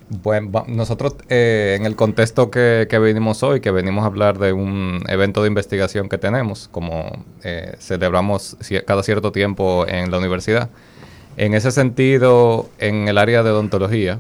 [0.08, 4.54] Bueno, nosotros eh, en el contexto que, que venimos hoy, que venimos a hablar de
[4.54, 8.56] un evento de investigación que tenemos, como eh, celebramos
[8.86, 10.70] cada cierto tiempo en la universidad,
[11.38, 14.20] en ese sentido, en el área de odontología,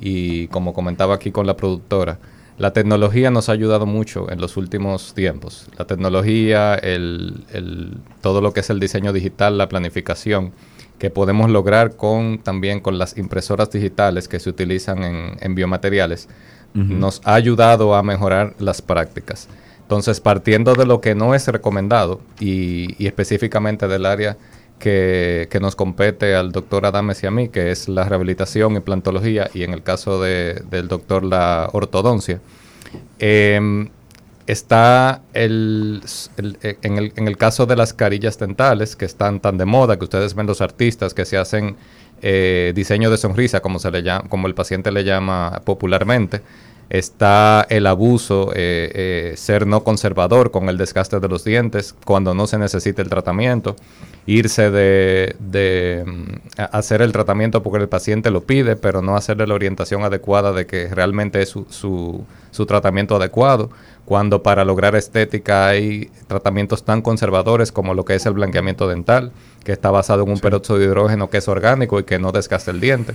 [0.00, 2.18] y como comentaba aquí con la productora,
[2.56, 5.66] la tecnología nos ha ayudado mucho en los últimos tiempos.
[5.76, 10.52] La tecnología, el, el- todo lo que es el diseño digital, la planificación,
[10.98, 16.28] que podemos lograr con también con las impresoras digitales que se utilizan en, en biomateriales,
[16.74, 16.84] Ujú.
[16.94, 19.48] nos ha ayudado a mejorar las prácticas.
[19.82, 24.36] Entonces, partiendo de lo que no es recomendado y, y específicamente del área
[24.78, 28.80] que, que nos compete al doctor Adames y a mí, que es la rehabilitación y
[28.80, 32.40] plantología, y en el caso de- del doctor la ortodoncia,
[33.18, 33.88] em,
[34.46, 36.02] está el,
[36.62, 39.98] eh, en, el, en el caso de las carillas dentales, que están tan de moda,
[39.98, 41.76] que ustedes ven los artistas que se hacen
[42.22, 46.42] eh, diseño de sonrisa, como, se le llama, como el paciente le llama popularmente,
[46.90, 52.34] está el abuso, eh, eh, ser no conservador con el desgaste de los dientes cuando
[52.34, 53.76] no se necesita el tratamiento,
[54.26, 59.46] irse de, de, mm, hacer el tratamiento porque el paciente lo pide, pero no hacerle
[59.46, 63.70] la orientación adecuada de que realmente es su, su, su tratamiento adecuado,
[64.04, 69.32] cuando para lograr estética hay tratamientos tan conservadores como lo que es el blanqueamiento dental,
[69.64, 72.70] que está basado en un peróxido de hidrógeno que es orgánico y que no desgasta
[72.70, 73.14] el diente.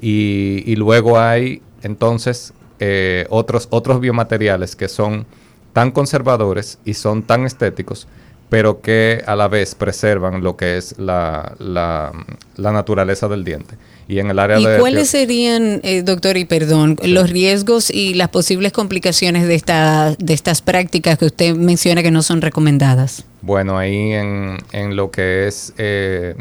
[0.00, 5.26] Y, y luego hay entonces eh, otros, otros biomateriales que son
[5.72, 8.08] tan conservadores y son tan estéticos,
[8.48, 12.10] pero que a la vez preservan lo que es la, la,
[12.56, 13.76] la naturaleza del diente.
[14.08, 14.78] Y en el área ¿Y de...
[14.78, 20.34] cuáles serían, eh, doctor, y perdón, los riesgos y las posibles complicaciones de, esta, de
[20.34, 23.24] estas prácticas que usted menciona que no son recomendadas?
[23.40, 26.34] Bueno, ahí en, en lo que es eh,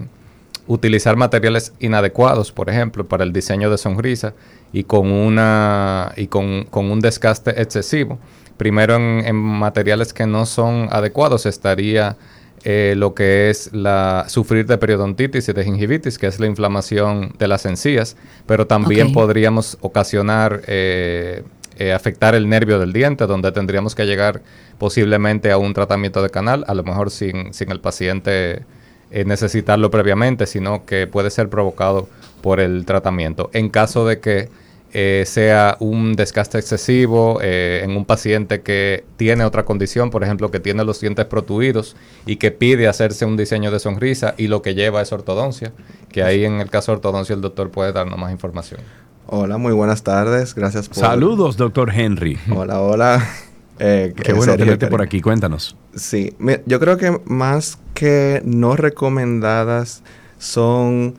[0.66, 4.34] utilizar materiales inadecuados, por ejemplo, para el diseño de sonrisa
[4.72, 8.20] y con una y con, con un desgaste excesivo.
[8.58, 12.18] Primero en, en materiales que no son adecuados estaría
[12.66, 17.34] eh, lo que es la sufrir de periodontitis y de gingivitis, que es la inflamación
[17.40, 21.44] de las encías, pero también podríamos ocasionar eh,
[21.78, 24.42] eh, afectar el nervio del diente, donde tendríamos que llegar
[24.78, 28.64] posiblemente a un tratamiento de canal, a lo mejor sin, sin el paciente
[29.12, 32.08] eh, necesitarlo previamente, sino que puede ser provocado
[32.42, 33.50] por el tratamiento.
[33.54, 34.50] En caso de que
[34.92, 40.50] eh, sea un desgaste excesivo eh, en un paciente que tiene otra condición, por ejemplo,
[40.50, 41.96] que tiene los dientes protuidos
[42.26, 45.74] y que pide hacerse un diseño de sonrisa y lo que lleva es ortodoncia,
[46.12, 48.82] que ahí en el caso de ortodoncia el doctor puede darnos más información.
[49.28, 50.56] Hola, muy buenas tardes.
[50.56, 50.98] Gracias por.
[50.98, 52.40] Saludos, doctor Henry.
[52.52, 53.30] Hola, hola.
[53.80, 55.22] Eh, Qué bueno Sergio tenerte por aquí.
[55.22, 55.76] Cuéntanos.
[55.96, 56.36] Sí,
[56.66, 60.04] yo creo que más que no recomendadas
[60.38, 61.16] son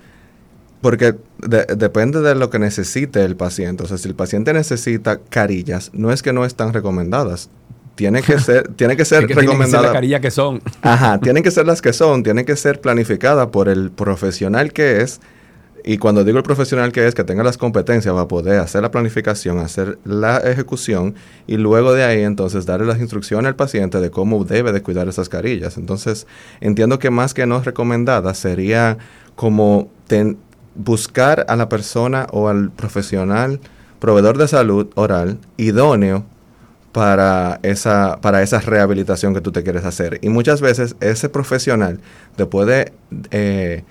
[0.81, 1.15] Porque
[1.47, 3.83] de- depende de lo que necesite el paciente.
[3.83, 7.51] O sea, si el paciente necesita carillas, no es que no están recomendadas.
[7.97, 9.83] Tiene que ser, tiene que ser que tienen que ser recomendada.
[9.85, 10.63] las carillas que son.
[10.81, 15.03] Ajá, tienen que ser las que son, tienen que ser planificadas por el profesional que
[15.03, 15.21] es.
[15.85, 18.91] Y cuando digo el profesional que es, que tenga las competencias para poder hacer la
[18.91, 21.15] planificación, hacer la ejecución
[21.47, 25.09] y luego de ahí entonces darle las instrucciones al paciente de cómo debe de cuidar
[25.09, 25.77] esas carillas.
[25.77, 26.27] Entonces,
[26.61, 28.99] entiendo que más que no recomendada sería
[29.37, 29.91] como
[30.75, 33.61] buscar a la persona o al profesional,
[33.99, 36.25] proveedor de salud oral, idóneo
[36.93, 40.19] para esa, para esa rehabilitación que tú te quieres hacer.
[40.23, 42.01] Y muchas veces ese profesional
[42.37, 42.93] te puede
[43.31, 43.85] eh,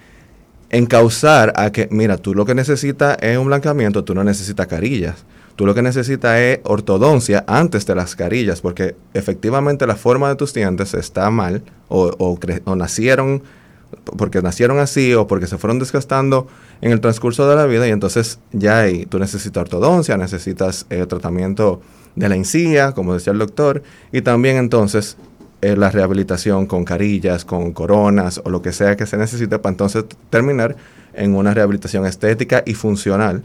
[0.69, 5.25] encauzar a que, mira, tú lo que necesitas es un blanqueamiento, tú no necesitas carillas.
[5.55, 10.35] Tú lo que necesitas es ortodoncia antes de las carillas, porque efectivamente la forma de
[10.35, 13.43] tus dientes está mal o, o o nacieron
[14.17, 16.47] porque nacieron así o porque se fueron desgastando
[16.81, 21.05] en el transcurso de la vida y entonces ya ahí tú necesitas ortodoncia, necesitas eh,
[21.05, 21.81] tratamiento
[22.15, 25.17] de la encía, como decía el doctor, y también entonces
[25.61, 29.73] eh, la rehabilitación con carillas, con coronas o lo que sea que se necesite para
[29.73, 30.75] entonces terminar
[31.13, 33.43] en una rehabilitación estética y funcional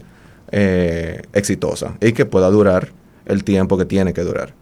[0.51, 2.89] eh, exitosa y que pueda durar
[3.25, 4.53] el tiempo que tiene que durar.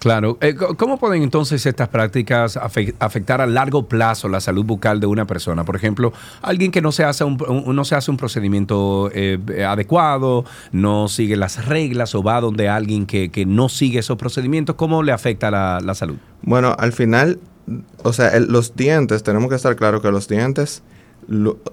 [0.00, 0.38] Claro.
[0.40, 5.06] Eh, ¿Cómo pueden entonces estas prácticas afe- afectar a largo plazo la salud bucal de
[5.06, 5.64] una persona?
[5.64, 10.46] Por ejemplo, alguien que no se hace un, no se hace un procedimiento eh, adecuado,
[10.72, 15.02] no sigue las reglas o va donde alguien que, que no sigue esos procedimientos, ¿cómo
[15.02, 16.16] le afecta la, la salud?
[16.40, 17.38] Bueno, al final,
[18.02, 20.82] o sea, los dientes, tenemos que estar claro que los dientes,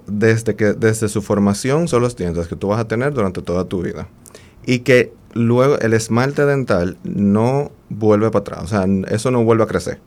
[0.05, 3.63] desde, que, desde su formación, son los dientes que tú vas a tener durante toda
[3.65, 4.09] tu vida.
[4.65, 9.64] Y que luego el esmalte dental no vuelve para atrás, o sea, eso no vuelve
[9.64, 10.01] a crecer.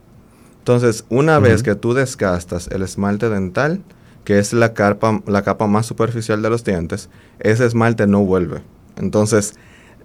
[0.59, 3.83] Entonces, una vez que tú desgastas el esmalte dental,
[4.23, 7.09] que es la capa, la capa más superficial de los dientes,
[7.39, 8.63] ese esmalte no vuelve.
[8.95, 9.55] Entonces,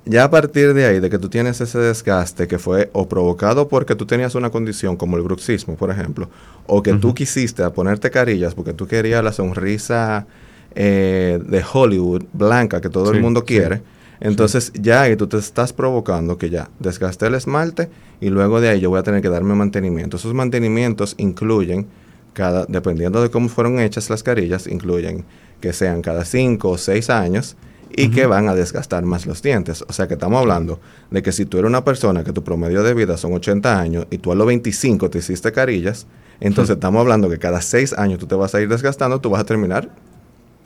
[0.05, 3.69] ya a partir de ahí, de que tú tienes ese desgaste que fue o provocado
[3.69, 6.31] porque tú tenías una condición como el bruxismo, por ejemplo,
[6.66, 10.27] o que tú quisiste a ponerte carillas porque tú querías la sonrisa
[10.74, 13.82] eh, de Hollywood blanca que todo Sí, el mundo sí,
[14.20, 17.90] entonces ya ahí tú te estás provocando que ya desgasté el esmalte
[18.20, 20.16] y luego de ahí yo voy a tener que darme mantenimiento.
[20.16, 21.86] Esos mantenimientos incluyen,
[22.32, 25.24] cada, dependiendo de cómo fueron hechas las carillas, incluyen
[25.60, 27.56] que sean cada 5 o 6 años
[27.90, 29.84] y que van a desgastar más los dientes.
[29.88, 30.80] O sea que estamos hablando
[31.10, 34.06] de que si tú eres una persona que tu promedio de vida son 80 años
[34.10, 36.06] y tú a los 25 te hiciste carillas,
[36.40, 39.40] entonces estamos hablando que cada 6 años tú te vas a ir desgastando, tú vas
[39.40, 39.90] a terminar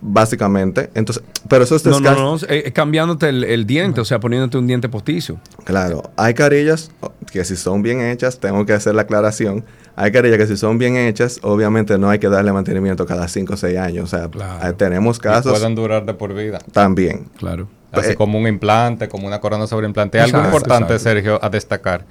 [0.01, 0.90] básicamente.
[0.94, 2.47] Entonces, pero eso es No, no, desgaste.
[2.47, 5.39] no, eh, eh, cambiándote el, el diente, o sea, poniéndote un diente postizo.
[5.64, 6.90] Claro, hay carillas
[7.32, 9.64] que si son bien hechas, tengo que hacer la aclaración.
[9.97, 13.55] Hay carillas que si son bien hechas, obviamente no hay que darle mantenimiento cada 5
[13.55, 14.05] o 6 años.
[14.05, 14.31] O sea,
[14.68, 16.59] eh, tenemos Y casos pueden durar de por vida.
[16.72, 17.27] también.
[17.39, 17.68] Claro.
[17.93, 20.18] Así Eh, como un implante, como una corona sobre implante.
[20.20, 21.10] Algo Exacto, importante, exacto.
[21.10, 22.06] Sergio, a destacar.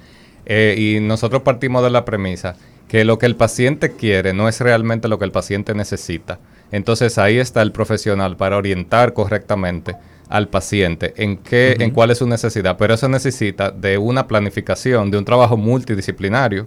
[0.46, 2.54] Eh, y nosotros partimos de la premisa
[2.90, 6.40] que lo que el paciente quiere no es realmente lo que el paciente necesita.
[6.72, 9.94] Entonces ahí está el profesional para orientar correctamente
[10.28, 12.76] al paciente en qué, en cuál es su necesidad.
[12.76, 16.66] Pero eso necesita de una planificación, de un trabajo multidisciplinario,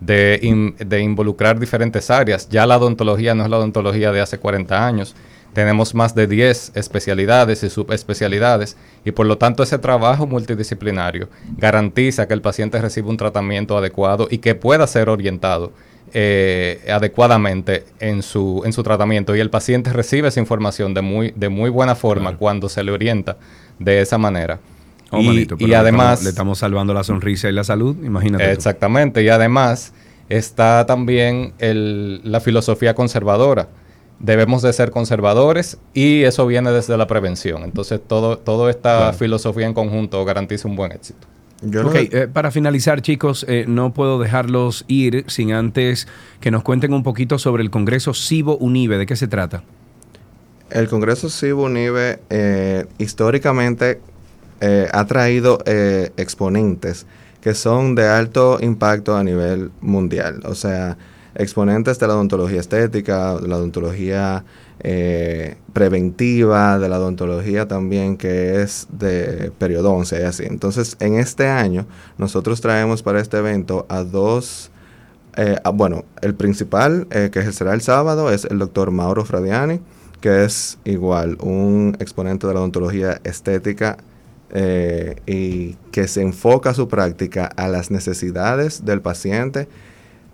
[0.00, 2.48] de, in- de involucrar diferentes áreas.
[2.48, 5.14] Ya la odontología no es la odontología de hace 40 años.
[5.54, 12.28] Tenemos más de 10 especialidades y subespecialidades y por lo tanto ese trabajo multidisciplinario garantiza
[12.28, 15.72] que el paciente reciba un tratamiento adecuado y que pueda ser orientado
[16.14, 21.32] eh, adecuadamente en su, en su tratamiento y el paciente recibe esa información de muy,
[21.34, 23.36] de muy buena forma cuando se le orienta
[23.78, 24.58] de esa manera.
[25.10, 26.22] Oh, y, manito, pero y le además...
[26.22, 28.44] le estamos salvando la sonrisa y la salud, imagínate.
[28.44, 28.50] tú.
[28.50, 29.92] Exactamente, y además
[30.28, 33.68] está también el- la filosofía conservadora.
[34.20, 37.62] Debemos de ser conservadores y eso viene desde la prevención.
[37.62, 39.12] Entonces, todo, toda esta Claro.
[39.16, 41.26] filosofía en conjunto garantiza un buen éxito.
[41.84, 46.06] ok, eh, para finalizar, chicos, eh, no puedo dejarlos ir sin antes
[46.40, 48.98] que nos cuenten un poquito sobre el Congreso Cibo Unive.
[48.98, 49.62] ¿De qué se trata?
[50.70, 54.00] El Congreso Cibo Unive eh, históricamente
[54.60, 57.06] eh, ha traído eh, exponentes
[57.40, 60.40] que son de alto impacto a nivel mundial.
[60.44, 60.96] O sea,
[61.38, 64.44] exponentes de la odontología estética, de la odontología
[64.80, 70.44] eh, preventiva, de la odontología también que es de periodoncia y así.
[70.44, 71.86] Entonces, en este año,
[72.18, 74.70] nosotros traemos para este evento a dos
[75.36, 79.80] eh, bueno, el principal eh, que será el sábado es el doctor Mauro Fradiani,
[80.20, 83.98] que es igual un exponente de la odontología estética
[85.26, 89.68] y que se enfoca su práctica a las necesidades del paciente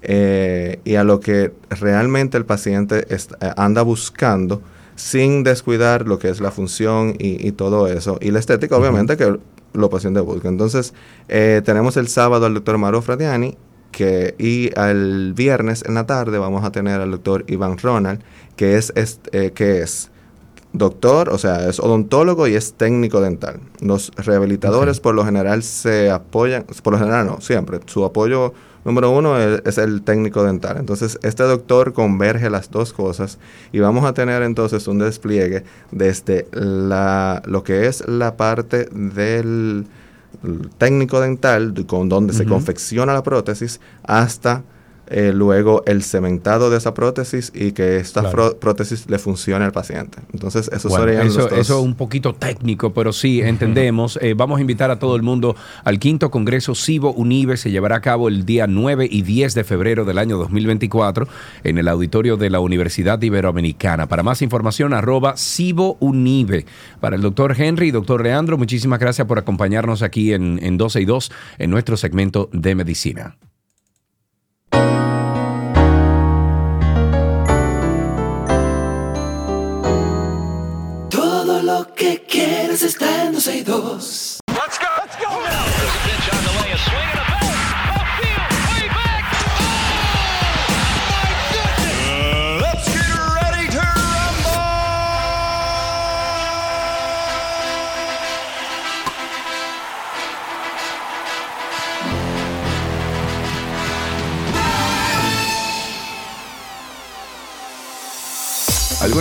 [0.05, 3.19] eh, y a lo que realmente el paciente eh,
[3.57, 4.63] anda buscando
[4.97, 8.19] sin descuidar lo que es la función y, y todo eso.
[8.21, 9.39] Y la estética, obviamente, que
[9.75, 10.53] los pacientes buscan.
[10.53, 10.95] Entonces,
[11.29, 13.57] eh, tenemos el sábado al doctor Maro Fradiani
[13.93, 18.21] que, y el viernes en la tarde vamos a tener al doctor Iván Ronald,
[18.57, 20.11] que es, es, eh, que es
[20.73, 23.61] doctor, o sea, es odontólogo y es técnico dental.
[23.81, 27.81] Los rehabilitadores por lo general se apoyan, por lo general no, siempre.
[27.87, 28.53] Su apoyo
[28.85, 30.77] número uno es, es el técnico dental.
[30.79, 33.39] Entonces, este doctor converge las dos cosas
[33.73, 39.87] y vamos a tener entonces un despliegue desde la, lo que es la parte del
[40.79, 44.63] técnico dental, con donde se confecciona la prótesis, hasta
[45.09, 48.57] eh, luego el cementado de esa prótesis y que esta Claro.
[48.59, 50.19] prótesis le funcione al paciente.
[50.33, 51.59] Entonces, esos Bueno, serían eso, los dos.
[51.59, 54.19] eso es un poquito técnico, pero sí, entendemos.
[54.23, 57.57] Eh, vamos a invitar a todo el mundo al quinto Congreso Cibo Unive.
[57.57, 61.29] Se llevará a cabo el día 9 y 10 de febrero del año 2024
[61.65, 64.09] en el auditorio de la Universidad Iberoamericana.
[64.09, 66.67] Para más información, arroba Cibo Unive.
[67.01, 71.01] Para el doctor Henry y doctor Leandro, muchísimas gracias por acompañarnos aquí en, en 12
[71.01, 73.37] y 2 en nuestro segmento de medicina.
[82.05, 84.41] Que quieres está en 12 y 2.
[84.49, 84.79] Let's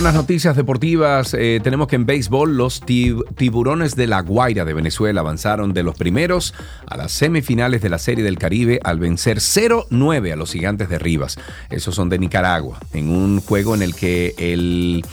[0.04, 1.32] Algunas noticias deportivas.
[1.32, 5.82] eh, tenemos que en béisbol los tib- tiburones de la Guaira de Venezuela avanzaron de
[5.82, 6.52] los primeros
[6.86, 10.98] a las semifinales de la Serie del Caribe al vencer 0-9 a los gigantes de
[10.98, 11.38] Rivas.
[11.70, 15.06] Esos son de Nicaragua, en un juego en el que el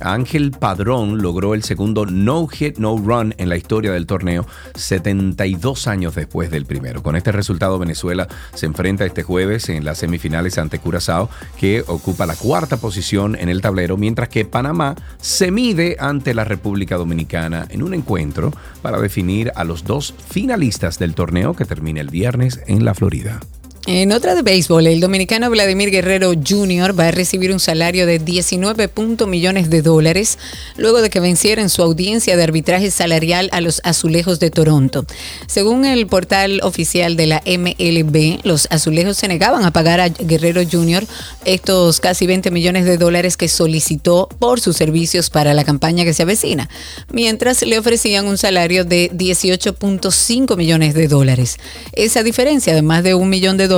[0.00, 5.86] Ángel Padrón logró el segundo no hit, no run en la historia del torneo 72
[5.86, 7.02] años después del primero.
[7.02, 11.28] Con este resultado Venezuela se enfrenta este jueves en las semifinales ante Curazao
[11.58, 16.44] que ocupa la cuarta posición en el tablero mientras que Panamá se mide ante la
[16.44, 18.52] República Dominicana en un encuentro
[18.82, 23.40] para definir a los dos finalistas del torneo que termina el viernes en la Florida.
[23.88, 26.96] En otra de béisbol, el dominicano Vladimir Guerrero Jr.
[26.96, 30.38] va a recibir un salario de 19 punto millones de dólares
[30.76, 35.04] luego de que venciera en su audiencia de arbitraje salarial a los Azulejos de Toronto.
[35.48, 40.62] Según el portal oficial de la MLB, los Azulejos se negaban a pagar a Guerrero
[40.62, 41.04] Jr.
[41.44, 46.14] estos casi 20 millones de dólares que solicitó por sus servicios para la campaña que
[46.14, 46.70] se avecina,
[47.10, 51.56] mientras le ofrecían un salario de 18.5 millones de dólares.
[51.94, 53.71] Esa diferencia de más de un millón de dólares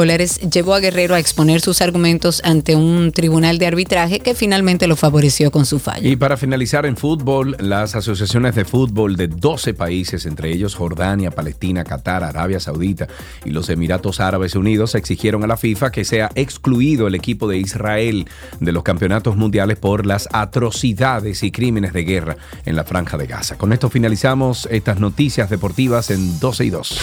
[0.51, 4.97] llevó a Guerrero a exponer sus argumentos ante un tribunal de arbitraje que finalmente lo
[4.97, 6.09] favoreció con su fallo.
[6.09, 11.31] Y para finalizar en fútbol, las asociaciones de fútbol de 12 países, entre ellos Jordania,
[11.31, 13.07] Palestina, Qatar, Arabia Saudita
[13.45, 17.59] y los Emiratos Árabes Unidos, exigieron a la FIFA que sea excluido el equipo de
[17.59, 18.27] Israel
[18.59, 23.27] de los campeonatos mundiales por las atrocidades y crímenes de guerra en la franja de
[23.27, 23.57] Gaza.
[23.57, 26.99] Con esto finalizamos estas noticias deportivas en 12 y 2.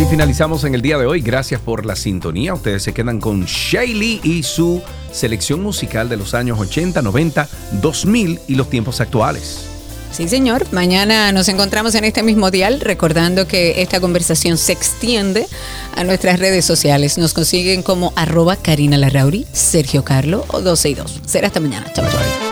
[0.00, 1.20] Así finalizamos en el día de hoy.
[1.20, 2.54] Gracias por la sintonía.
[2.54, 4.80] Ustedes se quedan con Shaylee y su
[5.12, 7.46] selección musical de los años 80, 90,
[7.82, 9.66] 2000 y los tiempos actuales.
[10.10, 10.66] Sí, señor.
[10.72, 15.46] Mañana nos encontramos en este mismo dial, recordando que esta conversación se extiende
[15.94, 17.18] a nuestras redes sociales.
[17.18, 21.20] Nos consiguen como arroba Karina Larrauri, Sergio Carlo o 12 y 2.
[21.26, 21.92] Será hasta mañana.
[21.92, 22.49] Chao, chao.